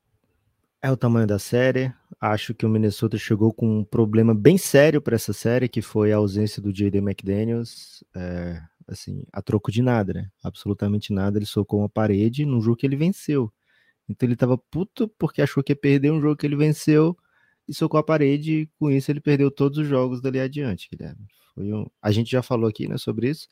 é 0.83 0.91
o 0.91 0.97
tamanho 0.97 1.29
da 1.29 1.39
série. 1.39 1.95
Acho 2.21 2.53
que 2.53 2.67
o 2.67 2.69
Minnesota 2.69 3.17
chegou 3.17 3.53
com 3.53 3.79
um 3.79 3.85
problema 3.85 4.35
bem 4.35 4.59
sério 4.59 5.01
para 5.01 5.15
essa 5.15 5.33
série, 5.33 5.69
que 5.69 5.81
foi 5.81 6.13
a 6.13 6.17
ausência 6.17 6.61
do 6.61 6.73
J.D. 6.73 6.99
McDaniels. 6.99 8.03
É, 8.13 8.61
assim, 8.89 9.23
a 9.33 9.41
troco 9.41 9.71
de 9.71 9.83
nada, 9.83 10.15
né? 10.15 10.29
Absolutamente 10.43 11.13
nada. 11.13 11.39
Ele 11.39 11.47
socou 11.47 11.79
uma 11.79 11.89
parede 11.89 12.45
num 12.45 12.61
jogo 12.61 12.79
que 12.79 12.87
ele 12.87 12.97
venceu. 12.97 13.53
Então 14.11 14.29
ele 14.29 14.37
tava 14.37 14.59
puto 14.59 15.09
porque 15.17 15.41
achou 15.41 15.63
que 15.63 15.73
ia 15.73 15.77
perder 15.77 16.11
um 16.11 16.21
jogo 16.21 16.37
que 16.37 16.45
ele 16.45 16.57
venceu 16.57 17.17
e 17.69 17.73
socou 17.73 17.99
a 18.01 18.03
parede. 18.03 18.63
E 18.63 18.67
com 18.79 18.91
isso 18.91 19.11
ele 19.11 19.21
perdeu 19.21 19.51
todos 19.51 19.79
os 19.79 19.87
jogos 19.87 20.21
dali 20.21 20.41
adiante, 20.41 20.89
Guilherme. 20.91 21.27
Foi 21.55 21.73
um... 21.73 21.87
A 22.03 22.11
gente 22.11 22.31
já 22.31 22.43
falou 22.43 22.69
aqui 22.69 22.89
né, 22.89 22.99
sobre 22.99 23.31
isso. 23.31 23.49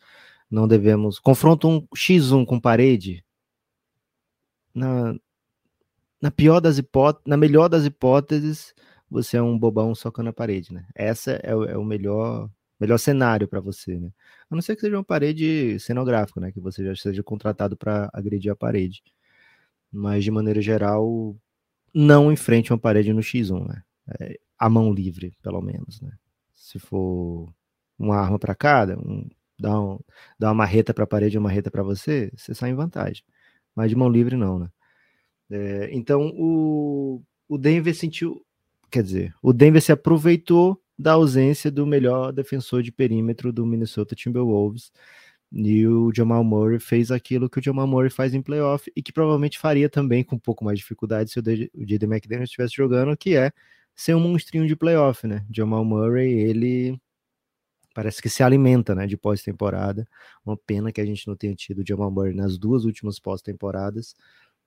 Não 0.50 0.66
devemos. 0.66 1.20
Confronto 1.20 1.68
um 1.68 1.86
X1 1.96 2.44
com 2.44 2.59
parede. 2.61 3.24
Na, 4.74 5.14
na 6.20 6.30
pior 6.30 6.61
das 6.61 6.78
hipóteses, 6.78 7.24
na 7.26 7.36
melhor 7.36 7.68
das 7.68 7.84
hipóteses, 7.84 8.74
você 9.11 9.36
é 9.36 9.42
um 9.42 9.59
bobão 9.59 9.94
socando 9.94 10.30
a 10.30 10.32
parede, 10.32 10.72
né? 10.72 10.86
Essa 10.94 11.32
é 11.42 11.54
o, 11.54 11.64
é 11.64 11.76
o 11.76 11.84
melhor, 11.84 12.50
melhor 12.80 12.98
cenário 12.98 13.48
para 13.48 13.61
você, 13.61 13.98
né? 13.98 14.11
A 14.50 14.54
não 14.54 14.62
ser 14.62 14.74
que 14.74 14.82
seja 14.82 14.96
uma 14.96 15.04
parede 15.04 15.78
cenográfica, 15.80 16.40
né? 16.40 16.52
Que 16.52 16.61
você 16.61 16.84
já 16.84 16.94
seja 16.96 17.22
contratado 17.22 17.76
para 17.76 18.11
agredir 18.12 18.50
a 18.52 18.56
parede. 18.56 19.02
Mas, 19.93 20.24
de 20.24 20.30
maneira 20.30 20.61
geral, 20.61 21.36
não 21.95 22.32
enfrente 22.32 22.72
uma 22.72 22.78
parede 22.78 23.12
no 23.12 23.20
X1, 23.20 23.66
né? 23.66 23.82
É, 24.20 24.39
a 24.59 24.68
mão 24.68 24.93
livre, 24.93 25.36
pelo 25.43 25.61
menos, 25.61 26.01
né? 26.01 26.12
Se 26.55 26.78
for 26.78 27.53
uma 27.99 28.16
arma 28.16 28.39
para 28.39 28.55
cada, 28.55 28.99
um, 28.99 29.28
dá, 29.59 29.80
um, 29.80 29.99
dá 30.39 30.49
uma 30.49 30.55
marreta 30.55 30.95
para 30.95 31.05
a 31.05 31.07
parede 31.07 31.36
e 31.36 31.39
uma 31.39 31.49
marreta 31.49 31.70
para 31.70 31.82
você, 31.82 32.30
você 32.36 32.55
sai 32.55 32.70
em 32.70 32.74
vantagem. 32.74 33.22
Mas 33.74 33.91
de 33.91 33.97
mão 33.97 34.09
livre, 34.09 34.36
não, 34.36 34.59
né? 34.59 34.68
É, 35.51 35.89
então 35.93 36.32
o, 36.36 37.22
o 37.49 37.59
Denver 37.59 37.95
sentiu, 37.95 38.45
quer 38.91 39.03
dizer, 39.03 39.34
o 39.43 39.53
Denver 39.53 39.80
se 39.80 39.93
aproveitou 39.93 40.80
da 40.99 41.12
ausência 41.12 41.70
do 41.70 41.86
melhor 41.86 42.32
defensor 42.32 42.82
de 42.82 42.93
perímetro 42.93 43.53
do 43.53 43.64
Minnesota 43.64 44.14
Timberwolves. 44.14 44.91
E 45.53 45.86
o 45.86 46.12
Jamal 46.14 46.44
Murray 46.44 46.78
fez 46.78 47.11
aquilo 47.11 47.49
que 47.49 47.59
o 47.59 47.62
Jamal 47.62 47.86
Murray 47.86 48.11
faz 48.11 48.34
em 48.34 48.42
playoff 48.42 48.90
e 48.94 49.03
que 49.03 49.12
provavelmente 49.12 49.59
faria 49.59 49.88
também 49.88 50.22
com 50.22 50.36
um 50.36 50.38
pouco 50.38 50.64
mais 50.64 50.78
de 50.78 50.82
dificuldade 50.82 51.30
se 51.30 51.38
o 51.38 51.42
J.D. 51.42 52.07
McDaniel 52.07 52.44
estivesse 52.44 52.74
jogando, 52.76 53.16
que 53.16 53.34
é 53.36 53.51
ser 53.94 54.14
um 54.14 54.20
monstrinho 54.20 54.66
de 54.66 54.76
playoff, 54.76 55.26
né? 55.26 55.44
Jamal 55.51 55.84
Murray, 55.84 56.32
ele 56.32 57.01
parece 57.94 58.22
que 58.22 58.28
se 58.28 58.42
alimenta, 58.42 58.94
né, 58.94 59.07
de 59.07 59.16
pós-temporada. 59.16 60.07
Uma 60.46 60.57
pena 60.57 60.92
que 60.92 61.01
a 61.01 61.05
gente 61.05 61.26
não 61.26 61.34
tenha 61.34 61.55
tido 61.55 61.80
o 61.80 61.84
Jamal 61.86 62.11
Murray 62.11 62.34
nas 62.34 62.57
duas 62.57 62.84
últimas 62.84 63.18
pós-temporadas 63.18 64.14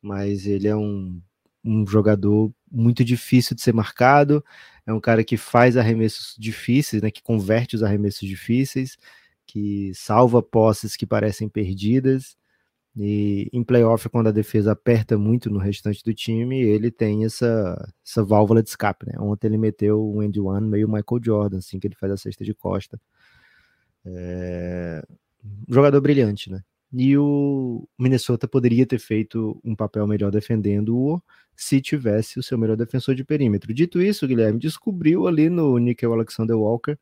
mas 0.01 0.47
ele 0.47 0.67
é 0.67 0.75
um, 0.75 1.21
um 1.63 1.85
jogador 1.85 2.51
muito 2.69 3.03
difícil 3.05 3.55
de 3.55 3.61
ser 3.61 3.73
marcado, 3.73 4.43
é 4.85 4.91
um 4.91 4.99
cara 4.99 5.23
que 5.23 5.37
faz 5.37 5.77
arremessos 5.77 6.35
difíceis, 6.39 7.01
né, 7.01 7.11
que 7.11 7.21
converte 7.21 7.75
os 7.75 7.83
arremessos 7.83 8.27
difíceis, 8.27 8.97
que 9.51 9.91
salva 9.93 10.41
posses 10.41 10.95
que 10.95 11.05
parecem 11.05 11.49
perdidas, 11.49 12.37
e 12.95 13.49
em 13.53 13.63
playoff, 13.63 14.07
quando 14.09 14.27
a 14.27 14.31
defesa 14.31 14.73
aperta 14.73 15.17
muito 15.17 15.49
no 15.49 15.59
restante 15.59 16.03
do 16.03 16.13
time, 16.13 16.61
ele 16.61 16.91
tem 16.91 17.25
essa, 17.25 17.93
essa 18.05 18.23
válvula 18.23 18.61
de 18.63 18.69
escape, 18.69 19.05
né? 19.07 19.13
Ontem 19.19 19.47
ele 19.47 19.57
meteu 19.57 20.09
um 20.09 20.21
end 20.23 20.39
one 20.39 20.67
meio 20.67 20.87
Michael 20.87 21.21
Jordan, 21.23 21.57
assim, 21.57 21.79
que 21.79 21.87
ele 21.87 21.95
faz 21.95 22.11
a 22.11 22.17
cesta 22.17 22.43
de 22.43 22.53
costa. 22.53 22.99
É... 24.05 25.03
Um 25.43 25.73
jogador 25.73 26.01
brilhante, 26.01 26.51
né? 26.51 26.61
e 26.93 27.17
o 27.17 27.87
Minnesota 27.97 28.47
poderia 28.47 28.85
ter 28.85 28.99
feito 28.99 29.59
um 29.63 29.75
papel 29.75 30.05
melhor 30.05 30.29
defendendo-o 30.31 31.21
se 31.55 31.79
tivesse 31.79 32.37
o 32.37 32.43
seu 32.43 32.57
melhor 32.57 32.75
defensor 32.75 33.15
de 33.15 33.23
perímetro. 33.23 33.73
Dito 33.73 34.01
isso, 34.01 34.27
Guilherme 34.27 34.59
descobriu 34.59 35.27
ali 35.27 35.49
no 35.49 35.77
Nickel 35.77 36.11
Alexander 36.11 36.57
Walker 36.57 36.97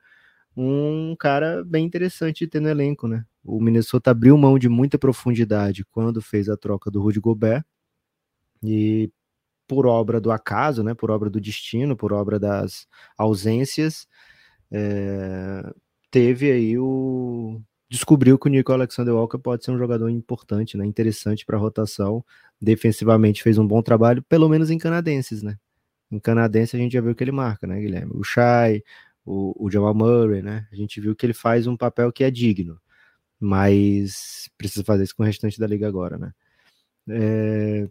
um 0.62 1.16
cara 1.18 1.64
bem 1.64 1.86
interessante 1.86 2.40
de 2.40 2.48
ter 2.48 2.60
no 2.60 2.68
elenco, 2.70 3.08
né? 3.08 3.26
O 3.44 3.62
Minnesota 3.62 4.12
abriu 4.12 4.38
mão 4.38 4.60
de 4.60 4.68
muita 4.68 5.00
profundidade 5.00 5.86
quando 5.86 6.22
fez 6.22 6.50
a 6.50 6.58
troca 6.58 6.92
do 6.92 7.02
Rudy 7.02 7.20
Gobert 7.20 7.64
e 8.64 9.12
por 9.68 9.86
obra 9.86 10.20
do 10.20 10.32
acaso, 10.32 10.84
né? 10.84 10.94
Por 10.94 11.12
obra 11.12 11.30
do 11.30 11.40
destino, 11.40 11.96
por 11.96 12.12
obra 12.14 12.40
das 12.40 12.88
ausências, 13.18 14.08
é, 14.72 15.64
teve 16.12 16.52
aí 16.52 16.78
o 16.78 17.62
descobriu 17.90 18.38
que 18.38 18.48
o 18.48 18.52
Nico 18.52 18.72
Alexander 18.74 19.16
Walker 19.16 19.40
pode 19.40 19.66
ser 19.66 19.72
um 19.72 19.78
jogador 19.78 20.10
importante, 20.10 20.78
né? 20.78 20.86
Interessante 20.86 21.46
para 21.46 21.58
a 21.58 21.60
rotação. 21.60 22.24
Defensivamente 22.62 23.42
fez 23.44 23.58
um 23.58 23.68
bom 23.68 23.82
trabalho, 23.82 24.24
pelo 24.24 24.50
menos 24.50 24.70
em 24.72 24.78
canadenses, 24.78 25.42
né? 25.42 25.58
Em 26.12 26.20
canadense 26.20 26.76
a 26.76 26.80
gente 26.80 26.94
já 26.94 27.02
viu 27.02 27.16
que 27.16 27.24
ele 27.24 27.32
marca, 27.32 27.68
né, 27.68 27.80
Guilherme? 27.80 28.12
O 28.16 28.24
Shai, 28.24 28.84
o, 29.30 29.54
o 29.66 29.70
Jamal 29.70 29.94
Murray, 29.94 30.42
né? 30.42 30.68
A 30.72 30.76
gente 30.76 31.00
viu 31.00 31.16
que 31.16 31.24
ele 31.26 31.34
faz 31.34 31.68
um 31.68 31.78
papel 31.78 32.12
que 32.12 32.24
é 32.24 32.32
digno, 32.32 32.82
mas 33.40 34.50
precisa 34.58 34.84
fazer 34.84 35.04
isso 35.04 35.16
com 35.16 35.22
o 35.22 35.26
restante 35.26 35.60
da 35.60 35.68
liga 35.68 35.88
agora, 35.88 36.18
né? 36.18 36.34
É, 37.08 37.88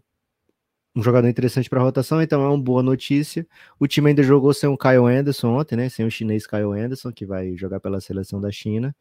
um 0.93 1.01
jogador 1.01 1.29
interessante 1.29 1.69
para 1.69 1.81
rotação, 1.81 2.21
então 2.21 2.43
é 2.43 2.47
uma 2.49 2.61
boa 2.61 2.83
notícia. 2.83 3.47
O 3.79 3.87
time 3.87 4.09
ainda 4.09 4.21
jogou 4.21 4.53
sem 4.53 4.69
o 4.69 4.77
Kyle 4.77 5.07
Anderson 5.07 5.57
ontem, 5.57 5.77
né? 5.77 5.87
Sem 5.87 6.05
o 6.05 6.11
chinês 6.11 6.45
Kyle 6.45 6.73
Anderson, 6.73 7.11
que 7.13 7.25
vai 7.25 7.55
jogar 7.55 7.79
pela 7.79 8.01
seleção 8.01 8.41
da 8.41 8.51
China. 8.51 8.93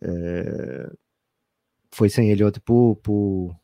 É, 0.00 0.90
foi 1.90 2.08
sem 2.08 2.30
ele 2.30 2.42
ontem 2.44 2.60
por, 2.60 2.96
por 2.96 3.54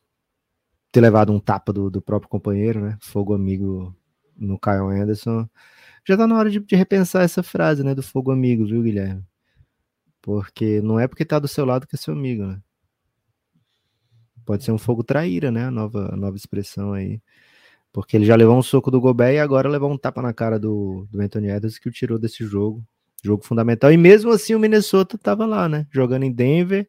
ter 0.91 1.01
levado 1.01 1.31
um 1.33 1.39
tapa 1.39 1.73
do, 1.73 1.89
do 1.89 2.01
próprio 2.01 2.29
companheiro, 2.29 2.79
né? 2.81 2.97
Fogo 3.01 3.33
amigo 3.33 3.95
no 4.37 4.59
Kyle 4.59 4.91
Anderson. 4.91 5.47
Já 6.05 6.15
tá 6.15 6.27
na 6.27 6.37
hora 6.37 6.49
de, 6.49 6.59
de, 6.59 6.75
repensar 6.75 7.23
essa 7.23 7.43
frase, 7.43 7.83
né? 7.83 7.93
Do 7.93 8.03
fogo 8.03 8.31
amigo, 8.31 8.65
viu, 8.65 8.81
Guilherme? 8.81 9.23
Porque 10.21 10.81
não 10.81 10.99
é 10.99 11.07
porque 11.07 11.25
tá 11.25 11.39
do 11.39 11.47
seu 11.47 11.65
lado 11.65 11.87
que 11.87 11.95
é 11.95 11.97
seu 11.97 12.13
amigo, 12.13 12.45
né? 12.45 12.61
Pode 14.45 14.63
ser 14.63 14.71
um 14.71 14.77
fogo 14.77 15.03
traíra, 15.03 15.51
né? 15.51 15.65
A 15.65 15.71
nova, 15.71 16.13
a 16.13 16.15
nova 16.15 16.37
expressão 16.37 16.93
aí. 16.93 17.21
Porque 17.91 18.15
ele 18.15 18.25
já 18.25 18.35
levou 18.35 18.57
um 18.57 18.61
soco 18.61 18.91
do 18.91 19.01
Gobert 19.01 19.33
e 19.35 19.39
agora 19.39 19.67
levou 19.67 19.91
um 19.91 19.97
tapa 19.97 20.21
na 20.21 20.33
cara 20.33 20.59
do, 20.59 21.07
do 21.11 21.21
Anthony 21.21 21.47
Edwards 21.49 21.79
que 21.79 21.89
o 21.89 21.91
tirou 21.91 22.17
desse 22.17 22.45
jogo. 22.45 22.85
Jogo 23.23 23.43
fundamental. 23.43 23.91
E 23.91 23.97
mesmo 23.97 24.31
assim 24.31 24.55
o 24.55 24.59
Minnesota 24.59 25.15
estava 25.15 25.45
lá, 25.45 25.67
né? 25.67 25.87
Jogando 25.91 26.23
em 26.23 26.31
Denver, 26.31 26.87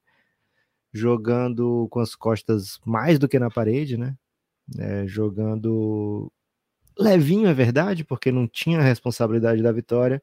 jogando 0.92 1.88
com 1.90 2.00
as 2.00 2.14
costas 2.14 2.78
mais 2.84 3.18
do 3.18 3.28
que 3.28 3.38
na 3.38 3.50
parede, 3.50 3.96
né? 3.96 4.16
É, 4.78 5.06
jogando 5.06 6.30
levinho, 6.98 7.48
é 7.48 7.54
verdade, 7.54 8.04
porque 8.04 8.32
não 8.32 8.46
tinha 8.46 8.78
a 8.80 8.82
responsabilidade 8.82 9.62
da 9.62 9.72
vitória, 9.72 10.22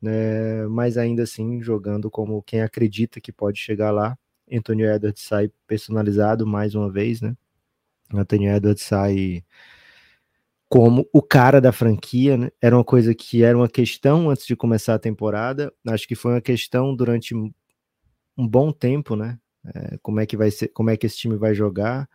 né? 0.00 0.66
mas 0.68 0.98
ainda 0.98 1.22
assim 1.24 1.62
jogando 1.62 2.10
como 2.10 2.42
quem 2.42 2.62
acredita 2.62 3.20
que 3.20 3.32
pode 3.32 3.58
chegar 3.58 3.90
lá. 3.90 4.16
Anthony 4.52 4.84
Edwards 4.84 5.22
sai 5.22 5.50
personalizado 5.66 6.46
mais 6.46 6.74
uma 6.74 6.90
vez, 6.90 7.20
né? 7.20 7.34
Anthony 8.12 8.48
Edwards 8.48 8.82
sai 8.82 9.44
como 10.68 11.08
o 11.12 11.22
cara 11.22 11.60
da 11.60 11.72
franquia, 11.72 12.36
né? 12.36 12.50
Era 12.60 12.76
uma 12.76 12.84
coisa 12.84 13.14
que 13.14 13.42
era 13.42 13.56
uma 13.56 13.68
questão 13.68 14.30
antes 14.30 14.46
de 14.46 14.56
começar 14.56 14.94
a 14.94 14.98
temporada. 14.98 15.72
Acho 15.86 16.08
que 16.08 16.14
foi 16.14 16.32
uma 16.32 16.40
questão 16.40 16.94
durante 16.94 17.34
um 17.34 18.48
bom 18.48 18.72
tempo, 18.72 19.14
né? 19.16 19.38
É, 19.74 19.98
como 20.02 20.20
é 20.20 20.26
que 20.26 20.36
vai 20.36 20.50
ser, 20.50 20.68
como 20.68 20.90
é 20.90 20.96
que 20.96 21.06
esse 21.06 21.16
time 21.16 21.36
vai 21.36 21.54
jogar? 21.54 22.08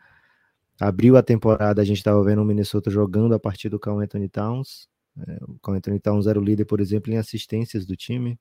Abriu 0.79 1.17
a 1.17 1.23
temporada, 1.23 1.81
a 1.81 1.85
gente 1.85 1.97
estava 1.97 2.23
vendo 2.23 2.41
o 2.41 2.45
Minnesota 2.45 2.89
jogando 2.89 3.33
a 3.33 3.39
partir 3.39 3.69
do 3.69 3.79
Carl 3.79 3.99
Anthony 3.99 4.29
Towns. 4.29 4.87
É, 5.27 5.37
o 5.47 5.57
Carl 5.59 5.77
Anthony 5.77 5.99
Towns 5.99 6.27
era 6.27 6.39
o 6.39 6.43
líder, 6.43 6.65
por 6.65 6.79
exemplo, 6.79 7.11
em 7.11 7.17
assistências 7.17 7.85
do 7.85 7.95
time. 7.95 8.39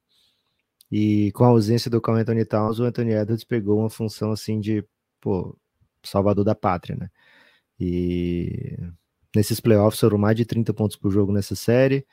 E 0.91 1.33
com 1.33 1.45
a 1.45 1.49
ausência 1.49 1.91
do 1.91 2.01
Carl 2.01 2.19
Anthony 2.19 2.45
Towns, 2.45 2.79
o 2.79 2.85
Anthony 2.85 3.13
Edwards 3.13 3.45
pegou 3.45 3.81
uma 3.81 3.91
função 3.91 4.31
assim 4.33 4.61
de, 4.61 4.85
pô, 5.21 5.57
salvador 6.03 6.45
da 6.45 6.55
pátria, 6.55 6.97
né? 6.97 7.11
E 7.81 8.79
nesses 9.35 9.61
playoffs 9.61 10.01
foram 10.01 10.19
mais 10.19 10.37
de 10.37 10.45
30 10.45 10.73
pontos 10.75 10.97
por 10.97 11.11
jogo 11.11 11.33
nessa 11.33 11.55
série. 11.55 12.07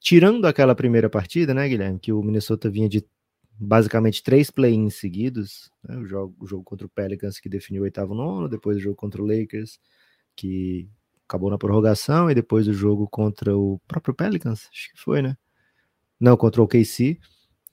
Tirando 0.00 0.46
aquela 0.46 0.74
primeira 0.74 1.10
partida, 1.10 1.52
né, 1.52 1.68
Guilherme, 1.68 1.98
que 1.98 2.12
o 2.12 2.22
Minnesota 2.22 2.70
vinha 2.70 2.88
de 2.88 3.04
basicamente 3.58 4.22
três 4.22 4.50
play-ins 4.50 4.94
seguidos, 4.94 5.70
né, 5.86 5.96
o, 5.96 6.06
jogo, 6.06 6.36
o 6.38 6.46
jogo 6.46 6.64
contra 6.64 6.86
o 6.86 6.90
Pelicans 6.90 7.40
que 7.40 7.48
definiu 7.48 7.82
o 7.82 7.84
oitavo 7.84 8.14
nono, 8.14 8.48
depois 8.48 8.76
o 8.76 8.80
jogo 8.80 8.96
contra 8.96 9.22
o 9.22 9.26
Lakers 9.26 9.80
que 10.36 10.88
acabou 11.28 11.50
na 11.50 11.58
prorrogação 11.58 12.30
e 12.30 12.34
depois 12.34 12.68
o 12.68 12.72
jogo 12.72 13.08
contra 13.08 13.56
o 13.56 13.80
próprio 13.88 14.14
Pelicans, 14.14 14.68
acho 14.72 14.92
que 14.92 15.00
foi, 15.00 15.20
né? 15.22 15.36
Não, 16.20 16.36
contra 16.36 16.62
o 16.62 16.68
KC, 16.68 17.18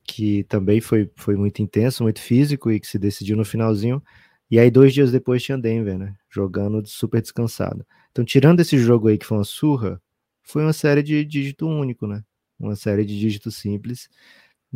que 0.03 0.43
também 0.45 0.81
foi, 0.81 1.11
foi 1.15 1.35
muito 1.35 1.61
intenso, 1.61 2.03
muito 2.03 2.21
físico 2.21 2.71
e 2.71 2.79
que 2.79 2.87
se 2.87 2.99
decidiu 2.99 3.37
no 3.37 3.45
finalzinho. 3.45 4.03
E 4.51 4.59
aí, 4.59 4.69
dois 4.69 4.93
dias 4.93 5.11
depois, 5.11 5.43
tinha 5.43 5.57
Denver, 5.57 5.97
né? 5.97 6.15
Jogando 6.29 6.85
super 6.87 7.21
descansado. 7.21 7.85
Então, 8.11 8.23
tirando 8.25 8.59
esse 8.59 8.77
jogo 8.77 9.07
aí 9.07 9.17
que 9.17 9.25
foi 9.25 9.37
uma 9.37 9.43
surra, 9.43 10.01
foi 10.43 10.63
uma 10.63 10.73
série 10.73 11.01
de 11.01 11.25
dígito 11.25 11.67
único, 11.67 12.07
né? 12.07 12.23
Uma 12.59 12.75
série 12.75 13.03
de 13.05 13.19
dígitos 13.19 13.55
simples 13.55 14.09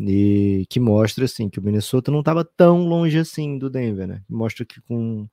e 0.07 0.65
que 0.69 0.79
mostra 0.79 1.25
assim 1.25 1.49
que 1.49 1.59
o 1.59 1.63
Minnesota 1.63 2.11
não 2.11 2.19
estava 2.19 2.43
tão 2.45 2.87
longe 2.87 3.17
assim 3.17 3.57
do 3.57 3.69
Denver, 3.69 4.07
né? 4.07 4.23
Mostra 4.29 4.65
que 4.65 4.81
com 4.81 5.27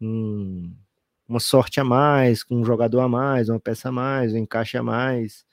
um, 0.00 0.72
uma 1.28 1.40
sorte 1.40 1.80
a 1.80 1.84
mais, 1.84 2.42
com 2.42 2.56
um 2.56 2.64
jogador 2.64 3.00
a 3.00 3.08
mais, 3.08 3.48
uma 3.48 3.60
peça 3.60 3.88
a 3.90 3.92
mais, 3.92 4.34
um 4.34 4.38
encaixe 4.38 4.76
a 4.76 4.82
mais, 4.82 5.44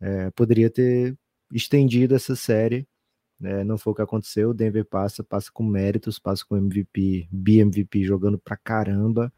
é, 0.00 0.30
poderia 0.32 0.70
ter 0.70 1.16
estendido 1.52 2.14
essa 2.14 2.36
série 2.36 2.86
é, 3.42 3.64
não 3.64 3.78
foi 3.78 3.92
o 3.92 3.96
que 3.96 4.02
aconteceu. 4.02 4.50
O 4.50 4.54
Denver 4.54 4.84
passa, 4.84 5.24
passa 5.24 5.50
com 5.52 5.62
méritos, 5.64 6.18
passa 6.18 6.44
com 6.46 6.56
MVP, 6.56 7.28
BMVP 7.30 8.04
jogando 8.04 8.38
pra 8.38 8.56
caramba. 8.56 9.32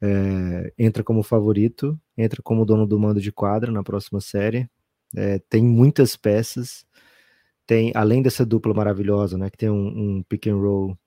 É, 0.00 0.72
entra 0.78 1.02
como 1.04 1.22
favorito, 1.22 1.98
entra 2.16 2.42
como 2.42 2.64
dono 2.64 2.86
do 2.86 2.98
mando 2.98 3.20
de 3.20 3.32
quadra 3.32 3.70
na 3.72 3.82
próxima 3.82 4.20
série. 4.20 4.68
É, 5.14 5.38
tem 5.50 5.64
muitas 5.64 6.16
peças. 6.16 6.86
Tem, 7.66 7.92
além 7.94 8.22
dessa 8.22 8.46
dupla 8.46 8.72
maravilhosa, 8.72 9.36
né? 9.36 9.50
Que 9.50 9.58
tem 9.58 9.70
um, 9.70 10.18
um 10.18 10.22
pick 10.22 10.46
and 10.46 10.56
roll 10.56 10.98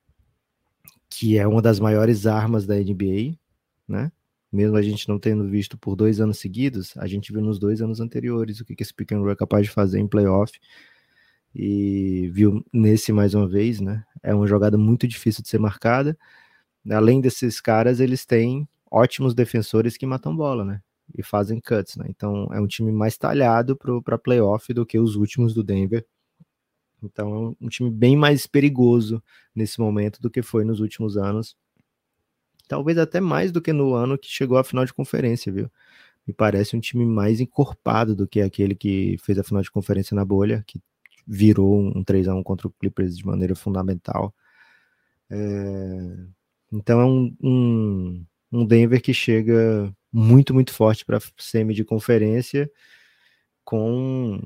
que 1.09 1.37
é 1.37 1.47
uma 1.47 1.61
das 1.61 1.79
maiores 1.79 2.27
armas 2.27 2.65
da 2.65 2.75
NBA, 2.75 3.35
né? 3.87 4.11
Mesmo 4.51 4.77
a 4.77 4.81
gente 4.81 5.07
não 5.07 5.19
tendo 5.19 5.47
visto 5.47 5.77
por 5.77 5.95
dois 5.95 6.19
anos 6.19 6.39
seguidos, 6.39 6.95
a 6.97 7.07
gente 7.07 7.31
viu 7.31 7.41
nos 7.41 7.59
dois 7.59 7.81
anos 7.81 7.99
anteriores 7.99 8.59
o 8.59 8.65
que, 8.65 8.75
que 8.75 8.83
esse 8.83 8.93
pick 8.93 9.11
and 9.11 9.19
roll 9.19 9.31
é 9.31 9.35
capaz 9.35 9.65
de 9.65 9.71
fazer 9.71 9.99
em 9.99 10.07
playoff 10.07 10.59
e 11.53 12.29
viu 12.33 12.63
nesse 12.73 13.11
mais 13.11 13.33
uma 13.33 13.47
vez, 13.47 13.79
né? 13.79 14.03
É 14.23 14.33
uma 14.33 14.47
jogada 14.47 14.77
muito 14.77 15.07
difícil 15.07 15.43
de 15.43 15.49
ser 15.49 15.59
marcada. 15.59 16.17
Além 16.89 17.21
desses 17.21 17.59
caras, 17.61 17.99
eles 17.99 18.25
têm 18.25 18.67
ótimos 18.91 19.33
defensores 19.33 19.97
que 19.97 20.05
matam 20.05 20.35
bola, 20.35 20.63
né? 20.65 20.81
E 21.17 21.23
fazem 21.23 21.59
cuts, 21.59 21.97
né? 21.97 22.05
Então 22.09 22.47
é 22.53 22.61
um 22.61 22.67
time 22.67 22.91
mais 22.91 23.17
talhado 23.17 23.75
para 23.75 24.17
playoff 24.17 24.73
do 24.73 24.85
que 24.85 24.99
os 24.99 25.15
últimos 25.15 25.53
do 25.53 25.63
Denver. 25.63 26.05
Então 27.03 27.55
é 27.61 27.65
um 27.65 27.69
time 27.69 27.89
bem 27.89 28.15
mais 28.15 28.45
perigoso 28.45 29.23
nesse 29.55 29.79
momento 29.79 30.21
do 30.21 30.29
que 30.29 30.41
foi 30.41 30.63
nos 30.63 30.79
últimos 30.79 31.17
anos. 31.17 31.55
Talvez 32.67 32.97
até 32.97 33.19
mais 33.19 33.51
do 33.51 33.61
que 33.61 33.73
no 33.73 33.93
ano 33.93 34.17
que 34.17 34.29
chegou 34.29 34.57
à 34.57 34.63
final 34.63 34.85
de 34.85 34.93
conferência, 34.93 35.51
viu? 35.51 35.71
Me 36.27 36.33
parece 36.33 36.75
um 36.75 36.79
time 36.79 37.05
mais 37.05 37.39
encorpado 37.39 38.15
do 38.15 38.27
que 38.27 38.41
aquele 38.41 38.75
que 38.75 39.17
fez 39.23 39.39
a 39.39 39.43
final 39.43 39.63
de 39.63 39.71
conferência 39.71 40.13
na 40.13 40.23
bolha, 40.23 40.63
que 40.67 40.79
virou 41.25 41.79
um 41.79 42.03
3x1 42.03 42.43
contra 42.43 42.67
o 42.67 42.71
Clippers 42.71 43.17
de 43.17 43.25
maneira 43.25 43.55
fundamental. 43.55 44.33
É, 45.29 46.17
então 46.71 46.99
é 46.99 47.05
um, 47.05 47.35
um, 47.41 48.25
um, 48.51 48.65
Denver 48.65 49.01
que 49.01 49.13
chega 49.13 49.93
muito, 50.11 50.53
muito 50.53 50.73
forte 50.73 51.05
para 51.05 51.19
semi 51.37 51.73
de 51.73 51.83
conferência 51.83 52.69
com 53.63 54.39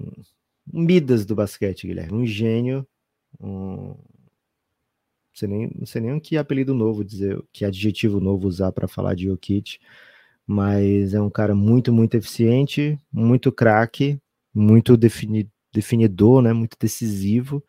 Midas 0.65 1.25
do 1.25 1.35
basquete, 1.35 1.87
Guilherme. 1.87 2.13
Um 2.13 2.25
gênio. 2.25 2.87
Um, 3.39 3.87
não, 3.87 3.97
sei 5.33 5.47
nem, 5.47 5.71
não 5.75 5.85
sei 5.85 6.01
nem 6.01 6.19
que 6.19 6.37
apelido 6.37 6.73
novo 6.73 7.03
dizer, 7.03 7.41
que 7.51 7.65
adjetivo 7.65 8.19
novo 8.19 8.47
usar 8.47 8.71
para 8.71 8.87
falar 8.87 9.15
de 9.15 9.25
Jokic, 9.25 9.79
mas 10.45 11.13
é 11.13 11.21
um 11.21 11.29
cara 11.29 11.55
muito, 11.55 11.91
muito 11.91 12.15
eficiente, 12.15 12.97
muito 13.11 13.51
craque, 13.51 14.19
muito 14.53 14.95
definido, 14.95 15.49
definidor, 15.73 16.41
né, 16.41 16.53
muito 16.53 16.77
decisivo 16.79 17.63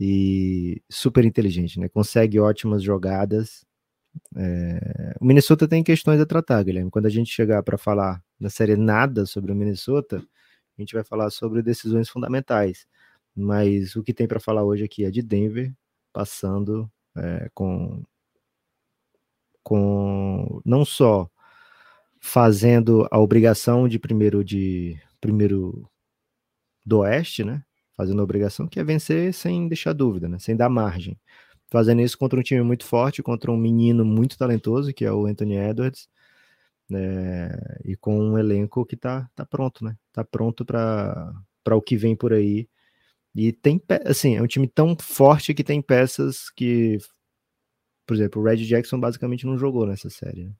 e 0.00 0.82
super 0.90 1.24
inteligente, 1.24 1.78
né? 1.78 1.88
Consegue 1.88 2.40
ótimas 2.40 2.82
jogadas. 2.82 3.64
É... 4.36 5.14
O 5.20 5.24
Minnesota 5.24 5.68
tem 5.68 5.84
questões 5.84 6.20
a 6.20 6.26
tratar, 6.26 6.62
Guilherme. 6.64 6.90
Quando 6.90 7.06
a 7.06 7.10
gente 7.10 7.32
chegar 7.32 7.62
para 7.62 7.78
falar 7.78 8.22
na 8.40 8.50
série 8.50 8.76
nada 8.76 9.24
sobre 9.26 9.52
o 9.52 9.54
Minnesota, 9.54 10.22
a 10.82 10.84
gente 10.84 10.94
vai 10.94 11.04
falar 11.04 11.30
sobre 11.30 11.62
decisões 11.62 12.08
fundamentais. 12.08 12.86
Mas 13.34 13.96
o 13.96 14.02
que 14.02 14.14
tem 14.14 14.28
para 14.28 14.40
falar 14.40 14.64
hoje 14.64 14.84
aqui 14.84 15.04
é 15.04 15.10
de 15.10 15.22
Denver 15.22 15.72
passando 16.12 16.90
é, 17.16 17.50
com 17.54 18.04
com 19.62 20.60
não 20.64 20.84
só 20.84 21.30
fazendo 22.20 23.06
a 23.10 23.18
obrigação 23.18 23.88
de 23.88 23.98
primeiro 23.98 24.44
de 24.44 25.00
primeiro 25.20 25.88
do 26.84 27.00
Oeste, 27.00 27.44
né? 27.44 27.62
Fazendo 27.96 28.20
a 28.20 28.24
obrigação, 28.24 28.66
que 28.66 28.80
é 28.80 28.84
vencer 28.84 29.32
sem 29.34 29.68
deixar 29.68 29.92
dúvida, 29.92 30.28
né? 30.28 30.38
Sem 30.38 30.56
dar 30.56 30.68
margem. 30.68 31.18
Fazendo 31.70 32.02
isso 32.02 32.18
contra 32.18 32.38
um 32.38 32.42
time 32.42 32.62
muito 32.62 32.84
forte, 32.84 33.22
contra 33.22 33.50
um 33.50 33.56
menino 33.56 34.04
muito 34.04 34.36
talentoso, 34.38 34.92
que 34.92 35.04
é 35.04 35.12
o 35.12 35.26
Anthony 35.26 35.56
Edwards, 35.56 36.08
né? 36.92 37.50
e 37.84 37.96
com 37.96 38.18
um 38.18 38.38
elenco 38.38 38.86
que 38.86 38.96
tá, 38.96 39.28
tá 39.34 39.44
pronto, 39.46 39.84
né? 39.84 39.96
Tá 40.12 40.24
pronto 40.24 40.64
para 40.64 41.34
o 41.72 41.82
que 41.82 41.96
vem 41.96 42.16
por 42.16 42.32
aí. 42.32 42.68
E 43.34 43.52
tem, 43.52 43.82
assim, 44.06 44.36
é 44.36 44.42
um 44.42 44.46
time 44.46 44.68
tão 44.68 44.96
forte 45.00 45.54
que 45.54 45.64
tem 45.64 45.82
peças 45.82 46.50
que, 46.50 46.98
por 48.06 48.14
exemplo, 48.16 48.42
o 48.42 48.44
Red 48.44 48.58
Jackson 48.58 49.00
basicamente 49.00 49.46
não 49.46 49.58
jogou 49.58 49.86
nessa 49.86 50.10
série. 50.10 50.44
Né? 50.44 50.52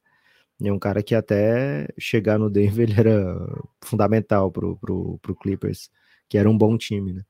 E 0.60 0.68
é 0.68 0.72
um 0.72 0.78
cara 0.78 1.02
que 1.02 1.14
até 1.14 1.88
chegar 1.98 2.38
no 2.38 2.50
Denver 2.50 2.88
ele 2.90 2.98
era 2.98 3.36
fundamental 3.82 4.50
pro, 4.50 4.76
pro, 4.78 5.18
pro 5.18 5.36
Clippers 5.36 5.90
que 6.28 6.38
era 6.38 6.48
um 6.48 6.56
bom 6.56 6.78
time, 6.78 7.12
né? 7.12 7.22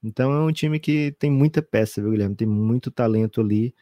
Então 0.00 0.32
é 0.32 0.40
um 0.44 0.52
time 0.52 0.78
que 0.78 1.10
tem 1.18 1.30
muita 1.30 1.60
peça, 1.60 2.00
viu, 2.00 2.12
Guilherme? 2.12 2.36
Tem 2.36 2.46
muito 2.46 2.90
talento 2.90 3.40
ali. 3.40 3.74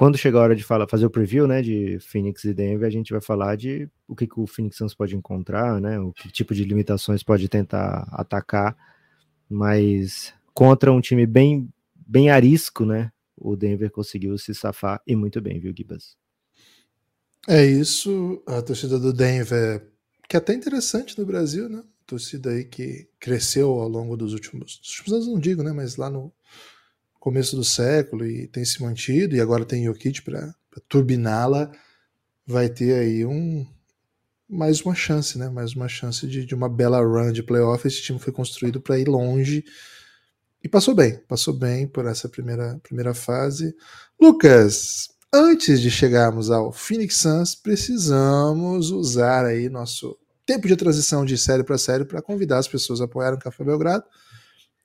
Quando 0.00 0.16
chegar 0.16 0.38
a 0.38 0.42
hora 0.44 0.56
de 0.56 0.64
falar, 0.64 0.88
fazer 0.88 1.04
o 1.04 1.10
preview, 1.10 1.46
né, 1.46 1.60
de 1.60 1.98
Phoenix 2.00 2.44
e 2.44 2.54
Denver, 2.54 2.88
a 2.88 2.90
gente 2.90 3.12
vai 3.12 3.20
falar 3.20 3.54
de 3.54 3.86
o 4.08 4.16
que, 4.16 4.26
que 4.26 4.40
o 4.40 4.46
Phoenix 4.46 4.78
Suns 4.78 4.94
pode 4.94 5.14
encontrar, 5.14 5.78
né, 5.78 6.00
o 6.00 6.10
que 6.10 6.32
tipo 6.32 6.54
de 6.54 6.64
limitações 6.64 7.22
pode 7.22 7.46
tentar 7.50 8.08
atacar, 8.10 8.74
mas 9.46 10.32
contra 10.54 10.90
um 10.90 11.02
time 11.02 11.26
bem, 11.26 11.68
bem 11.94 12.30
arisco, 12.30 12.86
né, 12.86 13.12
o 13.36 13.54
Denver 13.54 13.90
conseguiu 13.90 14.38
se 14.38 14.54
safar 14.54 15.02
e 15.06 15.14
muito 15.14 15.38
bem, 15.38 15.60
viu, 15.60 15.70
Gibas? 15.76 16.16
É 17.46 17.66
isso, 17.66 18.42
a 18.46 18.62
torcida 18.62 18.98
do 18.98 19.12
Denver, 19.12 19.86
que 20.26 20.34
é 20.34 20.38
até 20.38 20.54
interessante 20.54 21.18
no 21.18 21.26
Brasil, 21.26 21.68
né? 21.68 21.82
torcida 22.06 22.52
aí 22.52 22.64
que 22.64 23.06
cresceu 23.20 23.68
ao 23.68 23.86
longo 23.86 24.16
dos 24.16 24.32
últimos, 24.32 24.78
dos 24.78 24.98
últimos 24.98 25.12
anos, 25.12 25.26
não 25.26 25.38
digo, 25.38 25.62
né, 25.62 25.72
mas 25.74 25.96
lá 25.96 26.08
no 26.08 26.32
começo 27.20 27.54
do 27.54 27.62
século 27.62 28.26
e 28.26 28.48
tem 28.48 28.64
se 28.64 28.82
mantido, 28.82 29.36
e 29.36 29.40
agora 29.40 29.64
tem 29.64 29.84
Jokic 29.84 30.22
para 30.22 30.52
turbiná-la, 30.88 31.70
vai 32.46 32.68
ter 32.68 32.94
aí 32.94 33.26
um 33.26 33.64
mais 34.48 34.80
uma 34.80 34.94
chance, 34.94 35.38
né? 35.38 35.48
Mais 35.48 35.74
uma 35.74 35.86
chance 35.86 36.26
de, 36.26 36.44
de 36.44 36.54
uma 36.54 36.68
bela 36.68 36.98
run 37.00 37.30
de 37.30 37.42
playoff. 37.42 37.86
Esse 37.86 38.02
time 38.02 38.18
foi 38.18 38.32
construído 38.32 38.80
para 38.80 38.98
ir 38.98 39.06
longe 39.06 39.62
e 40.64 40.68
passou 40.68 40.94
bem, 40.94 41.18
passou 41.28 41.54
bem 41.54 41.86
por 41.86 42.06
essa 42.06 42.28
primeira, 42.28 42.80
primeira 42.82 43.14
fase. 43.14 43.76
Lucas, 44.20 45.08
antes 45.32 45.80
de 45.80 45.90
chegarmos 45.90 46.50
ao 46.50 46.72
Phoenix 46.72 47.18
Suns, 47.18 47.54
precisamos 47.54 48.90
usar 48.90 49.44
aí 49.46 49.68
nosso 49.68 50.18
tempo 50.44 50.66
de 50.66 50.74
transição 50.74 51.24
de 51.24 51.38
série 51.38 51.62
para 51.62 51.78
série 51.78 52.04
para 52.04 52.20
convidar 52.20 52.58
as 52.58 52.66
pessoas 52.66 53.00
a 53.00 53.04
apoiarem 53.04 53.38
o 53.38 53.42
Café 53.42 53.62
Belgrado. 53.62 54.04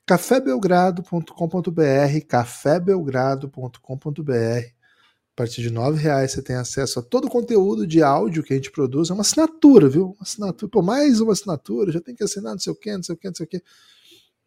cafébelgrado.com.br, 0.06 2.26
cafébelgrado.com.br. 2.28 4.32
A 4.32 5.36
partir 5.36 5.62
de 5.62 5.68
R$ 5.68 5.76
reais 5.98 6.32
você 6.32 6.42
tem 6.42 6.56
acesso 6.56 7.00
a 7.00 7.04
todo 7.04 7.26
o 7.26 7.30
conteúdo 7.30 7.86
de 7.86 8.02
áudio 8.02 8.42
que 8.42 8.54
a 8.54 8.56
gente 8.56 8.72
produz. 8.72 9.10
É 9.10 9.14
uma 9.14 9.22
assinatura, 9.22 9.90
viu? 9.90 10.12
Uma 10.12 10.22
assinatura. 10.22 10.72
Pô, 10.72 10.82
mais 10.82 11.20
uma 11.20 11.34
assinatura, 11.34 11.92
já 11.92 12.00
tem 12.00 12.16
que 12.16 12.24
assinar 12.24 12.54
não 12.54 12.60
sei 12.60 12.72
o 12.72 12.76
quê, 12.76 12.96
não 12.96 13.04
sei 13.04 13.16
o 13.16 13.18
quê, 13.18 13.28
não 13.28 13.36
sei 13.36 13.46
o 13.46 13.50
quê. 13.50 13.62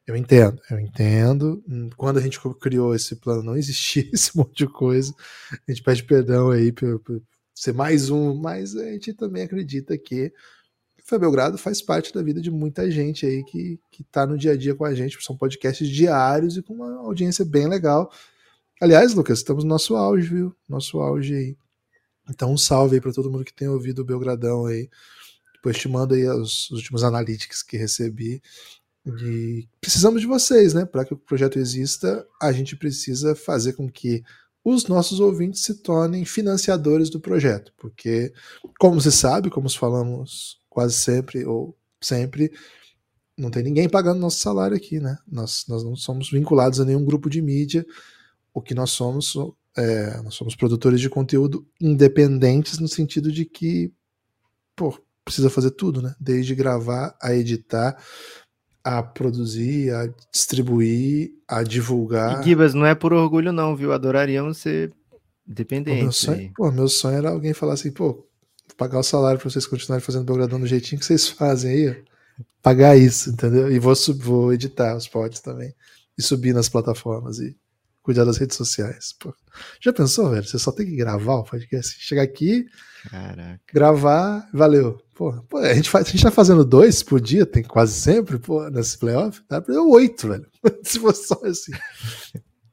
Eu 0.06 0.16
entendo, 0.16 0.62
eu 0.70 0.80
entendo. 0.80 1.62
Quando 1.94 2.16
a 2.16 2.22
gente 2.22 2.40
criou 2.59 2.94
esse 2.94 3.16
plano, 3.16 3.42
não 3.42 3.56
existia 3.56 4.09
esse 4.11 4.34
monte 4.34 4.56
de 4.56 4.66
coisa. 4.66 5.14
A 5.52 5.70
gente 5.70 5.82
pede 5.82 6.02
perdão 6.04 6.50
aí 6.50 6.72
por, 6.72 6.98
por 7.00 7.22
ser 7.54 7.74
mais 7.74 8.09
um, 8.09 8.34
mas 8.34 8.74
a 8.74 8.90
gente 8.92 9.12
também 9.12 9.42
acredita 9.42 9.98
que 9.98 10.32
Café 11.09 11.18
Belgrado 11.18 11.56
faz 11.56 11.80
parte 11.80 12.12
da 12.12 12.22
vida 12.22 12.38
de 12.38 12.50
muita 12.50 12.90
gente 12.90 13.24
aí 13.24 13.42
que, 13.42 13.80
que 13.90 14.04
tá 14.04 14.26
no 14.26 14.36
dia 14.36 14.52
a 14.52 14.56
dia 14.56 14.74
com 14.74 14.84
a 14.84 14.94
gente. 14.94 15.16
São 15.24 15.34
podcasts 15.34 15.88
diários 15.88 16.59
e 16.59 16.62
com 16.62 16.74
uma 16.74 16.98
audiência 16.98 17.46
bem 17.46 17.66
legal. 17.66 18.12
Aliás, 18.78 19.14
Lucas, 19.14 19.38
estamos 19.38 19.64
no 19.64 19.70
nosso 19.70 19.96
auge, 19.96 20.28
viu? 20.28 20.54
Nosso 20.68 21.00
auge 21.00 21.34
aí. 21.34 21.56
Então, 22.28 22.52
um 22.52 22.59
salve 22.59 22.96
aí 22.96 23.00
para 23.00 23.11
todo 23.11 23.30
mundo 23.30 23.42
que 23.42 23.54
tem 23.54 23.68
ouvido 23.68 24.00
o 24.00 24.04
Belgradão 24.04 24.66
aí. 24.66 24.90
Depois 25.54 25.78
te 25.78 25.88
mando 25.88 26.12
aí 26.12 26.28
os, 26.28 26.70
os 26.70 26.76
últimos 26.76 27.02
analytics 27.02 27.62
que 27.62 27.78
recebi. 27.78 28.42
E 29.06 29.66
precisamos 29.80 30.20
de 30.20 30.26
vocês, 30.26 30.74
né? 30.74 30.84
Para 30.84 31.06
que 31.06 31.14
o 31.14 31.16
projeto 31.18 31.59
exista, 31.59 32.26
a 32.38 32.52
gente 32.52 32.76
precisa 32.76 33.34
fazer 33.34 33.72
com 33.72 33.88
que 33.90 34.22
os 34.62 34.86
nossos 34.86 35.20
ouvintes 35.20 35.62
se 35.62 35.76
tornem 35.76 36.26
financiadores 36.26 37.09
do 37.09 37.18
projeto, 37.18 37.72
porque, 37.78 38.30
como 38.78 39.00
se 39.00 39.11
sabe, 39.11 39.48
como 39.48 39.70
falamos 39.70 40.59
quase 40.78 40.94
sempre 40.94 41.44
ou 41.44 41.76
sempre, 42.00 42.52
não 43.36 43.50
tem 43.50 43.64
ninguém 43.64 43.88
pagando 43.88 44.20
nosso 44.20 44.38
salário 44.38 44.76
aqui, 44.76 45.00
né? 45.00 45.18
Nós, 45.26 45.64
nós 45.66 45.82
não 45.82 45.96
somos 45.96 46.30
vinculados 46.30 46.78
a 46.78 46.84
nenhum 46.84 47.04
grupo 47.04 47.28
de 47.28 47.42
mídia. 47.42 47.84
O 48.54 48.62
que 48.62 48.76
nós 48.76 48.90
somos, 48.90 49.34
é, 49.76 50.22
nós 50.22 50.34
somos 50.34 50.54
produtores 50.54 51.00
de 51.00 51.10
conteúdo 51.10 51.66
independentes 51.80 52.78
no 52.78 52.86
sentido 52.86 53.32
de 53.32 53.44
que, 53.44 53.92
pô, 54.76 54.96
precisa 55.24 55.50
fazer 55.50 55.72
tudo, 55.72 56.00
né? 56.00 56.14
Desde 56.20 56.54
gravar 56.54 57.16
a 57.20 57.34
editar, 57.34 58.00
a 58.84 59.02
produzir, 59.02 59.92
a 59.92 60.06
distribuir, 60.32 61.32
a 61.48 61.64
divulgar. 61.64 62.40
E 62.40 62.44
Gibas, 62.44 62.72
não 62.72 62.86
é 62.86 62.94
por 62.94 63.12
orgulho 63.12 63.52
não, 63.52 63.74
viu? 63.74 63.92
Adoraríamos 63.92 64.58
ser 64.58 64.92
independentes. 65.44 66.02
Meu 66.02 66.12
sonho, 66.12 66.52
pô, 66.54 66.70
meu 66.70 66.88
sonho 66.88 67.16
era 67.18 67.30
alguém 67.30 67.52
falar 67.52 67.72
assim, 67.72 67.90
pô, 67.90 68.27
pagar 68.78 69.00
o 69.00 69.02
salário 69.02 69.40
para 69.40 69.50
vocês 69.50 69.66
continuarem 69.66 70.04
fazendo 70.04 70.24
Belgradão 70.24 70.60
do 70.60 70.66
jeitinho 70.66 71.00
que 71.00 71.04
vocês 71.04 71.28
fazem 71.28 71.70
aí, 71.70 71.90
ó. 71.90 71.94
Pagar 72.62 72.96
isso, 72.96 73.30
entendeu? 73.30 73.70
E 73.70 73.78
vou, 73.78 73.92
vou 74.20 74.52
editar 74.52 74.96
os 74.96 75.08
pods 75.08 75.40
também. 75.40 75.74
E 76.16 76.22
subir 76.22 76.54
nas 76.54 76.68
plataformas 76.68 77.38
e 77.40 77.56
cuidar 78.02 78.24
das 78.24 78.38
redes 78.38 78.56
sociais. 78.56 79.12
Pô. 79.18 79.34
Já 79.80 79.92
pensou, 79.92 80.30
velho? 80.30 80.46
Você 80.46 80.58
só 80.58 80.70
tem 80.70 80.86
que 80.86 80.96
gravar 80.96 81.34
o 81.34 81.44
podcast. 81.44 81.96
Chegar 82.00 82.22
aqui, 82.22 82.66
Caraca. 83.10 83.60
gravar, 83.72 84.48
valeu. 84.52 85.00
Pô, 85.14 85.32
pô, 85.48 85.58
a, 85.58 85.74
gente 85.74 85.90
faz, 85.90 86.06
a 86.06 86.10
gente 86.10 86.22
tá 86.22 86.30
fazendo 86.30 86.64
dois 86.64 87.02
por 87.02 87.20
dia, 87.20 87.44
tem 87.44 87.62
quase 87.62 87.94
sempre, 87.94 88.38
pô, 88.38 88.68
nesse 88.70 88.96
playoff. 88.96 89.42
Dá 89.48 89.60
pra 89.60 89.82
oito, 89.82 90.28
velho. 90.28 90.46
Se 90.84 91.00
fosse 91.00 91.26
só 91.26 91.40
assim. 91.44 91.72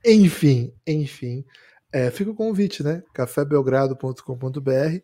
enfim, 0.05 0.71
enfim. 0.85 1.43
É, 1.91 2.11
fica 2.11 2.29
o 2.29 2.35
convite, 2.35 2.83
né? 2.83 3.01
cafébelgrado.com.br. 3.13 5.01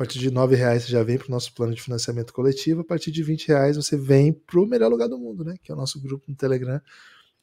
A 0.00 0.02
partir 0.02 0.18
de 0.18 0.30
nove 0.30 0.56
reais 0.56 0.84
você 0.84 0.92
já 0.92 1.02
vem 1.02 1.18
para 1.18 1.28
o 1.28 1.30
nosso 1.30 1.52
plano 1.52 1.74
de 1.74 1.82
financiamento 1.82 2.32
coletivo. 2.32 2.80
A 2.80 2.84
partir 2.84 3.10
de 3.10 3.22
vinte 3.22 3.48
reais 3.48 3.76
você 3.76 3.98
vem 3.98 4.32
para 4.32 4.58
o 4.58 4.64
melhor 4.64 4.88
lugar 4.88 5.10
do 5.10 5.18
mundo, 5.18 5.44
né? 5.44 5.56
Que 5.62 5.70
é 5.70 5.74
o 5.74 5.76
nosso 5.76 6.00
grupo 6.00 6.24
no 6.26 6.34
Telegram. 6.34 6.80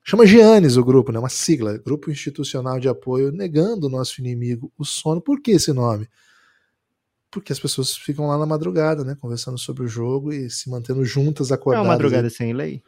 Chama 0.03 0.25
Giannis 0.25 0.75
o 0.75 0.83
grupo, 0.83 1.11
né? 1.11 1.19
Uma 1.19 1.29
sigla, 1.29 1.77
Grupo 1.77 2.09
Institucional 2.09 2.79
de 2.79 2.89
Apoio 2.89 3.31
Negando 3.31 3.85
o 3.85 3.89
Nosso 3.91 4.19
Inimigo, 4.21 4.73
o 4.75 4.83
Sono. 4.83 5.21
Por 5.21 5.39
que 5.39 5.51
esse 5.51 5.71
nome? 5.71 6.09
porque 7.29 7.51
as 7.51 7.59
pessoas 7.59 7.95
ficam 7.95 8.25
lá 8.25 8.37
na 8.37 8.45
madrugada, 8.45 9.03
né, 9.03 9.15
conversando 9.19 9.57
sobre 9.57 9.83
o 9.83 9.87
jogo 9.87 10.31
e 10.33 10.49
se 10.49 10.69
mantendo 10.69 11.03
juntas, 11.05 11.51
acordadas. 11.51 11.85
É 11.85 11.87
uma 11.87 11.93
madrugada 11.93 12.29
sem 12.29 12.53
lei? 12.53 12.81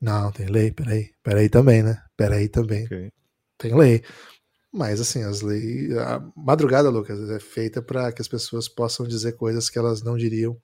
Não, 0.00 0.32
tem 0.32 0.46
lei, 0.46 0.70
peraí. 0.72 1.10
Peraí 1.22 1.48
também, 1.50 1.82
né? 1.82 2.02
Peraí 2.16 2.48
também. 2.48 2.86
Okay. 2.86 3.10
Tem 3.58 3.76
lei. 3.76 4.02
Mas, 4.72 5.00
assim, 5.00 5.22
as 5.22 5.40
leis. 5.40 5.96
A 5.96 6.22
madrugada, 6.36 6.90
Lucas, 6.90 7.28
é 7.30 7.40
feita 7.40 7.82
para 7.82 8.12
que 8.12 8.22
as 8.22 8.28
pessoas 8.28 8.68
possam 8.68 9.06
dizer 9.06 9.32
coisas 9.32 9.68
que 9.68 9.78
elas 9.78 10.02
não 10.02 10.16
diriam 10.16 10.56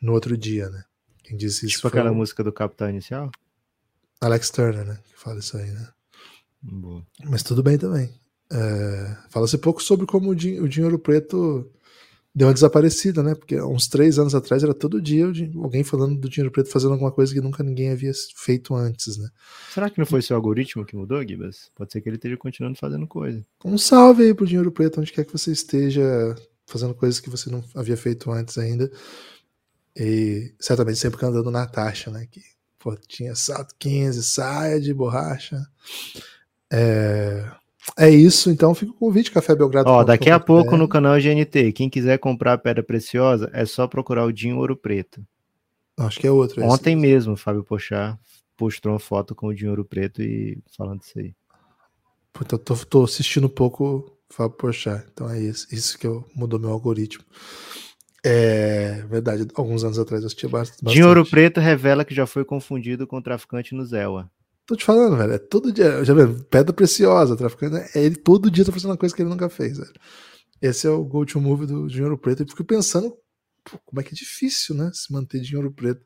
no 0.00 0.12
outro 0.12 0.36
dia, 0.36 0.70
né? 0.70 0.84
Quem 1.22 1.36
disse 1.36 1.66
isso. 1.66 1.76
Tipo 1.76 1.88
aquela 1.88 2.12
música 2.12 2.42
do 2.42 2.52
Capitão 2.52 2.88
Inicial? 2.88 3.30
Alex 4.20 4.50
Turner, 4.50 4.84
né? 4.84 4.98
Que 5.04 5.18
fala 5.18 5.38
isso 5.38 5.56
aí, 5.56 5.70
né? 5.70 5.88
Boa. 6.62 7.06
Mas 7.24 7.42
tudo 7.42 7.62
bem 7.62 7.76
também. 7.76 8.14
É... 8.50 9.16
Fala-se 9.28 9.58
pouco 9.58 9.82
sobre 9.82 10.06
como 10.06 10.30
o, 10.30 10.34
din 10.34 10.60
o 10.60 10.68
dinheiro 10.68 10.98
preto 10.98 11.70
deu 12.34 12.48
uma 12.48 12.54
desaparecida, 12.54 13.22
né? 13.22 13.34
Porque 13.34 13.60
uns 13.60 13.86
três 13.86 14.18
anos 14.18 14.34
atrás 14.34 14.64
era 14.64 14.74
todo 14.74 15.00
dia 15.00 15.26
alguém 15.56 15.84
falando 15.84 16.18
do 16.18 16.28
dinheiro 16.28 16.50
preto 16.50 16.68
fazendo 16.68 16.92
alguma 16.92 17.12
coisa 17.12 17.32
que 17.32 17.40
nunca 17.40 17.62
ninguém 17.62 17.90
havia 17.90 18.10
feito 18.36 18.74
antes, 18.74 19.16
né? 19.16 19.28
Será 19.72 19.88
que 19.88 19.98
não 19.98 20.06
foi 20.06 20.20
seu 20.20 20.34
algoritmo 20.34 20.84
que 20.84 20.96
mudou, 20.96 21.22
Gibas? 21.26 21.70
Pode 21.74 21.92
ser 21.92 22.00
que 22.00 22.08
ele 22.08 22.16
esteja 22.16 22.36
continuando 22.36 22.76
fazendo 22.76 23.06
coisa. 23.06 23.44
Um 23.64 23.78
salve 23.78 24.24
aí 24.24 24.34
pro 24.34 24.46
dinheiro 24.46 24.72
preto, 24.72 25.00
onde 25.00 25.12
quer 25.12 25.24
que 25.24 25.32
você 25.32 25.52
esteja 25.52 26.34
fazendo 26.66 26.94
coisas 26.94 27.20
que 27.20 27.30
você 27.30 27.48
não 27.48 27.62
havia 27.74 27.96
feito 27.96 28.30
antes 28.32 28.58
ainda. 28.58 28.90
E 29.96 30.52
certamente 30.58 30.98
sempre 30.98 31.24
andando 31.24 31.52
na 31.52 31.66
taxa, 31.66 32.10
né? 32.10 32.26
Que 32.28 32.40
pô, 32.80 32.96
tinha 33.06 33.36
salto 33.36 33.74
15, 33.78 34.24
saia 34.24 34.80
de 34.80 34.92
borracha. 34.92 35.64
É, 36.72 37.48
é 37.96 38.08
isso, 38.08 38.50
então 38.50 38.74
fica 38.74 38.92
o 38.92 38.94
convite, 38.94 39.30
Café 39.30 39.54
Belgrado. 39.54 39.88
Ó, 39.88 40.02
daqui 40.02 40.30
a 40.30 40.40
pouco 40.40 40.76
no 40.76 40.88
canal 40.88 41.18
GNT, 41.20 41.72
quem 41.72 41.90
quiser 41.90 42.18
comprar 42.18 42.58
pedra 42.58 42.82
preciosa, 42.82 43.50
é 43.52 43.64
só 43.66 43.86
procurar 43.86 44.24
o 44.24 44.32
Dinho 44.32 44.58
Ouro 44.58 44.76
Preto. 44.76 45.24
Acho 45.96 46.18
que 46.18 46.26
é 46.26 46.30
outro. 46.30 46.62
É 46.62 46.66
Ontem 46.66 46.96
mesmo, 46.96 47.36
Fábio 47.36 47.62
Pochá 47.62 48.18
postou 48.56 48.92
uma 48.92 48.98
foto 48.98 49.34
com 49.34 49.48
o 49.48 49.54
Dinho 49.54 49.70
Ouro 49.70 49.84
Preto 49.84 50.22
e 50.22 50.58
falando 50.76 51.02
isso 51.02 51.18
aí. 51.18 51.34
Puta, 52.32 52.54
eu 52.54 52.58
tô, 52.58 52.74
tô 52.76 53.04
assistindo 53.04 53.46
um 53.46 53.50
pouco 53.50 54.10
Fábio 54.28 54.56
Pochá, 54.56 55.04
então 55.12 55.30
é 55.30 55.40
isso, 55.40 55.68
isso 55.70 55.98
que 55.98 56.06
eu, 56.06 56.24
mudou 56.34 56.58
meu 56.58 56.70
algoritmo. 56.70 57.24
É 58.24 59.04
verdade, 59.08 59.46
alguns 59.54 59.84
anos 59.84 59.98
atrás 59.98 60.22
eu 60.22 60.26
assistia 60.28 60.48
bastante. 60.48 60.90
Dinho 60.90 61.06
Ouro 61.06 61.28
Preto 61.28 61.60
revela 61.60 62.04
que 62.04 62.14
já 62.14 62.26
foi 62.26 62.44
confundido 62.44 63.06
com 63.06 63.20
traficante 63.20 63.74
no 63.74 63.84
Zéua. 63.84 64.30
Tô 64.66 64.76
te 64.76 64.84
falando, 64.84 65.16
velho. 65.16 65.32
É 65.34 65.38
todo 65.38 65.72
dia. 65.72 66.04
Já 66.04 66.14
viu? 66.14 66.42
Pedra 66.44 66.72
preciosa, 66.72 67.36
traficando. 67.36 67.76
É 67.76 67.88
ele 67.96 68.16
todo 68.16 68.50
dia 68.50 68.64
tá 68.64 68.72
fazendo 68.72 68.90
uma 68.90 68.96
coisa 68.96 69.14
que 69.14 69.22
ele 69.22 69.28
nunca 69.28 69.48
fez, 69.48 69.78
velho. 69.78 69.92
Esse 70.60 70.86
é 70.86 70.90
o 70.90 71.04
go 71.04 71.26
to 71.26 71.40
move 71.40 71.66
do 71.66 71.86
Dinheiro 71.86 72.16
Preto. 72.16 72.42
E 72.42 72.48
fico 72.48 72.64
pensando 72.64 73.10
pô, 73.64 73.78
como 73.84 74.00
é 74.00 74.04
que 74.04 74.14
é 74.14 74.16
difícil, 74.16 74.74
né? 74.74 74.90
Se 74.94 75.12
manter 75.12 75.40
Dinheiro 75.40 75.70
Preto 75.72 76.04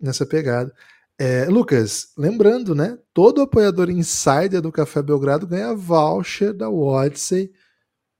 nessa 0.00 0.26
pegada. 0.26 0.72
É, 1.18 1.44
Lucas, 1.46 2.12
lembrando, 2.16 2.74
né? 2.74 2.98
Todo 3.12 3.42
apoiador 3.42 3.90
insider 3.90 4.60
do 4.60 4.72
Café 4.72 5.02
Belgrado 5.02 5.46
ganha 5.46 5.74
voucher 5.74 6.52
da 6.54 6.70
Odyssey. 6.70 7.52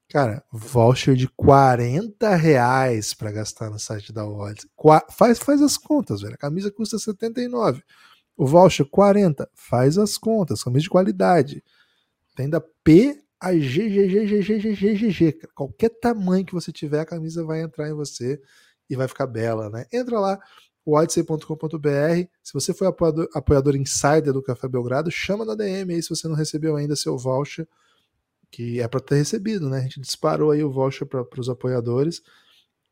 Cara, 0.09 0.45
voucher 0.53 1.15
de 1.15 1.29
40 1.29 2.35
reais 2.37 3.15
para 3.15 3.33
gastar 3.33 3.71
no 3.71 3.79
site 3.79 4.13
da 4.13 4.27
Odyssey. 4.27 4.69
Qua 4.77 5.03
faz, 5.11 5.39
faz 5.39 5.63
as 5.63 5.79
contas, 5.79 6.21
velho. 6.23 6.35
A 6.35 6.39
camisa 6.39 6.71
custa 6.71 6.99
79. 6.99 7.83
O 8.41 8.47
voucher 8.47 8.87
40, 8.87 9.51
faz 9.53 9.99
as 9.99 10.17
contas, 10.17 10.65
camisa 10.65 10.85
de 10.85 10.89
qualidade. 10.89 11.63
Tem 12.35 12.49
da 12.49 12.59
P 12.59 13.23
a 13.39 13.53
GGGGGGGG. 13.53 15.47
Qualquer 15.55 15.91
tamanho 15.91 16.47
que 16.47 16.55
você 16.55 16.73
tiver, 16.73 17.01
a 17.01 17.05
camisa 17.05 17.45
vai 17.45 17.61
entrar 17.61 17.91
em 17.91 17.93
você 17.93 18.41
e 18.89 18.97
vai 18.97 19.07
ficar 19.07 19.27
bela, 19.27 19.69
né? 19.69 19.85
Entra 19.93 20.19
lá, 20.19 20.39
odyssey.com.br. 20.87 22.31
Se 22.43 22.55
você 22.55 22.73
foi 22.73 22.87
apoiador, 22.87 23.29
apoiador 23.35 23.77
insider 23.77 24.33
do 24.33 24.43
Café 24.43 24.67
Belgrado, 24.69 25.11
chama 25.11 25.45
na 25.45 25.55
DM 25.55 25.93
aí 25.93 26.03
se 26.03 26.09
você 26.09 26.27
não 26.27 26.35
recebeu 26.35 26.77
ainda 26.77 26.97
seu 26.97 27.19
voucher, 27.19 27.69
que 28.51 28.81
é 28.81 28.89
para 28.89 29.01
ter 29.01 29.17
recebido, 29.17 29.69
né? 29.69 29.81
A 29.81 29.83
gente 29.83 30.01
disparou 30.01 30.51
aí 30.51 30.65
o 30.65 30.73
voucher 30.73 31.07
para 31.07 31.27
os 31.39 31.51
apoiadores 31.51 32.23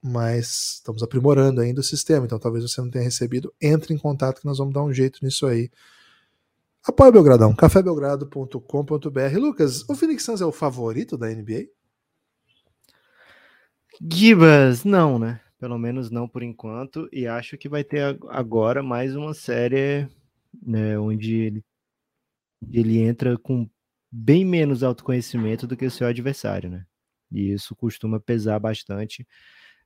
mas 0.03 0.76
estamos 0.76 1.03
aprimorando 1.03 1.61
ainda 1.61 1.80
o 1.80 1.84
sistema, 1.84 2.26
então 2.26 2.38
talvez 2.38 2.64
você 2.64 2.80
não 2.80 2.90
tenha 2.90 3.05
recebido, 3.05 3.53
entre 3.61 3.92
em 3.92 3.99
contato 3.99 4.40
que 4.40 4.46
nós 4.46 4.59
vamos 4.59 4.74
dar 4.74 4.82
um 4.82 4.92
jeito 4.92 5.18
nisso 5.22 5.46
aí. 5.46 5.70
Apoia 6.84 7.12
Belgradão, 7.12 7.55
cafébelgrado.com.br. 7.55 9.38
Lucas, 9.38 9.88
o 9.88 9.94
Phoenix 9.94 10.22
Suns 10.22 10.40
é 10.40 10.46
o 10.46 10.53
favorito 10.53 11.18
da 11.18 11.28
NBA? 11.28 11.66
Gibas, 14.01 14.84
não, 14.84 15.18
né? 15.18 15.40
Pelo 15.59 15.76
menos 15.76 16.11
não 16.11 16.28
por 16.28 16.42
enquanto, 16.42 17.09
e 17.12 17.26
acho 17.26 17.59
que 17.59 17.68
vai 17.68 17.82
ter 17.82 18.16
agora 18.28 18.82
mais 18.82 19.16
uma 19.16 19.34
série 19.34 20.09
né, 20.62 20.96
onde 20.99 21.34
ele, 21.34 21.64
ele 22.72 22.99
entra 22.99 23.36
com 23.36 23.68
bem 24.11 24.44
menos 24.44 24.82
autoconhecimento 24.82 25.66
do 25.66 25.76
que 25.76 25.84
o 25.84 25.90
seu 25.90 26.07
adversário, 26.07 26.70
né? 26.70 26.86
E 27.30 27.53
isso 27.53 27.74
costuma 27.76 28.20
pesar 28.20 28.59
bastante 28.59 29.26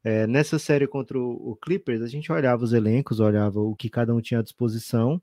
é, 0.04 0.26
nessa 0.26 0.58
série 0.58 0.86
contra 0.86 1.18
o, 1.18 1.50
o, 1.50 1.56
Clippers, 1.56 2.02
a 2.02 2.08
gente 2.08 2.30
olhava 2.32 2.64
os 2.64 2.72
elencos, 2.72 3.20
olhava 3.20 3.60
o 3.60 3.76
que 3.76 3.88
cada 3.88 4.14
um 4.14 4.20
tinha 4.20 4.40
à 4.40 4.42
disposição, 4.42 5.22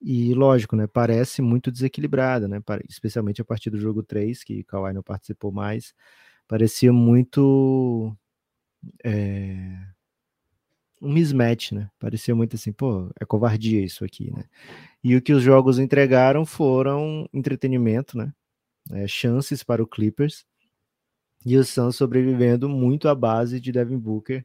e 0.00 0.32
lógico, 0.34 0.76
né, 0.76 0.86
parece 0.86 1.42
muito 1.42 1.70
desequilibrada, 1.70 2.48
né, 2.48 2.60
especialmente 2.88 3.40
a 3.40 3.44
partir 3.44 3.70
do 3.70 3.78
jogo 3.78 4.02
3, 4.02 4.44
que 4.44 4.64
Kawhi 4.64 4.92
não 4.92 5.02
participou 5.02 5.52
mais, 5.52 5.94
parecia 6.46 6.92
muito 6.92 8.16
é, 9.04 9.76
um 11.00 11.12
mismatch, 11.12 11.72
né, 11.72 11.90
parecia 11.98 12.34
muito 12.34 12.56
assim, 12.56 12.72
pô, 12.72 13.10
é 13.20 13.24
covardia 13.24 13.80
isso 13.84 14.04
aqui, 14.04 14.30
né, 14.32 14.44
e 15.02 15.16
o 15.16 15.22
que 15.22 15.32
os 15.32 15.42
jogos 15.42 15.78
entregaram 15.78 16.44
foram 16.44 17.28
entretenimento, 17.32 18.16
né, 18.18 18.32
é, 18.92 19.06
chances 19.06 19.62
para 19.62 19.82
o 19.82 19.86
Clippers, 19.86 20.44
e 21.44 21.56
o 21.56 21.64
Suns 21.64 21.96
sobrevivendo 21.96 22.68
muito 22.68 23.08
à 23.08 23.14
base 23.14 23.60
de 23.60 23.72
Devin 23.72 23.98
Booker, 23.98 24.44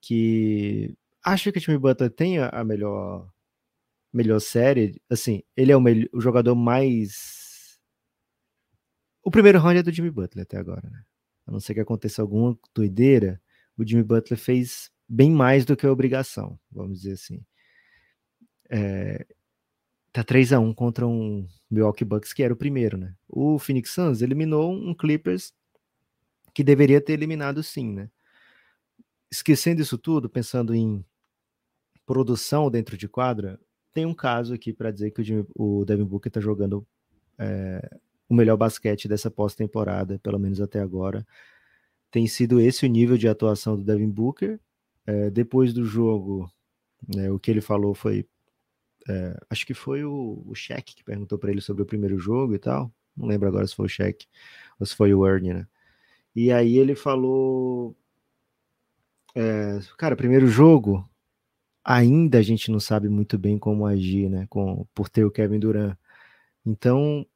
que 0.00 0.96
acho 1.22 1.52
que 1.52 1.58
o 1.58 1.60
Jimmy 1.60 1.78
Butler 1.78 2.10
tem 2.10 2.38
a, 2.38 2.48
a 2.48 2.64
melhor 2.64 3.28
melhor 4.14 4.40
série. 4.40 5.00
Assim, 5.10 5.42
ele 5.56 5.72
é 5.72 5.76
o, 5.76 5.80
melhor, 5.80 6.08
o 6.12 6.20
jogador 6.20 6.54
mais. 6.54 7.78
O 9.22 9.30
primeiro 9.30 9.58
round 9.58 9.78
é 9.78 9.82
do 9.82 9.92
Jimmy 9.92 10.10
Butler 10.10 10.44
até 10.44 10.56
agora, 10.56 10.88
né? 10.88 11.02
A 11.46 11.52
não 11.52 11.60
ser 11.60 11.74
que 11.74 11.80
aconteça 11.80 12.22
alguma 12.22 12.58
doideira, 12.74 13.40
o 13.76 13.86
Jimmy 13.86 14.02
Butler 14.02 14.38
fez 14.38 14.90
bem 15.08 15.30
mais 15.30 15.64
do 15.64 15.76
que 15.76 15.86
a 15.86 15.92
obrigação, 15.92 16.58
vamos 16.70 17.00
dizer 17.00 17.14
assim. 17.14 17.44
É, 18.70 19.26
tá 20.12 20.22
3 20.24 20.54
a 20.54 20.60
1 20.60 20.72
contra 20.72 21.06
um 21.06 21.46
Milwaukee 21.70 22.04
Bucks 22.04 22.32
que 22.32 22.42
era 22.42 22.54
o 22.54 22.56
primeiro, 22.56 22.96
né? 22.96 23.14
O 23.28 23.58
Phoenix 23.58 23.90
Suns 23.90 24.22
eliminou 24.22 24.72
um 24.72 24.94
Clippers 24.94 25.52
que 26.54 26.62
deveria 26.64 27.00
ter 27.00 27.14
eliminado 27.14 27.62
sim, 27.62 27.92
né? 27.92 28.08
Esquecendo 29.30 29.82
isso 29.82 29.98
tudo, 29.98 30.30
pensando 30.30 30.74
em 30.74 31.04
produção 32.06 32.70
dentro 32.70 32.96
de 32.96 33.08
quadra, 33.08 33.60
tem 33.92 34.06
um 34.06 34.14
caso 34.14 34.54
aqui 34.54 34.72
para 34.72 34.90
dizer 34.90 35.10
que 35.10 35.20
o, 35.20 35.24
Jimmy, 35.24 35.46
o 35.54 35.84
Devin 35.84 36.04
Booker 36.04 36.30
tá 36.30 36.40
jogando 36.40 36.86
é, 37.38 37.98
o 38.28 38.34
melhor 38.34 38.56
basquete 38.56 39.08
dessa 39.08 39.30
pós-temporada, 39.30 40.18
pelo 40.20 40.38
menos 40.38 40.60
até 40.60 40.80
agora. 40.80 41.26
Tem 42.10 42.26
sido 42.26 42.60
esse 42.60 42.86
o 42.86 42.88
nível 42.88 43.16
de 43.16 43.28
atuação 43.28 43.76
do 43.76 43.82
Devin 43.82 44.08
Booker. 44.08 44.60
É, 45.06 45.30
depois 45.30 45.72
do 45.72 45.84
jogo, 45.84 46.50
né, 47.14 47.30
o 47.30 47.38
que 47.38 47.50
ele 47.50 47.60
falou 47.60 47.94
foi. 47.94 48.26
É, 49.08 49.36
acho 49.50 49.66
que 49.66 49.74
foi 49.74 50.02
o, 50.04 50.42
o 50.46 50.52
que 50.54 51.04
perguntou 51.04 51.38
para 51.38 51.50
ele 51.50 51.60
sobre 51.60 51.82
o 51.82 51.86
primeiro 51.86 52.18
jogo 52.18 52.54
e 52.54 52.58
tal. 52.58 52.92
Não 53.16 53.26
lembro 53.26 53.48
agora 53.48 53.66
se 53.66 53.74
foi 53.74 53.86
o 53.86 53.88
Shaq 53.88 54.26
ou 54.78 54.86
se 54.86 54.96
foi 54.96 55.12
o 55.12 55.26
Ernie, 55.26 55.54
né? 55.54 55.68
E 56.34 56.52
aí 56.52 56.78
ele 56.78 56.94
falou. 56.94 57.96
É, 59.34 59.80
cara, 59.98 60.16
primeiro 60.16 60.46
jogo, 60.46 61.08
ainda 61.84 62.38
a 62.38 62.42
gente 62.42 62.70
não 62.70 62.80
sabe 62.80 63.08
muito 63.08 63.38
bem 63.38 63.58
como 63.58 63.86
agir, 63.86 64.28
né? 64.30 64.46
Com, 64.48 64.86
por 64.94 65.08
ter 65.08 65.24
o 65.24 65.30
Kevin 65.30 65.58
Durant. 65.58 65.96
Então, 66.66 67.26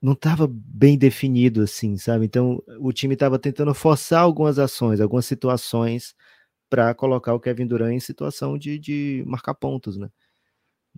não 0.00 0.12
estava 0.12 0.46
bem 0.48 0.96
definido 0.98 1.62
assim, 1.62 1.96
sabe? 1.96 2.26
Então 2.26 2.62
o 2.80 2.92
time 2.92 3.14
estava 3.14 3.38
tentando 3.38 3.74
forçar 3.74 4.22
algumas 4.22 4.58
ações, 4.58 5.00
algumas 5.00 5.26
situações 5.26 6.14
para 6.70 6.94
colocar 6.94 7.34
o 7.34 7.40
Kevin 7.40 7.66
Durant 7.66 7.92
em 7.94 8.00
situação 8.00 8.58
de, 8.58 8.78
de 8.78 9.24
marcar 9.26 9.54
pontos, 9.54 9.96
né? 9.96 10.10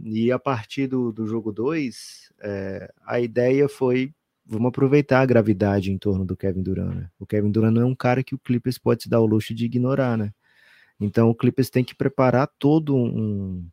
E 0.05 0.31
a 0.33 0.39
partir 0.39 0.87
do, 0.87 1.13
do 1.13 1.27
jogo 1.27 1.53
2, 1.53 2.33
é, 2.41 2.93
a 3.05 3.21
ideia 3.21 3.69
foi 3.69 4.15
vamos 4.49 4.69
aproveitar 4.69 5.21
a 5.21 5.27
gravidade 5.27 5.93
em 5.93 5.99
torno 5.99 6.25
do 6.25 6.37
Kevin 6.37 6.63
Durant, 6.63 6.95
né? 6.95 7.11
O 7.19 7.27
Kevin 7.27 7.51
Durant 7.51 7.73
não 7.75 7.83
é 7.83 7.85
um 7.85 7.95
cara 7.95 8.25
que 8.25 8.35
o 8.35 8.39
Clippers 8.39 8.79
pode 8.79 9.05
se 9.05 9.09
dar 9.09 9.21
o 9.21 9.27
luxo 9.27 9.55
de 9.55 9.67
ignorar, 9.67 10.17
né? 10.17 10.33
Então 11.01 11.29
o 11.31 11.35
Clippers 11.35 11.71
tem 11.71 11.85
que 11.85 11.95
preparar 11.95 12.49
todo 12.59 12.97
um, 12.97 13.69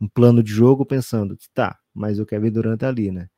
um 0.00 0.08
plano 0.08 0.42
de 0.42 0.52
jogo 0.52 0.86
pensando, 0.86 1.36
tá, 1.52 1.78
mas 1.94 2.18
o 2.20 2.26
Kevin 2.26 2.50
Durant 2.50 2.80
tá 2.80 2.88
ali, 2.88 3.10
né? 3.10 3.28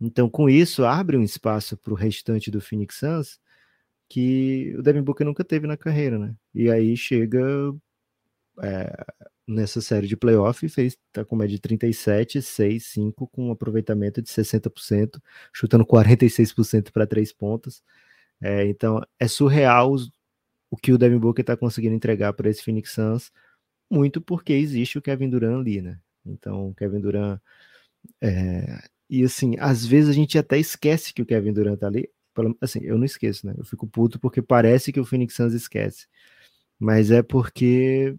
Então, 0.00 0.28
com 0.28 0.50
isso, 0.50 0.84
abre 0.84 1.16
um 1.16 1.22
espaço 1.22 1.76
para 1.76 1.92
o 1.92 1.96
restante 1.96 2.50
do 2.50 2.60
Phoenix 2.60 2.96
Suns 2.96 3.38
que 4.08 4.74
o 4.78 4.82
Devin 4.82 5.02
Booker 5.02 5.26
nunca 5.26 5.44
teve 5.44 5.66
na 5.66 5.76
carreira, 5.76 6.18
né? 6.18 6.34
E 6.54 6.70
aí 6.70 6.96
chega 6.96 7.40
é, 8.62 9.04
nessa 9.46 9.80
série 9.80 10.06
de 10.06 10.16
playoff 10.16 10.64
e 10.64 10.68
fez, 10.68 10.96
tá 11.12 11.24
com 11.24 11.36
média 11.36 11.56
de 11.56 11.60
37, 11.60 12.40
6, 12.40 12.84
5, 12.86 13.28
com 13.28 13.48
um 13.48 13.52
aproveitamento 13.52 14.22
de 14.22 14.28
60%, 14.28 15.20
chutando 15.52 15.84
46% 15.84 16.90
para 16.90 17.06
três 17.06 17.32
pontos. 17.32 17.82
É, 18.40 18.66
então, 18.66 19.00
é 19.18 19.28
surreal 19.28 19.94
o 20.70 20.76
que 20.76 20.92
o 20.92 20.98
Devin 20.98 21.18
Booker 21.18 21.42
está 21.42 21.56
conseguindo 21.56 21.94
entregar 21.94 22.32
para 22.32 22.48
esse 22.48 22.62
Phoenix 22.62 22.92
Suns, 22.92 23.30
muito 23.90 24.20
porque 24.20 24.52
existe 24.52 24.98
o 24.98 25.02
Kevin 25.02 25.30
Durant 25.30 25.60
ali, 25.60 25.82
né? 25.82 26.00
Então, 26.26 26.70
o 26.70 26.74
Kevin 26.74 27.00
Durant 27.00 27.40
é, 28.20 28.82
e 29.08 29.22
assim, 29.24 29.56
às 29.58 29.84
vezes 29.84 30.10
a 30.10 30.12
gente 30.12 30.38
até 30.38 30.58
esquece 30.58 31.12
que 31.12 31.22
o 31.22 31.26
Kevin 31.26 31.52
Durant 31.52 31.78
tá 31.78 31.86
ali. 31.86 32.08
Assim, 32.60 32.80
eu 32.82 32.98
não 32.98 33.04
esqueço, 33.04 33.46
né? 33.46 33.54
Eu 33.56 33.64
fico 33.64 33.86
puto 33.86 34.18
porque 34.18 34.42
parece 34.42 34.92
que 34.92 35.00
o 35.00 35.04
Phoenix 35.04 35.34
Suns 35.34 35.52
esquece. 35.54 36.06
Mas 36.78 37.10
é 37.10 37.22
porque, 37.22 38.16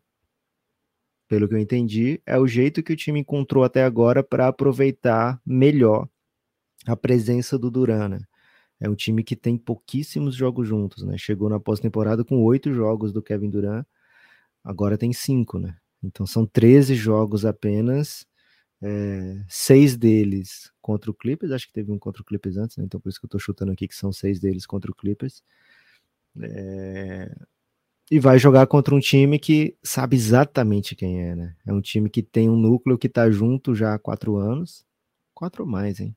pelo 1.27 1.47
que 1.47 1.55
eu 1.55 1.59
entendi, 1.59 2.21
é 2.25 2.37
o 2.37 2.47
jeito 2.47 2.83
que 2.83 2.93
o 2.93 2.95
time 2.95 3.19
encontrou 3.19 3.63
até 3.63 3.83
agora 3.83 4.23
para 4.23 4.47
aproveitar 4.47 5.41
melhor 5.45 6.07
a 6.85 6.95
presença 6.95 7.57
do 7.57 7.71
Durant, 7.71 8.09
né? 8.09 8.19
É 8.79 8.89
um 8.89 8.95
time 8.95 9.23
que 9.23 9.35
tem 9.35 9.57
pouquíssimos 9.57 10.35
jogos 10.35 10.67
juntos, 10.67 11.03
né? 11.03 11.17
Chegou 11.17 11.49
na 11.49 11.59
pós-temporada 11.59 12.23
com 12.23 12.43
oito 12.43 12.73
jogos 12.73 13.13
do 13.13 13.21
Kevin 13.21 13.49
Durant, 13.49 13.85
agora 14.63 14.97
tem 14.97 15.13
cinco, 15.13 15.59
né? 15.59 15.75
Então 16.03 16.25
são 16.27 16.45
13 16.45 16.95
jogos 16.95 17.45
apenas 17.45 18.27
é, 18.81 19.43
seis 19.47 19.97
deles 19.97 20.71
contra 20.81 21.09
o 21.09 21.13
Clippers, 21.13 21.51
acho 21.51 21.67
que 21.67 21.73
teve 21.73 21.91
um 21.91 21.97
contra 21.97 22.21
o 22.21 22.25
Clippers 22.25 22.57
antes, 22.57 22.77
né? 22.77 22.83
então 22.85 22.99
por 22.99 23.09
isso 23.09 23.19
que 23.19 23.25
eu 23.25 23.29
tô 23.29 23.39
chutando 23.39 23.71
aqui 23.71 23.87
que 23.87 23.95
são 23.95 24.11
seis 24.11 24.39
deles 24.39 24.65
contra 24.65 24.91
o 24.91 24.95
Clippers. 24.95 25.41
É, 26.41 27.35
e 28.09 28.19
vai 28.19 28.37
jogar 28.37 28.67
contra 28.67 28.93
um 28.93 28.99
time 28.99 29.39
que 29.39 29.75
sabe 29.83 30.15
exatamente 30.15 30.95
quem 30.95 31.21
é, 31.21 31.35
né? 31.35 31.55
É 31.65 31.73
um 31.73 31.81
time 31.81 32.09
que 32.09 32.21
tem 32.21 32.49
um 32.49 32.55
núcleo 32.55 32.97
que 32.97 33.09
tá 33.09 33.29
junto 33.31 33.73
já 33.73 33.95
há 33.95 33.99
quatro 33.99 34.37
anos, 34.37 34.85
quatro 35.33 35.63
ou 35.63 35.69
mais, 35.69 35.99
hein? 35.99 36.15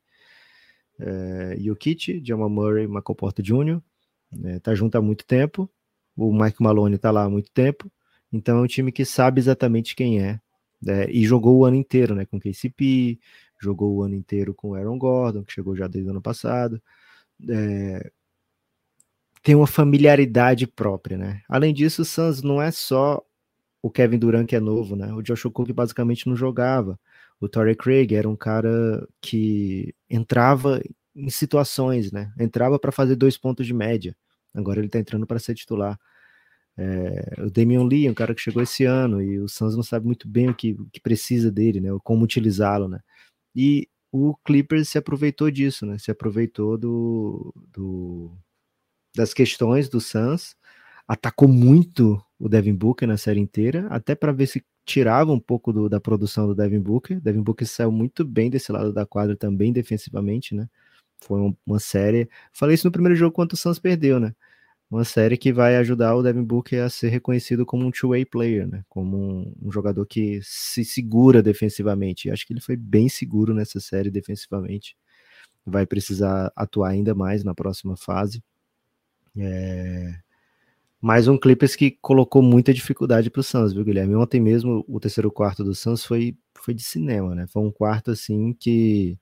É, 1.01 1.57
Jokic, 1.61 2.23
Jamal 2.25 2.51
Murray, 2.51 2.87
Michael 2.87 3.15
Porter 3.17 3.45
Jr., 3.45 3.81
né, 4.33 4.59
tá 4.61 4.75
junto 4.75 4.99
há 4.99 5.03
muito 5.03 5.25
tempo, 5.25 5.71
o 6.17 6.33
Mike 6.33 6.63
Malone 6.63 6.99
tá 6.99 7.11
lá 7.11 7.25
há 7.25 7.31
muito 7.31 7.51
tempo, 7.53 7.91
então 8.33 8.59
é 8.59 8.61
um 8.63 8.67
time 8.67 8.93
que 8.93 9.05
sabe 9.05 9.41
exatamente 9.41 9.95
quem 9.95 10.21
é, 10.21 10.41
né, 10.83 11.09
e 11.11 11.25
jogou 11.25 11.59
o 11.59 11.65
ano 11.65 11.77
inteiro, 11.77 12.15
né, 12.15 12.27
com 12.27 12.39
KCP, 12.41 13.19
jogou 13.61 13.97
o 13.97 14.03
ano 14.03 14.15
inteiro 14.15 14.53
com 14.53 14.75
Aaron 14.75 14.99
Gordon, 14.99 15.45
que 15.45 15.53
chegou 15.53 15.77
já 15.77 15.87
desde 15.87 16.09
o 16.09 16.13
ano 16.13 16.23
passado. 16.23 16.83
É, 17.49 18.11
tem 19.49 19.55
uma 19.55 19.67
familiaridade 19.67 20.67
própria, 20.67 21.17
né? 21.17 21.41
Além 21.49 21.73
disso, 21.73 22.03
o 22.03 22.05
Suns 22.05 22.43
não 22.43 22.61
é 22.61 22.71
só 22.71 23.25
o 23.81 23.91
Kevin 23.91 24.19
Durant 24.19 24.47
que 24.47 24.55
é 24.55 24.61
novo, 24.61 24.95
né? 24.95 25.11
O 25.15 25.23
Josh 25.23 25.45
Cook 25.45 25.73
basicamente 25.73 26.29
não 26.29 26.37
jogava. 26.37 27.01
O 27.41 27.49
Torrey 27.49 27.75
Craig 27.75 28.13
era 28.15 28.29
um 28.29 28.37
cara 28.37 29.09
que 29.23 29.95
entrava 30.11 30.83
em 31.17 31.31
situações, 31.31 32.13
né? 32.13 32.31
Entrava 32.39 32.79
para 32.79 32.93
fazer 32.93 33.17
dois 33.17 33.39
pontos 33.39 33.67
de 33.67 33.73
média. 33.73 34.15
Agora 34.53 34.81
ele 34.81 34.91
tá 34.91 34.99
entrando 34.99 35.27
para 35.27 35.39
ser 35.39 35.55
titular. 35.55 35.99
É, 36.77 37.37
o 37.39 37.51
Damian 37.51 37.85
Lee, 37.85 38.11
um 38.11 38.15
cara 38.15 38.35
que 38.35 38.43
chegou 38.43 38.63
esse 38.63 38.85
ano, 38.85 39.23
e 39.23 39.39
o 39.41 39.49
Suns 39.49 39.75
não 39.75 39.83
sabe 39.83 40.05
muito 40.05 40.29
bem 40.29 40.51
o 40.51 40.55
que, 40.55 40.73
o 40.73 40.91
que 40.93 41.01
precisa 41.01 41.51
dele, 41.51 41.81
né? 41.81 41.89
Como 42.05 42.23
utilizá-lo, 42.23 42.87
né? 42.87 43.01
E 43.57 43.89
o 44.13 44.37
Clippers 44.45 44.91
se 44.91 44.99
aproveitou 44.99 45.51
disso, 45.51 45.87
né? 45.87 45.97
Se 45.97 46.11
aproveitou 46.11 46.77
do, 46.77 47.55
do 47.73 48.39
das 49.15 49.35
questões 49.35 49.89
do 49.89 50.01
Suns, 50.01 50.57
atacou 51.07 51.49
muito 51.49 52.23
o 52.39 52.49
Devin 52.49 52.75
Booker 52.75 53.09
na 53.09 53.17
série 53.17 53.41
inteira, 53.41 53.87
até 53.91 54.15
para 54.15 54.33
ver 54.33 54.47
se 54.47 54.65
tirava 54.85 55.33
um 55.33 55.41
pouco 55.41 55.73
do, 55.73 55.89
da 55.89 56.01
produção 56.01 56.47
do 56.47 56.55
Devin 56.55 56.81
Booker. 56.81 57.21
Devin 57.21 57.43
Booker 57.43 57.67
saiu 57.67 57.93
muito 57.93 58.25
bem 58.25 58.49
desse 58.51 58.73
lado 58.73 58.93
da 58.93 59.05
quadra 59.05 59.37
também 59.37 59.73
defensivamente, 59.73 60.55
né? 60.55 60.69
Foi 61.21 61.41
uma, 61.67 61.81
série. 61.81 62.29
Falei 62.53 62.75
isso 62.75 62.87
no 62.87 62.93
primeiro 62.93 63.17
jogo 63.17 63.35
quando 63.35 63.53
o 63.53 63.57
Suns 63.57 63.79
perdeu, 63.79 64.21
né? 64.21 64.35
uma 64.91 65.05
série 65.05 65.37
que 65.37 65.53
vai 65.53 65.77
ajudar 65.77 66.15
o 66.15 66.23
Devin 66.23 66.43
Booker 66.43 66.81
a 66.83 66.89
ser 66.89 67.09
reconhecido 67.09 67.67
como 67.67 67.87
um 67.87 67.91
two-way 67.91 68.25
player, 68.25 68.67
né? 68.67 68.83
Como 68.89 69.17
um, 69.19 69.55
um, 69.63 69.71
jogador 69.71 70.07
que 70.07 70.41
se 70.43 70.85
segura 70.85 71.43
defensivamente. 71.43 72.31
acho 72.31 72.47
que 72.47 72.55
ele 72.55 72.61
foi 72.61 72.77
bem 72.77 73.09
seguro 73.09 73.53
nessa 73.55 73.81
série 73.81 74.11
defensivamente. 74.11 74.97
Vai 75.67 75.87
precisar 75.87 76.51
atuar 76.57 76.91
ainda 76.91 77.15
mais 77.15 77.45
na 77.45 77.55
próxima 77.55 77.97
fase. 77.97 78.43
É... 79.39 80.15
Mais 81.01 81.29
um 81.29 81.39
Clippers 81.39 81.77
que 81.77 81.93
colocou 81.93 82.43
muita 82.43 82.75
dificuldade 82.75 83.31
para 83.31 83.41
o 83.41 83.45
Suns, 83.45 83.73
viu, 83.73 83.85
Guilherme? 83.85 84.17
Ontem 84.17 84.41
mesmo 84.41 84.85
o 84.89 84.99
terceiro 84.99 85.31
quarto 85.31 85.63
do 85.63 85.75
Suns 85.75 86.05
foi, 86.05 86.37
foi 86.55 86.75
de 86.75 86.83
cinema, 86.83 87.35
né? 87.35 87.47
Foi 87.47 87.63
um 87.63 87.71
quarto 87.71 88.11
assim 88.11 88.53
que 88.53 89.17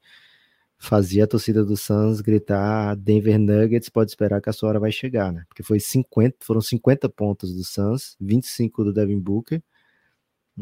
fazia 0.78 1.24
a 1.24 1.26
torcida 1.26 1.64
do 1.64 1.76
Suns 1.76 2.20
gritar 2.20 2.94
Denver 2.96 3.38
Nuggets 3.38 3.88
pode 3.88 4.10
esperar 4.10 4.40
que 4.40 4.50
a 4.50 4.52
sua 4.52 4.70
hora 4.70 4.80
vai 4.80 4.92
chegar, 4.92 5.32
né? 5.32 5.44
Porque 5.48 5.62
foi 5.62 5.80
50, 5.80 6.38
foram 6.40 6.60
50 6.60 7.08
pontos 7.08 7.54
do 7.54 7.64
Suns, 7.64 8.16
25 8.20 8.84
do 8.84 8.92
Devin 8.92 9.18
Booker, 9.18 9.62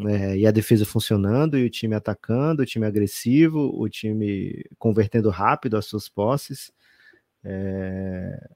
é, 0.06 0.36
e 0.38 0.46
a 0.46 0.50
defesa 0.50 0.84
funcionando, 0.84 1.56
e 1.56 1.64
o 1.64 1.70
time 1.70 1.94
atacando, 1.94 2.62
o 2.62 2.66
time 2.66 2.86
agressivo, 2.86 3.70
o 3.74 3.88
time 3.88 4.64
convertendo 4.78 5.30
rápido 5.30 5.76
as 5.76 5.86
suas 5.86 6.08
posses, 6.08 6.72
é, 7.44 8.48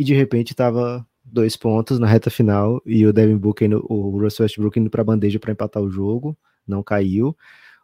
e 0.00 0.04
de 0.04 0.14
repente 0.14 0.52
estava 0.52 1.06
dois 1.22 1.58
pontos 1.58 1.98
na 1.98 2.06
reta 2.06 2.30
final, 2.30 2.80
e 2.86 3.04
o 3.04 3.12
Devin 3.12 3.36
Booker, 3.36 3.68
o 3.84 4.18
Russell 4.18 4.44
Westbrook 4.44 4.80
indo 4.80 4.88
para 4.88 5.04
bandeja 5.04 5.38
para 5.38 5.52
empatar 5.52 5.82
o 5.82 5.90
jogo, 5.90 6.34
não 6.66 6.82
caiu, 6.82 7.36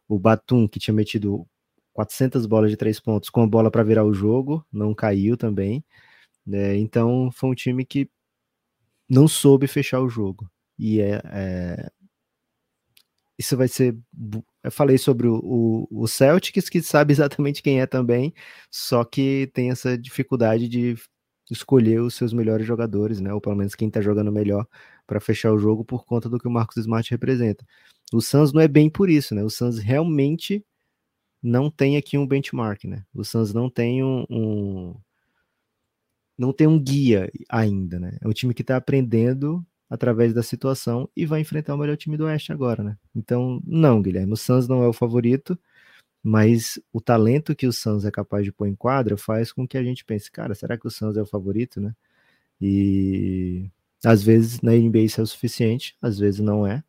o 0.09 0.19
Batum, 0.19 0.67
que 0.67 0.79
tinha 0.79 0.95
metido 0.95 1.47
400 1.93 2.47
bolas 2.47 2.71
de 2.71 2.77
três 2.79 2.99
pontos 2.99 3.29
com 3.29 3.43
a 3.43 3.47
bola 3.47 3.71
para 3.71 3.83
virar 3.83 4.03
o 4.03 4.15
jogo, 4.15 4.65
não 4.73 4.95
caiu 4.95 5.37
também. 5.37 5.85
Né? 6.47 6.79
Então 6.79 7.31
foi 7.31 7.51
um 7.51 7.55
time 7.55 7.85
que 7.85 8.09
não 9.07 9.29
soube 9.29 9.67
fechar 9.67 10.01
o 10.01 10.09
jogo. 10.09 10.51
E 10.79 11.03
é, 11.03 11.21
é, 11.23 11.91
isso 13.39 13.59
vai 13.59 13.69
ser. 13.69 13.95
Eu 14.65 14.73
falei 14.73 14.97
sobre 14.97 15.27
o, 15.27 15.37
o, 15.43 15.89
o, 15.91 16.09
Celtics, 16.09 16.71
que 16.71 16.83
sabe 16.83 17.13
exatamente 17.15 17.63
quem 17.63 17.83
é 17.83 17.87
também, 17.87 18.33
só 18.71 19.05
que 19.05 19.51
tem 19.53 19.71
essa 19.71 19.99
dificuldade 19.99 20.67
de 20.67 20.97
escolher 21.51 22.01
os 22.01 22.15
seus 22.15 22.33
melhores 22.33 22.67
jogadores, 22.67 23.21
né? 23.21 23.33
Ou 23.33 23.41
pelo 23.41 23.57
menos 23.57 23.75
quem 23.75 23.91
tá 23.91 24.01
jogando 24.01 24.33
melhor 24.33 24.67
para 25.07 25.21
fechar 25.21 25.53
o 25.53 25.59
jogo 25.59 25.85
por 25.85 26.05
conta 26.05 26.29
do 26.29 26.39
que 26.39 26.49
o 26.49 26.51
Marcos 26.51 26.77
Smart 26.79 27.11
representa. 27.11 27.65
O 28.13 28.21
Suns 28.21 28.53
não 28.53 28.61
é 28.61 28.69
bem 28.69 28.91
por 28.91 29.09
isso, 29.11 29.35
né? 29.35 29.43
O 29.43 29.51
Suns 29.51 29.79
realmente 29.79 30.65
não 31.43 31.71
tem 31.71 31.97
aqui 31.97 32.19
um 32.19 32.27
benchmark, 32.27 32.85
né? 32.85 33.05
O 33.15 33.25
Suns 33.25 33.55
não 33.55 33.71
tem 33.71 34.03
um, 34.03 34.25
um 34.31 34.97
não 36.39 36.53
tem 36.53 36.67
um 36.67 36.79
guia 36.79 37.31
ainda, 37.49 37.99
né? 37.99 38.19
É 38.21 38.29
um 38.29 38.33
time 38.33 38.53
que 38.53 38.63
está 38.63 38.77
aprendendo 38.77 39.65
através 39.89 40.35
da 40.35 40.43
situação 40.43 41.09
e 41.17 41.25
vai 41.25 41.41
enfrentar 41.41 41.75
o 41.75 41.79
melhor 41.79 41.97
time 41.97 42.17
do 42.17 42.25
Oeste 42.25 42.53
agora, 42.53 42.83
né? 42.83 42.99
Então, 43.15 43.63
não, 43.65 44.03
Guilherme, 44.03 44.33
o 44.33 44.37
Suns 44.37 44.69
não 44.69 44.83
é 44.83 44.89
o 44.89 44.93
favorito, 44.93 45.59
mas 46.27 46.77
o 46.93 47.01
talento 47.01 47.55
que 47.55 47.69
o 47.69 47.73
Suns 47.73 48.05
é 48.05 48.11
capaz 48.11 48.45
de 48.45 48.51
pôr 48.51 48.67
em 48.67 48.75
quadra 48.75 49.17
faz 49.17 49.53
com 49.53 49.67
que 49.67 49.79
a 49.79 49.85
gente 49.85 50.05
pense, 50.05 50.29
cara, 50.29 50.57
será 50.57 50.77
que 50.77 50.85
o 50.85 50.91
Suns 50.91 51.17
é 51.17 51.23
o 51.23 51.27
favorito, 51.27 51.81
né? 51.81 51.95
E 52.61 53.71
às 54.05 54.25
vezes 54.25 54.61
na 54.61 54.73
NBA 54.73 55.03
isso 55.03 55.21
é 55.21 55.23
o 55.23 55.27
suficiente, 55.27 55.97
às 56.03 56.19
vezes 56.19 56.41
não 56.41 56.67
é. 56.67 56.83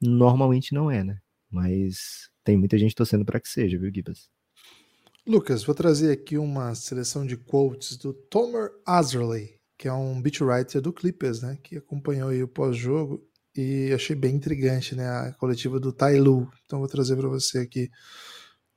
Normalmente 0.00 0.74
não 0.74 0.90
é, 0.90 1.04
né? 1.04 1.20
Mas 1.48 2.28
tem 2.42 2.56
muita 2.56 2.76
gente 2.76 2.92
torcendo 2.92 3.24
para 3.24 3.38
que 3.38 3.48
seja, 3.48 3.78
viu, 3.78 3.88
Gibas? 3.94 4.28
Lucas, 5.24 5.62
vou 5.62 5.76
trazer 5.76 6.10
aqui 6.10 6.36
uma 6.36 6.74
seleção 6.74 7.24
de 7.24 7.36
quotes 7.36 7.96
do 7.96 8.12
Tomer 8.12 8.72
Azerley, 8.84 9.60
que 9.78 9.86
é 9.86 9.92
um 9.92 10.20
beat 10.20 10.40
writer 10.40 10.80
do 10.80 10.92
Clippers, 10.92 11.40
né, 11.40 11.56
que 11.62 11.76
acompanhou 11.76 12.32
o 12.32 12.48
pós-jogo 12.48 13.24
e 13.56 13.92
achei 13.94 14.16
bem 14.16 14.34
intrigante, 14.34 14.96
né, 14.96 15.08
a 15.08 15.32
coletiva 15.34 15.78
do 15.78 15.92
Tai 15.92 16.18
Lu. 16.18 16.50
Então 16.64 16.80
vou 16.80 16.88
trazer 16.88 17.14
para 17.14 17.28
você 17.28 17.60
aqui 17.60 17.88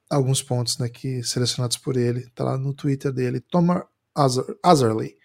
alguns 0.10 0.42
pontos, 0.42 0.78
né, 0.78 0.90
que 0.90 1.24
selecionados 1.24 1.78
por 1.78 1.98
ele, 1.98 2.30
tá 2.36 2.44
lá 2.44 2.58
no 2.58 2.74
Twitter 2.74 3.12
dele, 3.12 3.40
Tomer 3.40 3.86
Azerley. 4.64 5.18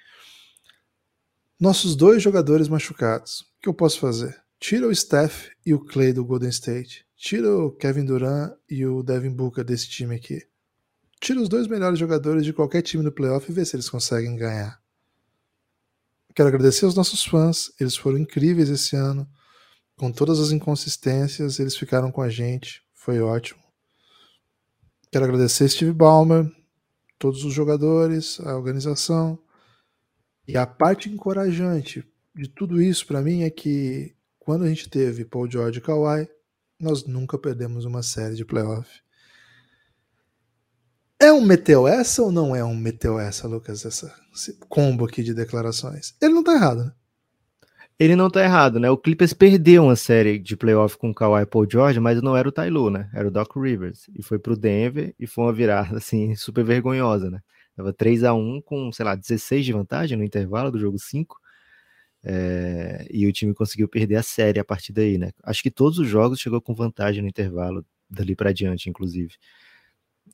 Nossos 1.59 1.95
dois 1.95 2.23
jogadores 2.23 2.69
machucados. 2.69 3.41
O 3.41 3.63
que 3.63 3.69
eu 3.69 3.75
posso 3.75 3.99
fazer? 3.99 4.41
Tira 4.59 4.89
o 4.89 4.95
Steph 4.95 5.49
e 5.65 5.75
o 5.75 5.81
Clay 5.81 6.13
do 6.13 6.25
Golden 6.25 6.49
State. 6.49 7.07
Tira 7.17 7.55
o 7.55 7.71
Kevin 7.73 8.05
Durant 8.05 8.53
e 8.69 8.87
o 8.87 9.03
Devin 9.03 9.31
Booker 9.31 9.65
desse 9.65 9.89
time 9.89 10.17
aqui 10.17 10.51
tira 11.21 11.41
os 11.41 11.49
dois 11.49 11.67
melhores 11.67 11.99
jogadores 11.99 12.45
de 12.45 12.53
qualquer 12.53 12.81
time 12.83 13.05
no 13.05 13.13
playoff 13.13 13.49
e 13.49 13.55
vê 13.55 13.65
se 13.65 13.77
eles 13.77 13.91
conseguem 13.91 14.35
ganhar. 14.37 14.81
Quero 16.35 16.49
agradecer 16.49 16.87
aos 16.87 16.95
nossos 16.95 17.25
fãs, 17.25 17.71
eles 17.79 17.97
foram 17.97 18.19
incríveis 18.19 18.71
esse 18.71 18.97
ano. 18.97 19.29
Com 19.97 20.11
todas 20.11 20.41
as 20.41 20.51
inconsistências, 20.51 21.59
eles 21.59 21.77
ficaram 21.77 22.11
com 22.11 22.23
a 22.23 22.31
gente, 22.31 22.83
foi 22.95 23.21
ótimo. 23.21 23.60
Quero 25.13 25.25
agradecer 25.25 25.69
Steve 25.69 25.93
Ballmer, 25.93 26.49
todos 27.19 27.45
os 27.45 27.53
jogadores, 27.53 28.39
a 28.41 28.57
organização. 28.57 29.37
E 30.47 30.57
a 30.57 30.65
parte 30.65 31.11
encorajante 31.11 32.05
de 32.35 32.49
tudo 32.49 32.81
isso 32.81 33.07
para 33.07 33.21
mim 33.21 33.43
é 33.43 33.51
que 33.51 34.15
quando 34.39 34.65
a 34.65 34.69
gente 34.69 34.89
teve 34.89 35.25
Paul 35.25 35.51
George 35.51 35.79
e 35.79 35.83
Kawhi, 35.83 36.29
nós 36.79 37.05
nunca 37.05 37.37
perdemos 37.37 37.85
uma 37.85 38.03
série 38.05 38.37
de 38.37 38.45
playoff. 38.45 38.89
É 41.19 41.33
um 41.33 41.41
meteu 41.41 41.89
essa 41.89 42.23
ou 42.23 42.31
não 42.31 42.55
é 42.55 42.65
um 42.65 42.77
meteu 42.77 43.19
essa, 43.19 43.49
Lucas? 43.49 43.85
Essa, 43.85 44.15
esse 44.33 44.59
combo 44.69 45.05
aqui 45.05 45.25
de 45.25 45.35
declarações. 45.35 46.15
Ele 46.21 46.35
não 46.35 46.45
tá 46.45 46.55
errado, 46.55 46.85
né? 46.85 46.93
Ele 48.01 48.17
não 48.17 48.31
tá 48.31 48.43
errado, 48.43 48.81
né? 48.81 48.89
O 48.89 48.97
Clippers 48.97 49.35
perdeu 49.35 49.85
uma 49.85 49.95
série 49.95 50.39
de 50.39 50.57
playoff 50.57 50.97
com 50.97 51.11
o 51.11 51.15
Kawhi 51.15 51.45
Paul 51.45 51.69
George, 51.71 52.01
mas 52.01 52.23
não 52.23 52.35
era 52.35 52.49
o 52.49 52.53
Tyloo, 52.53 52.89
né? 52.89 53.11
Era 53.13 53.29
o 53.29 53.31
Doc 53.31 53.55
Rivers. 53.55 54.09
E 54.17 54.23
foi 54.23 54.39
pro 54.39 54.57
Denver 54.57 55.15
e 55.19 55.27
foi 55.27 55.45
uma 55.45 55.53
virada, 55.53 55.99
assim, 55.99 56.35
super 56.35 56.65
vergonhosa, 56.65 57.31
né? 57.31 57.43
Tava 57.77 57.93
3 57.93 58.25
a 58.25 58.33
1 58.33 58.63
com, 58.63 58.91
sei 58.91 59.05
lá, 59.05 59.15
16 59.15 59.67
de 59.67 59.73
vantagem 59.75 60.17
no 60.17 60.25
intervalo 60.25 60.71
do 60.73 60.79
jogo 60.79 60.99
5. 60.99 61.39
É... 62.25 63.07
e 63.11 63.27
o 63.27 63.33
time 63.33 63.55
conseguiu 63.55 63.89
perder 63.89 64.17
a 64.17 64.23
série 64.23 64.59
a 64.59 64.65
partir 64.65 64.95
daí, 64.95 65.19
né? 65.19 65.31
Acho 65.45 65.63
que 65.63 65.71
todos 65.71 65.99
os 65.99 66.09
jogos 66.09 66.41
chegou 66.41 66.61
com 66.63 66.75
vantagem 66.75 67.21
no 67.21 67.29
intervalo, 67.29 67.85
dali 68.09 68.35
para 68.35 68.51
diante, 68.51 68.89
inclusive. 68.89 69.35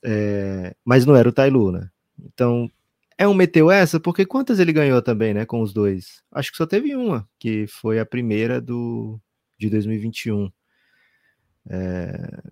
É, 0.05 0.73
mas 0.85 1.05
não 1.05 1.17
era 1.17 1.29
o 1.29 1.33
Tailu, 1.33 1.73
né? 1.73 1.91
Então, 2.17 2.71
é 3.19 3.27
um 3.27 3.35
meteu 3.35 3.71
essa, 3.71 3.99
porque 3.99 4.27
quantas 4.27 4.59
ele 4.59 4.73
ganhou 4.73 5.01
também, 5.03 5.33
né, 5.35 5.47
com 5.47 5.61
os 5.63 5.73
dois? 5.73 6.23
Acho 6.31 6.51
que 6.51 6.57
só 6.57 6.67
teve 6.67 6.95
uma, 6.95 7.29
que 7.39 7.67
foi 7.67 7.99
a 7.99 8.07
primeira 8.07 8.61
do 8.61 9.21
de 9.59 9.71
2021. 9.71 10.51
É... 11.69 12.43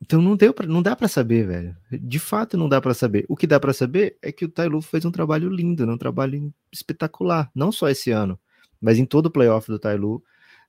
Então 0.00 0.20
não 0.20 0.36
deu 0.36 0.52
pra, 0.52 0.66
não 0.66 0.82
dá 0.82 0.94
para 0.94 1.08
saber, 1.08 1.46
velho. 1.46 1.76
De 1.90 2.18
fato 2.18 2.56
não 2.56 2.68
dá 2.68 2.80
para 2.80 2.94
saber. 2.94 3.24
O 3.28 3.36
que 3.36 3.46
dá 3.46 3.58
para 3.58 3.72
saber 3.72 4.18
é 4.22 4.30
que 4.30 4.44
o 4.44 4.48
Tailu 4.48 4.82
fez 4.82 5.04
um 5.04 5.10
trabalho 5.10 5.48
lindo, 5.48 5.86
né? 5.86 5.92
um 5.92 5.98
trabalho 5.98 6.52
espetacular, 6.70 7.50
não 7.54 7.72
só 7.72 7.88
esse 7.88 8.10
ano, 8.10 8.38
mas 8.80 8.98
em 8.98 9.06
todo 9.06 9.26
o 9.26 9.30
playoff 9.30 9.68
do 9.68 9.78
Tailu, 9.78 10.22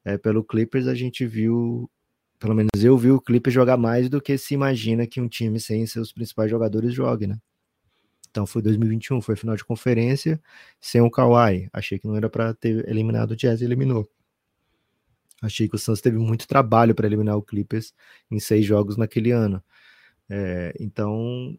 é, 0.05 0.17
pelo 0.17 0.43
Clippers 0.43 0.87
a 0.87 0.95
gente 0.95 1.25
viu 1.25 1.89
pelo 2.39 2.53
menos 2.55 2.69
eu 2.83 2.97
vi 2.97 3.11
o 3.11 3.19
Clippers 3.19 3.53
jogar 3.53 3.77
mais 3.77 4.09
do 4.09 4.21
que 4.21 4.37
se 4.37 4.53
imagina 4.53 5.07
que 5.07 5.19
um 5.19 5.27
time 5.27 5.59
sem 5.59 5.85
seus 5.87 6.13
principais 6.13 6.49
jogadores 6.49 6.93
jogue, 6.93 7.27
né? 7.27 7.37
Então 8.37 8.45
foi 8.45 8.61
2021, 8.61 9.19
foi 9.19 9.35
final 9.35 9.55
de 9.55 9.65
conferência 9.65 10.39
sem 10.79 11.01
o 11.01 11.09
Kawhi. 11.09 11.67
Achei 11.73 11.97
que 11.97 12.05
não 12.05 12.15
era 12.15 12.29
para 12.29 12.53
ter 12.53 12.87
eliminado 12.87 13.31
o 13.31 13.35
Jazz 13.35 13.61
e 13.61 13.65
eliminou. 13.65 14.07
Achei 15.41 15.67
que 15.67 15.75
o 15.75 15.79
Suns 15.79 16.01
teve 16.01 16.19
muito 16.19 16.47
trabalho 16.47 16.93
para 16.93 17.07
eliminar 17.07 17.35
o 17.35 17.41
Clippers 17.41 17.95
em 18.29 18.39
seis 18.39 18.63
jogos 18.63 18.95
naquele 18.95 19.31
ano. 19.31 19.63
É, 20.29 20.71
então, 20.79 21.57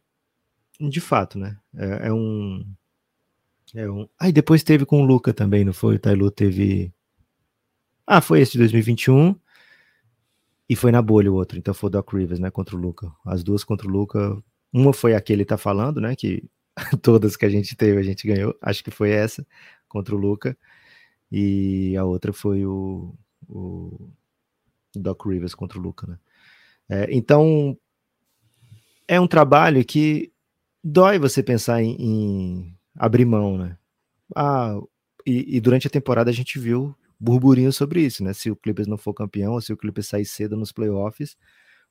de 0.81 1.01
fato, 1.01 1.37
né? 1.37 1.59
É, 1.74 2.07
é, 2.07 2.12
um. 2.12 2.64
É 3.74 3.91
um. 3.91 4.09
Ah, 4.16 4.31
depois 4.31 4.62
teve 4.62 4.87
com 4.87 5.03
o 5.03 5.05
Luca 5.05 5.35
também, 5.35 5.64
não 5.64 5.72
foi? 5.72 5.97
O 5.97 5.99
Tailu 5.99 6.31
teve. 6.31 6.93
Ah, 8.07 8.20
foi 8.20 8.41
esse 8.41 8.53
de 8.53 8.59
2021. 8.59 9.35
E 10.68 10.76
foi 10.76 10.93
na 10.93 11.03
bolha 11.03 11.33
o 11.33 11.35
outro, 11.35 11.59
então 11.59 11.74
foi 11.74 11.89
o 11.89 11.91
Doc 11.91 12.12
Rivers, 12.12 12.39
né, 12.39 12.53
contra 12.53 12.76
o 12.76 12.79
Luca. 12.79 13.11
As 13.26 13.43
duas 13.43 13.64
contra 13.64 13.89
o 13.89 13.91
Luca. 13.91 14.41
Uma 14.72 14.93
foi 14.93 15.14
a 15.14 15.20
que 15.20 15.33
ele 15.33 15.45
tá 15.45 15.57
falando, 15.57 16.01
né, 16.01 16.14
que 16.14 16.49
todas 17.03 17.37
que 17.37 17.45
a 17.45 17.49
gente 17.49 17.76
teve 17.76 17.99
a 17.99 18.03
gente 18.03 18.26
ganhou. 18.26 18.57
Acho 18.62 18.83
que 18.83 18.91
foi 18.91 19.11
essa, 19.11 19.47
contra 19.89 20.14
o 20.14 20.18
Luca. 20.18 20.57
E 21.31 21.97
a 21.97 22.05
outra 22.05 22.33
foi 22.33 22.64
o, 22.64 23.14
o 23.49 24.11
Doc 24.95 25.26
Rivers 25.26 25.55
contra 25.55 25.79
o 25.79 25.83
Luca, 25.83 26.07
né. 26.07 26.18
É, 26.91 27.07
então, 27.14 27.76
é 29.07 29.20
um 29.20 29.26
trabalho 29.26 29.85
que 29.85 30.33
dói 30.83 31.18
você 31.18 31.43
pensar 31.43 31.83
em, 31.83 31.97
em 31.99 32.79
abrir 32.97 33.26
mão, 33.26 33.59
né. 33.59 33.76
Ah, 34.35 34.79
e, 35.26 35.57
e 35.57 35.61
durante 35.61 35.87
a 35.87 35.91
temporada 35.91 36.31
a 36.31 36.35
gente 36.35 36.59
viu 36.59 36.97
burburinho 37.20 37.72
sobre 37.72 38.03
isso, 38.03 38.22
né? 38.22 38.33
Se 38.33 38.51
o 38.51 38.57
Clippers 38.57 38.89
não 38.89 38.97
for 38.97 39.12
campeão, 39.12 39.55
ou 39.55 39.61
se 39.61 39.72
o 39.72 39.76
Clippers 39.76 40.07
sair 40.07 40.24
cedo 40.24 40.57
nos 40.57 40.72
playoffs, 40.72 41.37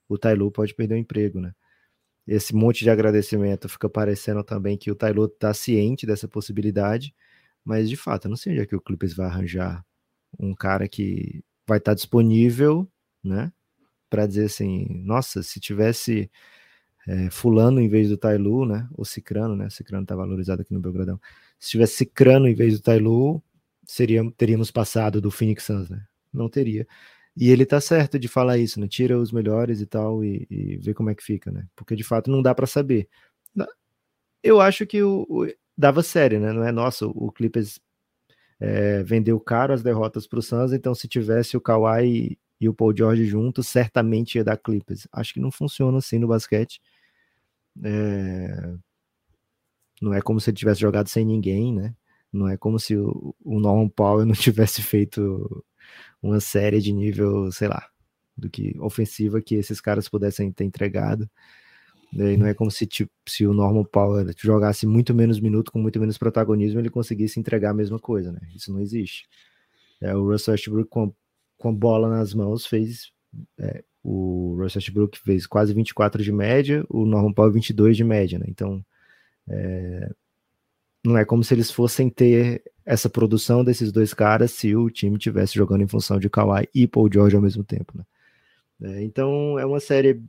o 0.07 0.17
Tailu 0.17 0.51
pode 0.51 0.73
perder 0.73 0.95
o 0.95 0.97
emprego, 0.97 1.39
né? 1.39 1.53
Esse 2.27 2.53
monte 2.53 2.83
de 2.83 2.89
agradecimento 2.89 3.69
fica 3.69 3.89
parecendo 3.89 4.43
também 4.43 4.77
que 4.77 4.91
o 4.91 4.95
Tailu 4.95 5.25
está 5.25 5.53
ciente 5.53 6.05
dessa 6.05 6.27
possibilidade, 6.27 7.15
mas 7.63 7.89
de 7.89 7.95
fato, 7.95 8.25
eu 8.25 8.29
não 8.29 8.37
sei 8.37 8.53
onde 8.53 8.61
é 8.61 8.65
que 8.65 8.75
o 8.75 8.81
Clippers 8.81 9.13
vai 9.13 9.27
arranjar 9.27 9.85
um 10.39 10.53
cara 10.53 10.87
que 10.87 11.43
vai 11.65 11.77
estar 11.77 11.91
tá 11.91 11.95
disponível, 11.95 12.87
né? 13.23 13.51
Para 14.09 14.27
dizer 14.27 14.45
assim, 14.45 14.87
nossa, 15.05 15.41
se 15.43 15.59
tivesse 15.59 16.29
é, 17.07 17.29
fulano 17.29 17.79
em 17.79 17.87
vez 17.87 18.09
do 18.09 18.17
Tailu, 18.17 18.65
né? 18.65 18.87
Ou 18.93 19.05
Cicrano, 19.05 19.55
né? 19.55 19.69
Cicrano 19.69 20.05
tá 20.05 20.15
valorizado 20.15 20.61
aqui 20.61 20.73
no 20.73 20.79
Belgradão. 20.79 21.19
Se 21.59 21.71
tivesse 21.71 21.95
Cicrano 21.95 22.47
em 22.47 22.53
vez 22.53 22.73
do 22.73 22.81
Tailu, 22.81 23.41
seria, 23.85 24.21
teríamos 24.35 24.69
passado 24.71 25.21
do 25.21 25.31
Phoenix 25.31 25.63
Suns, 25.63 25.89
né? 25.89 26.05
Não 26.33 26.49
teria. 26.49 26.85
E 27.39 27.51
ele 27.51 27.67
tá 27.67 27.79
certo 27.79 28.17
de 28.17 28.27
falar 28.27 28.57
isso, 28.57 28.79
né? 28.79 28.87
Tira 28.87 29.17
os 29.17 29.31
melhores 29.31 29.79
e 29.79 29.85
tal 29.85 30.23
e, 30.23 30.47
e 30.49 30.77
vê 30.77 30.91
como 30.93 31.11
é 31.11 31.15
que 31.15 31.23
fica, 31.23 31.51
né? 31.51 31.67
Porque 31.75 31.95
de 31.95 32.03
fato 32.03 32.31
não 32.31 32.41
dá 32.41 32.55
para 32.55 32.65
saber. 32.65 33.07
Eu 34.41 34.59
acho 34.59 34.87
que 34.87 35.03
o, 35.03 35.25
o, 35.29 35.47
dava 35.77 36.01
série, 36.01 36.39
né? 36.39 36.51
Não 36.51 36.63
é 36.63 36.71
nosso, 36.71 37.11
o 37.15 37.31
Clippers 37.31 37.79
é, 38.59 39.03
vendeu 39.03 39.39
caro 39.39 39.71
as 39.71 39.83
derrotas 39.83 40.25
para 40.25 40.39
o 40.39 40.41
Suns, 40.41 40.73
então 40.73 40.95
se 40.95 41.07
tivesse 41.07 41.55
o 41.55 41.61
Kawhi 41.61 42.39
e 42.59 42.67
o 42.67 42.73
Paul 42.73 42.95
George 42.95 43.25
juntos, 43.25 43.67
certamente 43.67 44.35
ia 44.35 44.43
dar 44.43 44.57
Clippers. 44.57 45.07
Acho 45.11 45.33
que 45.33 45.39
não 45.39 45.51
funciona 45.51 45.99
assim 45.99 46.17
no 46.17 46.27
basquete. 46.27 46.81
É... 47.83 48.73
Não 50.01 50.13
é 50.13 50.21
como 50.21 50.39
se 50.39 50.49
ele 50.49 50.57
tivesse 50.57 50.81
jogado 50.81 51.07
sem 51.07 51.23
ninguém, 51.23 51.73
né? 51.73 51.95
Não 52.33 52.47
é 52.47 52.57
como 52.57 52.79
se 52.79 52.95
o, 52.97 53.35
o 53.43 53.59
Norman 53.59 53.89
Powell 53.89 54.25
não 54.25 54.33
tivesse 54.33 54.81
feito 54.81 55.63
uma 56.21 56.39
série 56.39 56.81
de 56.81 56.91
nível, 56.93 57.51
sei 57.51 57.67
lá, 57.67 57.87
do 58.35 58.49
que 58.49 58.77
ofensiva 58.79 59.41
que 59.41 59.55
esses 59.55 59.81
caras 59.81 60.07
pudessem 60.07 60.51
ter 60.51 60.63
entregado. 60.63 61.29
E 62.13 62.37
não 62.37 62.47
é 62.47 62.53
como 62.53 62.71
se, 62.71 62.85
tipo, 62.85 63.11
se 63.27 63.45
o 63.45 63.53
Norman 63.53 63.83
Powell 63.83 64.25
jogasse 64.37 64.87
muito 64.87 65.13
menos 65.13 65.39
minuto, 65.39 65.71
com 65.71 65.79
muito 65.79 65.99
menos 65.99 66.17
protagonismo, 66.17 66.79
ele 66.79 66.89
conseguisse 66.89 67.39
entregar 67.39 67.71
a 67.71 67.73
mesma 67.73 67.99
coisa, 67.99 68.31
né? 68.31 68.39
Isso 68.55 68.71
não 68.71 68.79
existe. 68.79 69.27
É, 70.01 70.15
o 70.15 70.31
Russell 70.31 70.53
Westbrook 70.53 70.89
com, 70.89 71.13
com 71.57 71.69
a 71.69 71.73
bola 71.73 72.09
nas 72.09 72.33
mãos 72.33 72.65
fez 72.65 73.11
É, 73.59 73.83
o 74.03 74.55
Russell 74.57 74.79
Westbrook 74.79 75.19
fez 75.19 75.45
quase 75.45 75.73
24 75.73 76.23
de 76.23 76.31
média, 76.31 76.85
o 76.89 77.05
Norman 77.05 77.33
Powell 77.33 77.51
22 77.51 77.97
de 77.97 78.03
média, 78.03 78.39
né? 78.39 78.45
Então, 78.47 78.83
é, 79.49 80.09
não 81.07 81.17
é 81.17 81.25
como 81.25 81.43
se 81.43 81.53
eles 81.53 81.71
fossem 81.71 82.09
ter 82.09 82.63
essa 82.85 83.09
produção 83.09 83.63
desses 83.63 83.91
dois 83.91 84.13
caras 84.13 84.51
se 84.51 84.75
o 84.75 84.89
time 84.89 85.17
tivesse 85.17 85.55
jogando 85.55 85.83
em 85.83 85.87
função 85.87 86.19
de 86.19 86.29
Kawhi 86.29 86.67
e 86.73 86.87
Paul 86.87 87.09
George 87.11 87.35
ao 87.35 87.41
mesmo 87.41 87.63
tempo, 87.63 87.97
né? 87.97 88.03
É, 88.81 89.03
então, 89.03 89.57
é 89.57 89.65
uma 89.65 89.79
série 89.79 90.21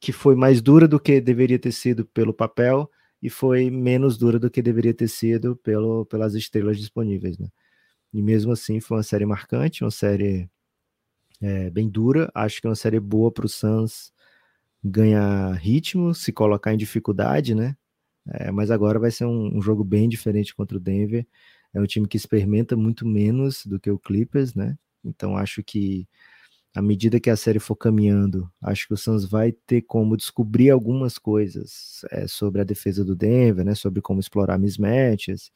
que 0.00 0.12
foi 0.12 0.34
mais 0.34 0.60
dura 0.60 0.86
do 0.86 1.00
que 1.00 1.20
deveria 1.20 1.58
ter 1.58 1.72
sido 1.72 2.04
pelo 2.04 2.32
papel 2.34 2.90
e 3.22 3.30
foi 3.30 3.70
menos 3.70 4.16
dura 4.16 4.38
do 4.38 4.50
que 4.50 4.62
deveria 4.62 4.94
ter 4.94 5.08
sido 5.08 5.56
pelo, 5.56 6.04
pelas 6.06 6.34
estrelas 6.34 6.78
disponíveis, 6.78 7.38
né? 7.38 7.48
E 8.12 8.22
mesmo 8.22 8.52
assim 8.52 8.80
foi 8.80 8.98
uma 8.98 9.02
série 9.02 9.26
marcante, 9.26 9.84
uma 9.84 9.90
série 9.90 10.48
é, 11.40 11.70
bem 11.70 11.88
dura. 11.88 12.30
Acho 12.34 12.60
que 12.60 12.66
é 12.66 12.70
uma 12.70 12.76
série 12.76 13.00
boa 13.00 13.30
para 13.30 13.46
o 13.46 13.48
Suns 13.48 14.12
ganhar 14.82 15.52
ritmo, 15.54 16.14
se 16.14 16.32
colocar 16.32 16.72
em 16.72 16.76
dificuldade, 16.76 17.54
né? 17.54 17.76
É, 18.32 18.50
mas 18.50 18.70
agora 18.70 18.98
vai 18.98 19.10
ser 19.10 19.24
um, 19.24 19.56
um, 19.56 19.62
jogo 19.62 19.84
bem 19.84 20.08
diferente 20.08 20.54
contra 20.54 20.76
o 20.76 20.80
Denver. 20.80 21.26
É 21.72 21.80
um 21.80 21.86
time 21.86 22.06
que 22.06 22.16
experimenta 22.16 22.76
muito 22.76 23.06
menos 23.06 23.64
do 23.66 23.80
que 23.80 23.90
o 23.90 23.98
Clippers, 23.98 24.54
né? 24.54 24.76
Então 25.04 25.36
acho 25.36 25.62
que 25.62 26.08
à 26.74 26.82
medida 26.82 27.20
que 27.20 27.30
a 27.30 27.36
série 27.36 27.58
for 27.58 27.76
caminhando, 27.76 28.50
acho 28.62 28.86
que 28.86 28.94
o 28.94 28.96
Suns 28.96 29.24
vai 29.24 29.52
ter 29.52 29.82
como 29.82 30.16
descobrir 30.16 30.70
algumas 30.70 31.18
coisas 31.18 32.04
é, 32.10 32.26
sobre 32.26 32.60
a 32.60 32.64
defesa 32.64 33.04
do 33.04 33.16
Denver, 33.16 33.64
né? 33.64 33.74
Sobre 33.74 34.02
como 34.02 34.20
explorar 34.20 34.58
mismatches. 34.58 35.50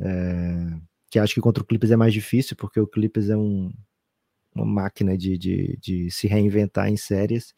É, 0.00 0.78
que 1.10 1.18
acho 1.18 1.34
que 1.34 1.40
contra 1.40 1.62
o 1.62 1.66
Clippers 1.66 1.92
é 1.92 1.96
mais 1.96 2.12
difícil, 2.12 2.56
porque 2.56 2.80
o 2.80 2.86
Clippers 2.86 3.30
é 3.30 3.36
um, 3.36 3.72
uma 4.54 4.66
máquina 4.66 5.16
de, 5.16 5.38
de, 5.38 5.78
de 5.80 6.10
se 6.10 6.26
reinventar 6.26 6.88
em 6.88 6.96
séries. 6.96 7.54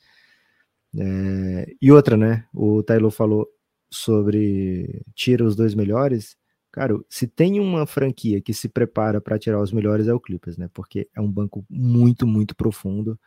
É, 0.97 1.75
e 1.81 1.93
outra, 1.93 2.17
né? 2.17 2.47
O 2.55 2.83
Taylor 2.83 3.11
falou 3.11 3.49
sobre 3.91 5.03
tira 5.15 5.45
os 5.45 5.57
dois 5.57 5.75
melhores. 5.75 6.37
Cara, 6.73 6.95
se 7.09 7.27
tem 7.27 7.61
uma 7.61 7.87
franquia 7.87 8.41
que 8.41 8.53
se 8.53 8.69
prepara 8.69 9.21
para 9.21 9.39
tirar 9.39 9.61
os 9.61 9.73
melhores 9.73 10.07
é 10.07 10.15
o 10.15 10.21
Clippers, 10.21 10.57
né? 10.57 10.69
Porque 10.73 11.09
é 11.15 11.21
um 11.21 11.31
banco 11.31 11.65
muito, 11.69 12.27
muito 12.27 12.55
profundo, 12.55 13.19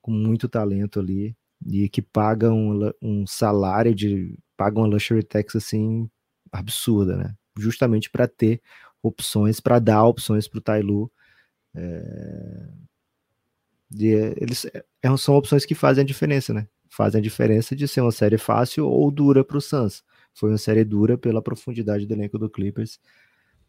com 0.00 0.12
muito 0.12 0.48
talento 0.48 1.00
ali, 1.00 1.36
e 1.66 1.88
que 1.88 2.00
paga 2.02 2.52
um, 2.52 2.90
um 3.02 3.26
salário 3.26 3.94
de. 3.94 4.38
paga 4.56 4.78
uma 4.78 4.86
luxury 4.86 5.22
tax 5.22 5.56
assim 5.56 6.08
absurda, 6.52 7.16
né? 7.16 7.34
Justamente 7.58 8.10
para 8.10 8.28
ter 8.28 8.60
opções, 9.02 9.60
para 9.60 9.78
dar 9.78 10.04
opções 10.04 10.48
para 10.48 10.58
o 10.58 10.62
Tailu. 10.62 11.10
É, 11.74 12.68
de, 13.90 14.06
eles 14.36 14.66
é, 14.66 15.16
são 15.16 15.34
opções 15.34 15.64
que 15.64 15.74
fazem 15.74 16.02
a 16.02 16.06
diferença, 16.06 16.52
né? 16.52 16.68
Fazem 16.98 17.20
a 17.20 17.22
diferença 17.22 17.76
de 17.76 17.86
ser 17.86 18.00
uma 18.00 18.10
série 18.10 18.36
fácil 18.36 18.84
ou 18.84 19.08
dura 19.08 19.44
para 19.44 19.56
o 19.56 19.60
Suns. 19.60 20.02
Foi 20.34 20.50
uma 20.50 20.58
série 20.58 20.82
dura 20.82 21.16
pela 21.16 21.40
profundidade 21.40 22.04
do 22.04 22.12
elenco 22.12 22.36
do 22.36 22.50
Clippers, 22.50 22.98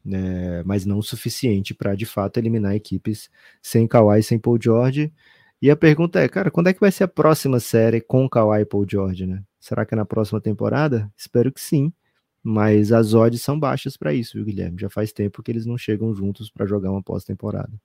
né? 0.03 0.63
mas 0.63 0.83
não 0.83 0.99
suficiente 0.99 1.75
para 1.75 1.93
de 1.93 2.07
fato 2.07 2.37
eliminar 2.37 2.73
equipes 2.73 3.29
sem 3.61 3.87
Kawhi 3.87 4.21
e 4.21 4.23
sem 4.23 4.39
Paul 4.39 4.57
George. 4.59 5.13
E 5.61 5.69
a 5.69 5.75
pergunta 5.75 6.19
é, 6.19 6.27
cara, 6.27 6.49
quando 6.49 6.69
é 6.69 6.73
que 6.73 6.79
vai 6.79 6.91
ser 6.91 7.03
a 7.03 7.07
próxima 7.07 7.59
série 7.59 8.01
com 8.01 8.27
Kawhi 8.27 8.61
e 8.61 8.65
Paul 8.65 8.87
George, 8.89 9.27
né? 9.27 9.43
Será 9.59 9.85
que 9.85 9.93
é 9.93 9.97
na 9.97 10.05
próxima 10.05 10.41
temporada? 10.41 11.07
Espero 11.15 11.51
que 11.51 11.61
sim. 11.61 11.93
Mas 12.41 12.91
as 12.91 13.13
odds 13.13 13.43
são 13.43 13.59
baixas 13.59 13.95
para 13.95 14.11
isso, 14.11 14.37
viu, 14.37 14.45
Guilherme? 14.45 14.81
Já 14.81 14.89
faz 14.89 15.13
tempo 15.13 15.43
que 15.43 15.51
eles 15.51 15.67
não 15.67 15.77
chegam 15.77 16.15
juntos 16.15 16.49
para 16.49 16.65
jogar 16.65 16.89
uma 16.89 17.03
pós-temporada. 17.03 17.79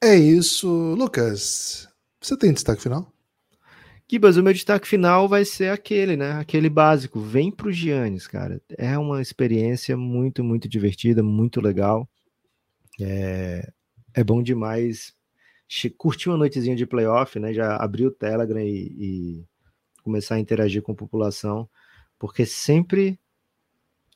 É 0.00 0.14
isso, 0.14 0.68
Lucas. 0.94 1.88
Você 2.20 2.36
tem 2.36 2.52
destaque 2.52 2.82
final? 2.82 3.15
Kibas, 4.08 4.36
o 4.36 4.42
meu 4.42 4.52
destaque 4.52 4.86
final 4.86 5.28
vai 5.28 5.44
ser 5.44 5.70
aquele, 5.70 6.16
né? 6.16 6.32
Aquele 6.32 6.70
básico. 6.70 7.20
Vem 7.20 7.50
pro 7.50 7.72
Giannis, 7.72 8.26
cara. 8.26 8.62
É 8.78 8.96
uma 8.96 9.20
experiência 9.20 9.96
muito, 9.96 10.44
muito 10.44 10.68
divertida, 10.68 11.22
muito 11.22 11.60
legal. 11.60 12.08
É, 13.00 13.72
é 14.14 14.24
bom 14.24 14.42
demais 14.42 15.14
curtir 15.98 16.28
uma 16.28 16.38
noitezinha 16.38 16.76
de 16.76 16.86
playoff, 16.86 17.38
né? 17.40 17.52
Já 17.52 17.76
abrir 17.76 18.06
o 18.06 18.10
Telegram 18.12 18.60
e, 18.60 18.94
e 18.98 19.44
começar 20.04 20.36
a 20.36 20.40
interagir 20.40 20.82
com 20.82 20.92
a 20.92 20.96
população, 20.96 21.68
porque 22.18 22.46
sempre 22.46 23.18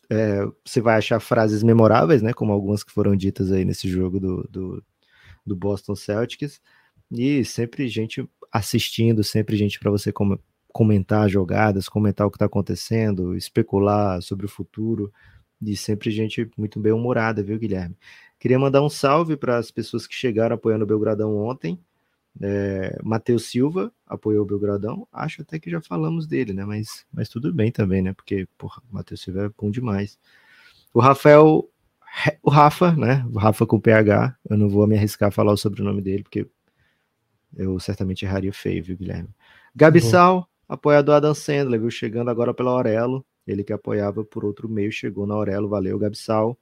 é, 0.09 0.45
você 0.65 0.81
vai 0.81 0.97
achar 0.97 1.19
frases 1.19 1.65
memoráveis, 1.65 2.23
né? 2.23 2.33
Como 2.33 2.53
algumas 2.53 2.85
que 2.85 2.93
foram 2.93 3.17
ditas 3.17 3.51
aí 3.51 3.65
nesse 3.65 3.89
jogo 3.89 4.21
do, 4.21 4.49
do 4.49 4.85
do 5.45 5.57
Boston 5.57 5.97
Celtics. 5.97 6.61
E 7.11 7.45
sempre 7.45 7.89
gente 7.89 8.27
assistindo, 8.53 9.23
sempre 9.23 9.57
gente 9.57 9.79
para 9.79 9.91
você 9.91 10.13
com 10.13 10.39
comentar 10.73 11.29
jogadas, 11.29 11.89
comentar 11.89 12.27
o 12.27 12.31
que 12.31 12.37
está 12.37 12.47
acontecendo, 12.47 13.37
especular 13.37 14.23
sobre 14.23 14.47
o 14.47 14.49
futuro. 14.49 15.13
E 15.61 15.77
sempre 15.77 16.11
gente 16.11 16.49
muito 16.57 16.81
bem 16.81 16.93
humorada, 16.93 17.43
viu, 17.43 17.59
Guilherme? 17.59 17.97
Queria 18.39 18.59
mandar 18.59 18.83
um 18.83 18.89
salve 18.89 19.37
para 19.37 19.59
as 19.59 19.71
pessoas 19.71 20.07
que 20.07 20.15
chegaram 20.15 20.55
apoiando 20.55 20.85
o 20.85 20.87
Belgradão 20.87 21.37
ontem. 21.37 21.79
É, 22.41 22.99
Matheus 23.03 23.51
Silva 23.51 23.93
apoiou 24.07 24.43
o 24.43 24.47
Belgradão. 24.47 25.07
Acho 25.13 25.43
até 25.43 25.59
que 25.59 25.71
já 25.71 25.81
falamos 25.83 26.27
dele, 26.27 26.55
né? 26.55 26.65
Mas, 26.65 27.05
mas 27.13 27.29
tudo 27.29 27.53
bem 27.53 27.71
também, 27.71 28.01
né? 28.01 28.15
Porque, 28.15 28.49
porra, 28.57 28.83
o 28.91 28.95
Matheus 28.95 29.21
Silva 29.21 29.47
é 29.47 29.51
bom 29.61 29.71
demais. 29.71 30.19
O 30.95 31.01
Rafael 31.01 31.69
o 32.43 32.51
Rafa, 32.51 32.93
né? 32.93 33.25
O 33.33 33.39
Rafa 33.39 33.67
com 33.67 33.81
PH. 33.81 34.37
Eu 34.49 34.59
não 34.59 34.69
vou 34.69 34.87
me 34.87 34.97
arriscar 34.97 35.29
a 35.29 35.33
falar 35.33 35.53
o 35.53 35.57
sobrenome 35.57 36.03
dele, 36.03 36.23
porque 36.23 36.47
eu 37.57 37.79
certamente 37.81 38.25
erraria 38.25 38.53
feio, 38.53 38.83
viu, 38.83 38.97
Guilherme? 38.97 39.29
Gabi 39.75 40.01
Sal, 40.01 40.49
apoiador 40.69 41.17
Adam 41.17 41.35
Sandler, 41.35 41.81
viu? 41.81 41.91
Chegando 41.91 42.31
agora 42.31 42.55
pela 42.55 42.71
Aurelo. 42.71 43.25
Ele 43.47 43.65
que 43.65 43.73
apoiava 43.73 44.25
por 44.25 44.45
outro 44.45 44.69
meio, 44.69 44.93
chegou 44.93 45.27
na 45.27 45.35
Aurelo. 45.35 45.69
Valeu, 45.69 45.99
Gabi 45.99 46.17
Sal. 46.17 46.57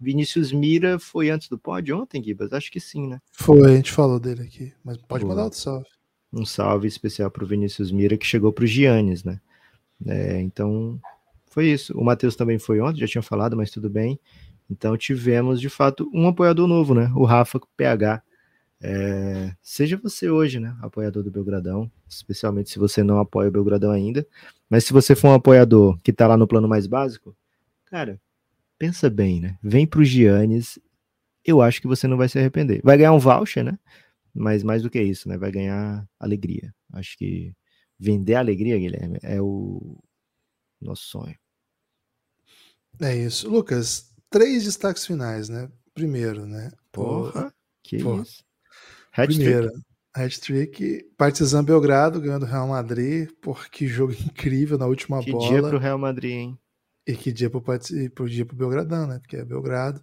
Vinícius 0.00 0.52
Mira 0.52 0.98
foi 0.98 1.30
antes 1.30 1.48
do 1.48 1.56
pod 1.56 1.92
ontem, 1.92 2.22
Gibas? 2.22 2.52
Acho 2.52 2.72
que 2.72 2.80
sim, 2.80 3.06
né? 3.06 3.20
Foi, 3.30 3.64
a 3.64 3.76
gente 3.76 3.92
falou 3.92 4.18
dele 4.18 4.42
aqui. 4.42 4.72
Mas 4.84 4.96
pode 4.96 5.22
Boa. 5.22 5.34
mandar 5.34 5.44
outro 5.44 5.58
salve. 5.58 5.86
Um 6.32 6.44
salve 6.44 6.88
especial 6.88 7.30
para 7.30 7.44
o 7.44 7.46
Vinícius 7.46 7.92
Mira, 7.92 8.16
que 8.16 8.26
chegou 8.26 8.52
para 8.52 8.64
o 8.64 8.66
Giannis, 8.66 9.22
né? 9.22 9.40
É, 10.04 10.40
então, 10.40 11.00
foi 11.46 11.66
isso. 11.68 11.96
O 11.96 12.02
Matheus 12.04 12.34
também 12.34 12.58
foi 12.58 12.80
ontem, 12.80 13.00
já 13.00 13.06
tinha 13.06 13.22
falado, 13.22 13.56
mas 13.56 13.70
tudo 13.70 13.88
bem. 13.88 14.18
Então 14.68 14.96
tivemos 14.96 15.60
de 15.60 15.68
fato 15.68 16.10
um 16.12 16.26
apoiador 16.26 16.66
novo, 16.66 16.94
né? 16.94 17.12
O 17.14 17.24
Rafa 17.24 17.60
PH. 17.76 18.22
É, 18.84 19.54
seja 19.62 19.96
você 19.96 20.28
hoje, 20.28 20.58
né? 20.58 20.76
Apoiador 20.82 21.22
do 21.22 21.30
Belgradão, 21.30 21.90
especialmente 22.08 22.70
se 22.70 22.80
você 22.80 23.04
não 23.04 23.20
apoia 23.20 23.48
o 23.48 23.52
Belgradão 23.52 23.92
ainda. 23.92 24.26
Mas 24.68 24.84
se 24.84 24.92
você 24.92 25.14
for 25.14 25.28
um 25.28 25.34
apoiador 25.34 25.98
que 26.02 26.12
tá 26.12 26.26
lá 26.26 26.36
no 26.36 26.48
plano 26.48 26.66
mais 26.68 26.88
básico, 26.88 27.36
cara, 27.86 28.20
pensa 28.76 29.08
bem, 29.08 29.40
né? 29.40 29.56
Vem 29.62 29.86
pro 29.86 30.04
Giannis. 30.04 30.80
Eu 31.44 31.62
acho 31.62 31.80
que 31.80 31.86
você 31.86 32.08
não 32.08 32.16
vai 32.16 32.28
se 32.28 32.38
arrepender. 32.38 32.80
Vai 32.82 32.96
ganhar 32.96 33.12
um 33.12 33.18
voucher, 33.18 33.62
né? 33.62 33.78
Mas 34.34 34.64
mais 34.64 34.82
do 34.82 34.90
que 34.90 35.00
isso, 35.00 35.28
né? 35.28 35.38
Vai 35.38 35.52
ganhar 35.52 36.08
alegria. 36.18 36.74
Acho 36.92 37.16
que 37.16 37.54
vender 37.98 38.34
alegria, 38.34 38.78
Guilherme, 38.78 39.18
é 39.22 39.40
o 39.40 39.96
nosso 40.80 41.04
sonho. 41.04 41.36
É 43.00 43.14
isso. 43.16 43.48
Lucas, 43.48 44.12
três 44.28 44.64
destaques 44.64 45.06
finais, 45.06 45.48
né? 45.48 45.70
Primeiro, 45.94 46.46
né? 46.46 46.72
Porra, 46.90 47.54
que 47.82 48.02
Porra. 48.02 48.22
isso? 48.22 48.44
Primeiro, 49.14 49.70
hat-trick, 50.14 51.04
Partizan 51.16 51.64
Belgrado 51.64 52.20
ganhando 52.20 52.44
o 52.44 52.48
Real 52.48 52.68
Madrid. 52.68 53.28
Porra, 53.40 53.66
que 53.70 53.86
jogo 53.86 54.12
incrível 54.24 54.78
na 54.78 54.86
última 54.86 55.22
que 55.22 55.32
bola. 55.32 55.46
Que 55.46 55.54
dia 55.54 55.62
pro 55.62 55.78
Real 55.78 55.98
Madrid, 55.98 56.32
hein? 56.32 56.58
E 57.06 57.14
que 57.14 57.32
dia 57.32 57.50
pro, 57.50 57.62
pro 58.14 58.28
dia 58.28 58.46
pro 58.46 58.56
Belgradão, 58.56 59.06
né? 59.06 59.18
Porque 59.18 59.36
é 59.36 59.44
Belgrado. 59.44 60.02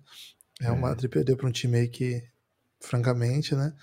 Real 0.60 0.76
é. 0.76 0.80
Madrid 0.80 1.10
perdeu 1.10 1.38
para 1.38 1.48
um 1.48 1.52
time 1.52 1.78
aí 1.78 1.88
que, 1.88 2.22
francamente, 2.82 3.56
né? 3.56 3.74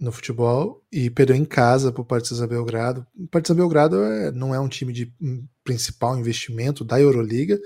No 0.00 0.10
futebol 0.10 0.84
e 0.90 1.08
perdeu 1.08 1.36
em 1.36 1.44
casa 1.44 1.92
pro 1.92 2.04
Partizan 2.04 2.48
Belgrado. 2.48 3.06
O 3.14 3.28
Partizan 3.28 3.56
Belgrado 3.56 4.02
é, 4.02 4.32
não 4.32 4.54
é 4.54 4.58
um 4.58 4.68
time 4.68 4.92
de 4.92 5.12
um, 5.20 5.46
principal 5.62 6.18
investimento 6.18 6.84
da 6.84 7.00
Euroliga, 7.00 7.58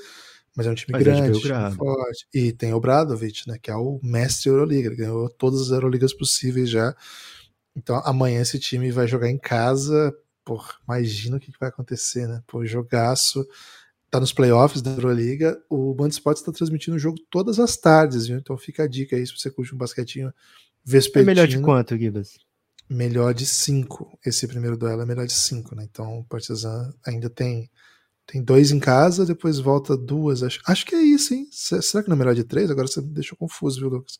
mas 0.59 0.67
é 0.67 0.71
um 0.73 0.75
time 0.75 0.93
mas 0.93 1.05
grande, 1.05 1.53
é 1.53 1.71
forte. 1.71 2.27
E 2.35 2.53
tem 2.53 2.75
o 2.75 2.81
Bradovic, 2.81 3.47
né, 3.47 3.57
que 3.63 3.71
é 3.71 3.77
o 3.77 4.01
mestre 4.03 4.51
Euroliga, 4.51 4.89
ele 4.89 4.97
ganhou 4.97 5.31
todas 5.31 5.61
as 5.61 5.71
Euroligas 5.71 6.13
possíveis 6.13 6.69
já. 6.69 6.97
Então 7.77 8.03
amanhã 8.05 8.41
esse 8.41 8.59
time 8.59 8.91
vai 8.91 9.07
jogar 9.07 9.31
em 9.31 9.39
casa. 9.39 10.13
Por, 10.45 10.81
imagina 10.83 11.37
o 11.37 11.41
que, 11.41 11.53
vai 11.61 11.69
acontecer, 11.69 12.27
né? 12.27 12.43
Pô, 12.45 12.67
jogaço. 12.67 13.47
Tá 14.11 14.19
nos 14.19 14.33
playoffs 14.33 14.83
da 14.83 14.91
Euroliga. 14.91 15.57
O 15.71 15.95
Band 15.95 16.09
Sports 16.09 16.43
está 16.43 16.51
transmitindo 16.51 16.97
o 16.97 16.99
jogo 16.99 17.19
todas 17.31 17.61
as 17.61 17.77
tardes, 17.77 18.27
viu? 18.27 18.39
Então 18.39 18.59
fica 18.59 18.83
a 18.83 18.89
dica 18.89 19.15
aí 19.15 19.25
se 19.25 19.39
você 19.39 19.53
curte 19.53 19.73
um 19.73 19.79
basquetinho 19.79 20.35
vespertino. 20.85 21.31
É 21.31 21.35
melhor 21.35 21.47
de 21.47 21.61
quanto, 21.61 21.97
Gibas? 21.97 22.37
Melhor 22.91 23.33
de 23.33 23.47
5. 23.47 24.19
Esse 24.27 24.49
primeiro 24.49 24.77
duelo 24.77 25.03
é 25.03 25.07
melhor 25.07 25.27
de 25.27 25.35
5, 25.35 25.77
né? 25.77 25.87
Então 25.89 26.19
o 26.19 26.25
Partizan 26.25 26.93
ainda 27.07 27.31
tem 27.31 27.71
tem 28.31 28.43
dois 28.43 28.71
em 28.71 28.79
casa, 28.79 29.25
depois 29.25 29.59
volta 29.59 29.97
duas. 29.97 30.43
Acho, 30.43 30.61
acho 30.67 30.85
que 30.85 30.95
é 30.95 31.01
isso, 31.01 31.33
hein? 31.33 31.49
Será 31.51 32.03
que 32.03 32.11
não 32.11 32.15
é 32.15 32.19
melhor 32.19 32.35
de 32.35 32.45
três? 32.45 32.71
Agora 32.71 32.87
você 32.87 33.01
me 33.01 33.09
deixou 33.09 33.39
confuso, 33.39 33.81
viu, 33.81 33.89
Lucas? 33.89 34.19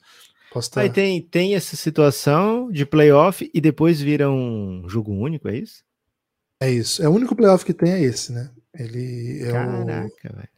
Posso 0.51 0.71
estar... 0.71 0.81
Aí 0.81 0.89
tem, 0.89 1.21
tem 1.21 1.55
essa 1.55 1.77
situação 1.77 2.73
de 2.73 2.87
playoff 2.87 3.51
e 3.53 3.61
depois 3.61 4.01
vira 4.01 4.31
um 4.31 4.89
jogo 4.89 5.13
único, 5.13 5.47
é 5.47 5.59
isso? 5.59 5.85
É 6.59 6.71
isso. 6.71 7.03
É 7.03 7.09
o 7.09 7.13
único 7.13 7.37
playoff 7.37 7.67
que 7.67 7.75
tem 7.75 7.93
é 7.93 8.03
esse, 8.03 8.33
né? 8.33 8.51
Ele 8.75 9.43
é 9.43 9.53
Caraca, 9.53 10.31
o... 10.33 10.37
velho. 10.37 10.49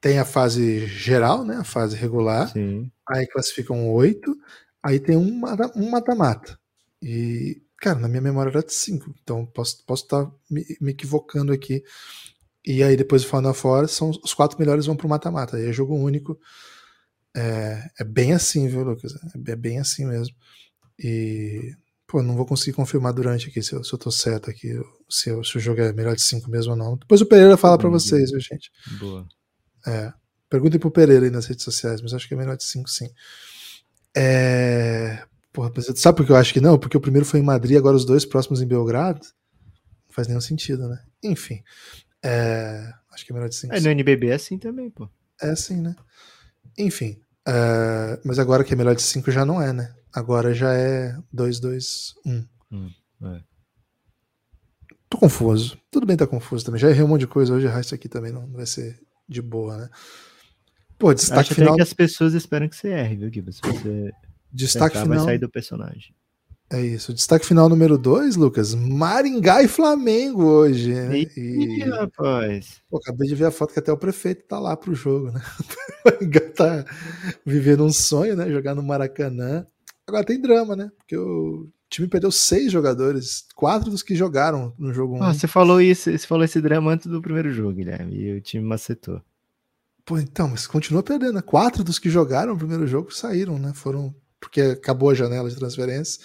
tem 0.00 0.18
a 0.20 0.24
fase 0.24 0.86
geral, 0.86 1.44
né? 1.44 1.56
A 1.56 1.64
fase 1.64 1.96
regular. 1.96 2.48
Sim. 2.52 2.92
Aí 3.08 3.26
classificam 3.26 3.90
oito. 3.90 4.36
Aí 4.80 5.00
tem 5.00 5.16
um 5.16 5.34
mata- 5.34 5.72
um 5.74 5.90
mata-mata. 5.90 6.56
E, 7.02 7.60
cara, 7.76 7.98
na 7.98 8.06
minha 8.06 8.22
memória 8.22 8.50
era 8.50 8.62
de 8.62 8.72
cinco. 8.72 9.12
Então 9.20 9.44
posso 9.46 9.84
posso 9.84 10.04
estar 10.04 10.30
me, 10.48 10.64
me 10.80 10.92
equivocando 10.92 11.52
aqui. 11.52 11.82
E 12.66 12.82
aí 12.82 12.96
depois 12.96 13.22
do 13.22 13.28
Final 13.28 13.54
Four, 13.54 13.88
são 13.88 14.10
os 14.22 14.34
quatro 14.34 14.58
melhores 14.58 14.86
vão 14.86 14.96
pro 14.96 15.08
mata-mata. 15.08 15.56
Aí 15.56 15.66
é 15.68 15.72
jogo 15.72 15.94
único. 15.96 16.38
É, 17.36 17.82
é 18.00 18.04
bem 18.04 18.32
assim, 18.32 18.68
viu, 18.68 18.82
Lucas? 18.82 19.12
É 19.46 19.56
bem 19.56 19.78
assim 19.78 20.04
mesmo. 20.06 20.34
E, 20.98 21.72
pô, 22.06 22.22
não 22.22 22.36
vou 22.36 22.44
conseguir 22.44 22.72
confirmar 22.74 23.12
durante 23.14 23.48
aqui 23.48 23.62
se 23.62 23.72
eu, 23.72 23.82
se 23.84 23.92
eu 23.92 23.98
tô 23.98 24.10
certo 24.10 24.50
aqui, 24.50 24.68
se, 25.08 25.30
eu- 25.30 25.42
se 25.44 25.56
o 25.56 25.60
jogo 25.60 25.80
é 25.80 25.92
melhor 25.92 26.14
de 26.14 26.22
cinco 26.22 26.50
mesmo 26.50 26.72
ou 26.72 26.78
não. 26.78 26.96
Depois 26.96 27.20
o 27.20 27.26
Pereira 27.26 27.56
fala 27.56 27.78
pra 27.78 27.86
Uhum. 27.86 27.92
vocês, 27.94 28.30
viu, 28.30 28.40
gente? 28.40 28.70
Boa. 28.98 29.26
É. 29.86 30.12
Perguntem 30.50 30.80
pro 30.80 30.90
Pereira 30.90 31.24
aí 31.26 31.30
nas 31.30 31.46
redes 31.46 31.64
sociais, 31.64 32.02
mas 32.02 32.12
acho 32.12 32.26
que 32.28 32.34
é 32.34 32.36
melhor 32.36 32.56
de 32.56 32.64
5, 32.64 32.90
sim. 32.90 33.08
É. 34.16 35.22
Porra, 35.52 35.72
sabe 35.96 36.16
por 36.16 36.26
que 36.26 36.32
eu 36.32 36.36
acho 36.36 36.52
que 36.52 36.60
não? 36.60 36.78
Porque 36.78 36.96
o 36.96 37.00
primeiro 37.00 37.26
foi 37.26 37.40
em 37.40 37.44
Madrid, 37.44 37.76
agora 37.76 37.96
os 37.96 38.04
dois 38.04 38.24
próximos 38.24 38.60
em 38.60 38.66
Belgrado. 38.66 39.20
Não 39.20 40.14
faz 40.14 40.28
nenhum 40.28 40.40
sentido, 40.40 40.88
né? 40.88 40.98
Enfim. 41.22 41.60
É, 42.22 42.92
Acho 43.12 43.24
que 43.26 43.32
é 43.32 43.34
melhor 43.34 43.48
de 43.48 43.56
5. 43.56 43.74
É, 43.74 43.80
no 43.80 43.88
NBB 43.90 44.28
é 44.28 44.34
assim 44.34 44.58
também, 44.58 44.88
pô. 44.90 45.08
É 45.42 45.50
assim, 45.50 45.80
né? 45.80 45.94
Enfim. 46.78 47.20
é, 47.46 48.20
Mas 48.24 48.38
agora 48.38 48.62
que 48.64 48.72
é 48.72 48.76
melhor 48.76 48.94
de 48.94 49.02
5 49.02 49.30
já 49.30 49.44
não 49.44 49.60
é, 49.60 49.72
né? 49.72 49.94
Agora 50.12 50.52
já 50.54 50.72
é 50.74 51.16
2, 51.32 51.60
2, 51.60 52.14
1. 52.26 52.44
Hum, 52.72 52.90
é. 53.24 53.40
Tô 55.08 55.18
confuso. 55.18 55.76
Tudo 55.90 56.06
bem 56.06 56.16
tá 56.16 56.26
confuso 56.26 56.64
também. 56.64 56.80
Já 56.80 56.88
errei 56.90 57.02
um 57.02 57.08
monte 57.08 57.22
de 57.22 57.26
coisa 57.26 57.52
hoje, 57.52 57.66
errar 57.66 57.80
isso 57.80 57.94
aqui 57.94 58.08
também 58.08 58.32
não 58.32 58.46
vai 58.52 58.66
ser 58.66 59.00
de 59.28 59.42
boa, 59.42 59.76
né? 59.76 59.88
Pô, 60.98 61.12
destaque 61.14 61.40
Acho 61.40 61.52
até 61.52 61.62
final. 61.62 61.76
que 61.76 61.82
as 61.82 61.92
pessoas 61.92 62.34
esperam 62.34 62.68
que 62.68 62.76
você 62.76 62.88
erre, 62.90 63.16
viu, 63.16 63.32
Gibbs? 63.32 63.56
Se 63.56 63.62
você 63.62 64.12
Destaque 64.52 64.96
acertar, 64.96 65.08
vai 65.08 65.16
final. 65.18 65.24
sair 65.24 65.38
do 65.38 65.48
personagem. 65.48 66.14
É 66.72 66.80
isso. 66.80 67.12
Destaque 67.12 67.44
final 67.44 67.68
número 67.68 67.98
2, 67.98 68.36
Lucas. 68.36 68.74
Maringá 68.74 69.60
e 69.62 69.66
Flamengo 69.68 70.44
hoje. 70.44 70.94
Né? 70.94 71.18
Ih, 71.18 71.28
E, 71.36 71.82
rapaz. 71.82 72.80
pô, 72.88 72.98
acabei 72.98 73.26
de 73.28 73.34
ver 73.34 73.46
a 73.46 73.50
foto 73.50 73.72
que 73.72 73.80
até 73.80 73.92
o 73.92 73.96
prefeito 73.96 74.44
tá 74.46 74.58
lá 74.60 74.76
pro 74.76 74.94
jogo, 74.94 75.32
né? 75.32 75.42
O 76.04 76.10
Maringá 76.22 76.40
tá 76.54 76.84
vivendo 77.44 77.84
um 77.84 77.92
sonho, 77.92 78.36
né? 78.36 78.48
Jogar 78.50 78.74
no 78.76 78.82
Maracanã. 78.84 79.66
Agora 80.06 80.24
tem 80.24 80.40
drama, 80.40 80.76
né? 80.76 80.90
Porque 80.96 81.16
o 81.16 81.68
time 81.88 82.06
perdeu 82.06 82.30
seis 82.30 82.70
jogadores, 82.70 83.46
quatro 83.56 83.90
dos 83.90 84.02
que 84.02 84.14
jogaram 84.14 84.72
no 84.78 84.92
jogo 84.94 85.16
1. 85.18 85.22
Ah, 85.24 85.34
você 85.34 85.48
falou 85.48 85.80
isso, 85.80 86.10
você 86.10 86.24
falou 86.26 86.44
esse 86.44 86.60
drama 86.60 86.92
antes 86.92 87.08
do 87.08 87.20
primeiro 87.20 87.52
jogo, 87.52 87.72
Guilherme, 87.74 88.14
e 88.16 88.36
o 88.36 88.40
time 88.40 88.64
macetou. 88.64 89.20
Pô, 90.04 90.18
então, 90.18 90.48
mas 90.48 90.68
continua 90.68 91.02
perdendo, 91.02 91.34
né? 91.34 91.42
Quatro 91.42 91.82
dos 91.82 91.98
que 91.98 92.08
jogaram 92.08 92.52
no 92.52 92.58
primeiro 92.58 92.86
jogo 92.86 93.12
saíram, 93.12 93.58
né? 93.58 93.72
Foram. 93.74 94.14
Porque 94.40 94.60
acabou 94.60 95.10
a 95.10 95.14
janela 95.14 95.50
de 95.50 95.56
transferência. 95.56 96.20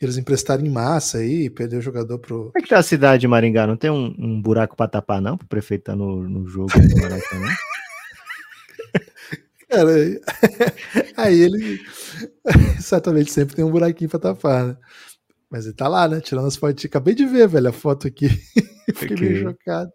Eles 0.00 0.16
emprestaram 0.16 0.64
em 0.64 0.70
massa 0.70 1.18
aí, 1.18 1.50
perdeu 1.50 1.80
o 1.80 1.82
jogador 1.82 2.18
pro. 2.20 2.44
Como 2.44 2.52
é 2.56 2.60
que 2.60 2.68
tá 2.68 2.78
a 2.78 2.82
cidade 2.84 3.22
de 3.22 3.28
Maringá? 3.28 3.66
Não 3.66 3.76
tem 3.76 3.90
um, 3.90 4.14
um 4.18 4.40
buraco 4.40 4.76
pra 4.76 4.86
tapar, 4.86 5.20
não? 5.20 5.36
Pro 5.36 5.48
prefeito 5.48 5.84
tá 5.84 5.96
no, 5.96 6.22
no 6.28 6.46
jogo 6.46 6.70
do 6.72 7.00
Maracanã? 7.00 7.48
Cara, 9.68 9.90
aí- 11.16 11.38
ele 11.40 11.80
certamente 12.80 13.30
sempre 13.30 13.54
tem 13.56 13.64
um 13.64 13.70
buraquinho 13.70 14.08
pra 14.08 14.18
tapar, 14.18 14.66
né? 14.68 14.76
Mas 15.50 15.64
ele 15.66 15.74
tá 15.74 15.88
lá, 15.88 16.08
né? 16.08 16.20
Tirando 16.20 16.46
as 16.46 16.56
fotos. 16.56 16.84
Acabei 16.84 17.14
de 17.14 17.26
ver, 17.26 17.48
velho, 17.48 17.68
a 17.68 17.72
foto 17.72 18.06
aqui. 18.06 18.28
Fiquei 18.94 19.16
meio 19.16 19.42
chocado. 19.50 19.90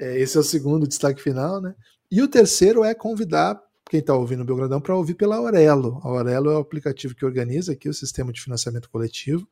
É, 0.00 0.18
esse 0.20 0.36
é 0.36 0.40
o 0.40 0.44
segundo 0.44 0.86
destaque 0.86 1.22
final, 1.22 1.60
né? 1.60 1.74
E 2.10 2.20
o 2.20 2.28
terceiro 2.28 2.84
é 2.84 2.94
convidar 2.94 3.58
quem 3.92 4.00
está 4.00 4.14
ouvindo 4.14 4.40
o 4.40 4.46
Belgradão 4.46 4.80
para 4.80 4.96
ouvir 4.96 5.12
pela 5.12 5.36
Aurelo. 5.36 6.00
A 6.02 6.08
Aurelo 6.08 6.50
é 6.50 6.54
o 6.56 6.60
aplicativo 6.60 7.14
que 7.14 7.26
organiza 7.26 7.72
aqui 7.72 7.90
o 7.90 7.92
sistema 7.92 8.32
de 8.32 8.40
financiamento 8.40 8.88
coletivo 8.88 9.46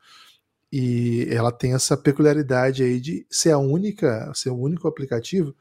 e 0.72 1.26
ela 1.30 1.52
tem 1.52 1.74
essa 1.74 1.94
peculiaridade 1.94 2.82
aí 2.82 2.98
de 2.98 3.26
ser 3.28 3.50
a 3.50 3.58
única, 3.58 4.32
ser 4.34 4.48
o 4.48 4.58
único 4.58 4.88
aplicativo 4.88 5.54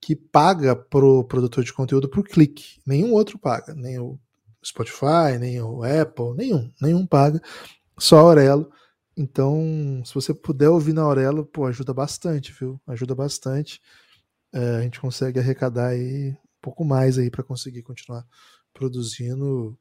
que 0.00 0.16
paga 0.16 0.74
pro 0.74 1.24
produtor 1.24 1.62
de 1.62 1.74
conteúdo 1.74 2.08
por 2.08 2.26
clique. 2.26 2.80
Nenhum 2.86 3.12
outro 3.12 3.38
paga, 3.38 3.74
nem 3.74 3.98
o 3.98 4.18
Spotify, 4.64 5.38
nem 5.38 5.60
o 5.60 5.82
Apple, 5.82 6.34
nenhum, 6.38 6.72
nenhum 6.80 7.06
paga, 7.06 7.38
só 7.98 8.16
a 8.16 8.20
Aurelo. 8.22 8.72
Então, 9.14 10.02
se 10.06 10.14
você 10.14 10.32
puder 10.32 10.70
ouvir 10.70 10.94
na 10.94 11.02
Aurelo, 11.02 11.44
pô, 11.44 11.66
ajuda 11.66 11.92
bastante, 11.92 12.50
viu? 12.58 12.80
Ajuda 12.86 13.14
bastante. 13.14 13.78
É, 14.54 14.76
a 14.76 14.80
gente 14.80 15.00
consegue 15.00 15.38
arrecadar 15.38 15.88
aí 15.88 16.34
pouco 16.66 16.84
mais 16.84 17.16
aí 17.16 17.30
para 17.30 17.44
conseguir 17.44 17.82
continuar 17.82 18.24
produzindo. 18.74 19.78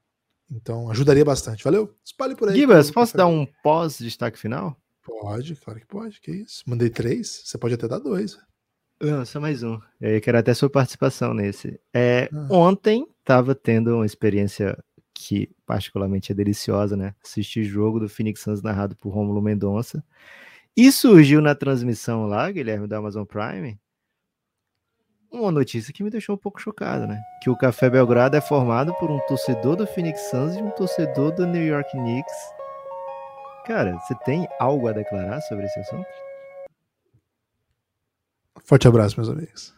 Então, 0.51 0.89
ajudaria 0.91 1.25
bastante. 1.25 1.63
Valeu? 1.63 1.93
Espalhe 2.03 2.35
por 2.35 2.49
aí. 2.49 2.55
Gibas, 2.55 2.87
pro- 2.91 2.95
posso 3.01 3.17
dar 3.17 3.25
um 3.27 3.47
pós-destaque 3.63 4.37
final? 4.37 4.77
Pode, 5.03 5.55
claro 5.55 5.79
que 5.79 5.85
pode. 5.87 6.21
Que 6.21 6.31
isso? 6.31 6.63
Mandei 6.67 6.89
três, 6.89 7.41
você 7.45 7.57
pode 7.57 7.73
até 7.73 7.87
dar 7.87 7.99
dois. 7.99 8.37
Não, 9.01 9.25
só 9.25 9.39
mais 9.39 9.63
um. 9.63 9.79
Eu 9.99 10.21
quero 10.21 10.37
até 10.37 10.53
sua 10.53 10.69
participação 10.69 11.33
nesse. 11.33 11.79
É, 11.93 12.29
Ah. 12.31 12.47
Ontem 12.49 13.07
estava 13.19 13.53
tendo 13.55 13.95
uma 13.95 14.05
experiência 14.05 14.77
que 15.13 15.49
particularmente 15.65 16.31
é 16.31 16.35
deliciosa, 16.35 16.95
né? 16.95 17.15
Assistir 17.23 17.63
jogo 17.63 17.99
do 17.99 18.07
Phoenix 18.09 18.41
Suns 18.41 18.61
narrado 18.61 18.95
por 18.95 19.09
Rômulo 19.09 19.41
Mendonça. 19.41 20.03
E 20.77 20.91
surgiu 20.91 21.41
na 21.41 21.55
transmissão 21.55 22.27
lá, 22.27 22.51
Guilherme, 22.51 22.87
da 22.87 22.97
Amazon 22.97 23.23
Prime, 23.25 23.79
uma 25.41 25.51
notícia 25.51 25.93
que 25.93 26.03
me 26.03 26.09
deixou 26.09 26.35
um 26.35 26.37
pouco 26.37 26.61
chocado, 26.61 27.05
né? 27.07 27.21
Que 27.41 27.49
o 27.49 27.57
Café 27.57 27.89
Belgrado 27.89 28.35
é 28.35 28.41
formado 28.41 28.93
por 28.95 29.09
um 29.11 29.19
torcedor 29.27 29.75
do 29.75 29.87
Phoenix 29.87 30.29
Suns 30.29 30.55
e 30.55 30.61
um 30.61 30.71
torcedor 30.71 31.31
do 31.31 31.45
New 31.45 31.65
York 31.65 31.89
Knicks. 31.91 32.33
Cara, 33.65 33.97
você 33.99 34.15
tem 34.25 34.47
algo 34.59 34.87
a 34.87 34.93
declarar 34.93 35.41
sobre 35.41 35.65
esse 35.65 35.79
assunto? 35.79 36.05
Forte 38.63 38.87
abraço, 38.87 39.15
meus 39.17 39.29
amigos. 39.29 39.75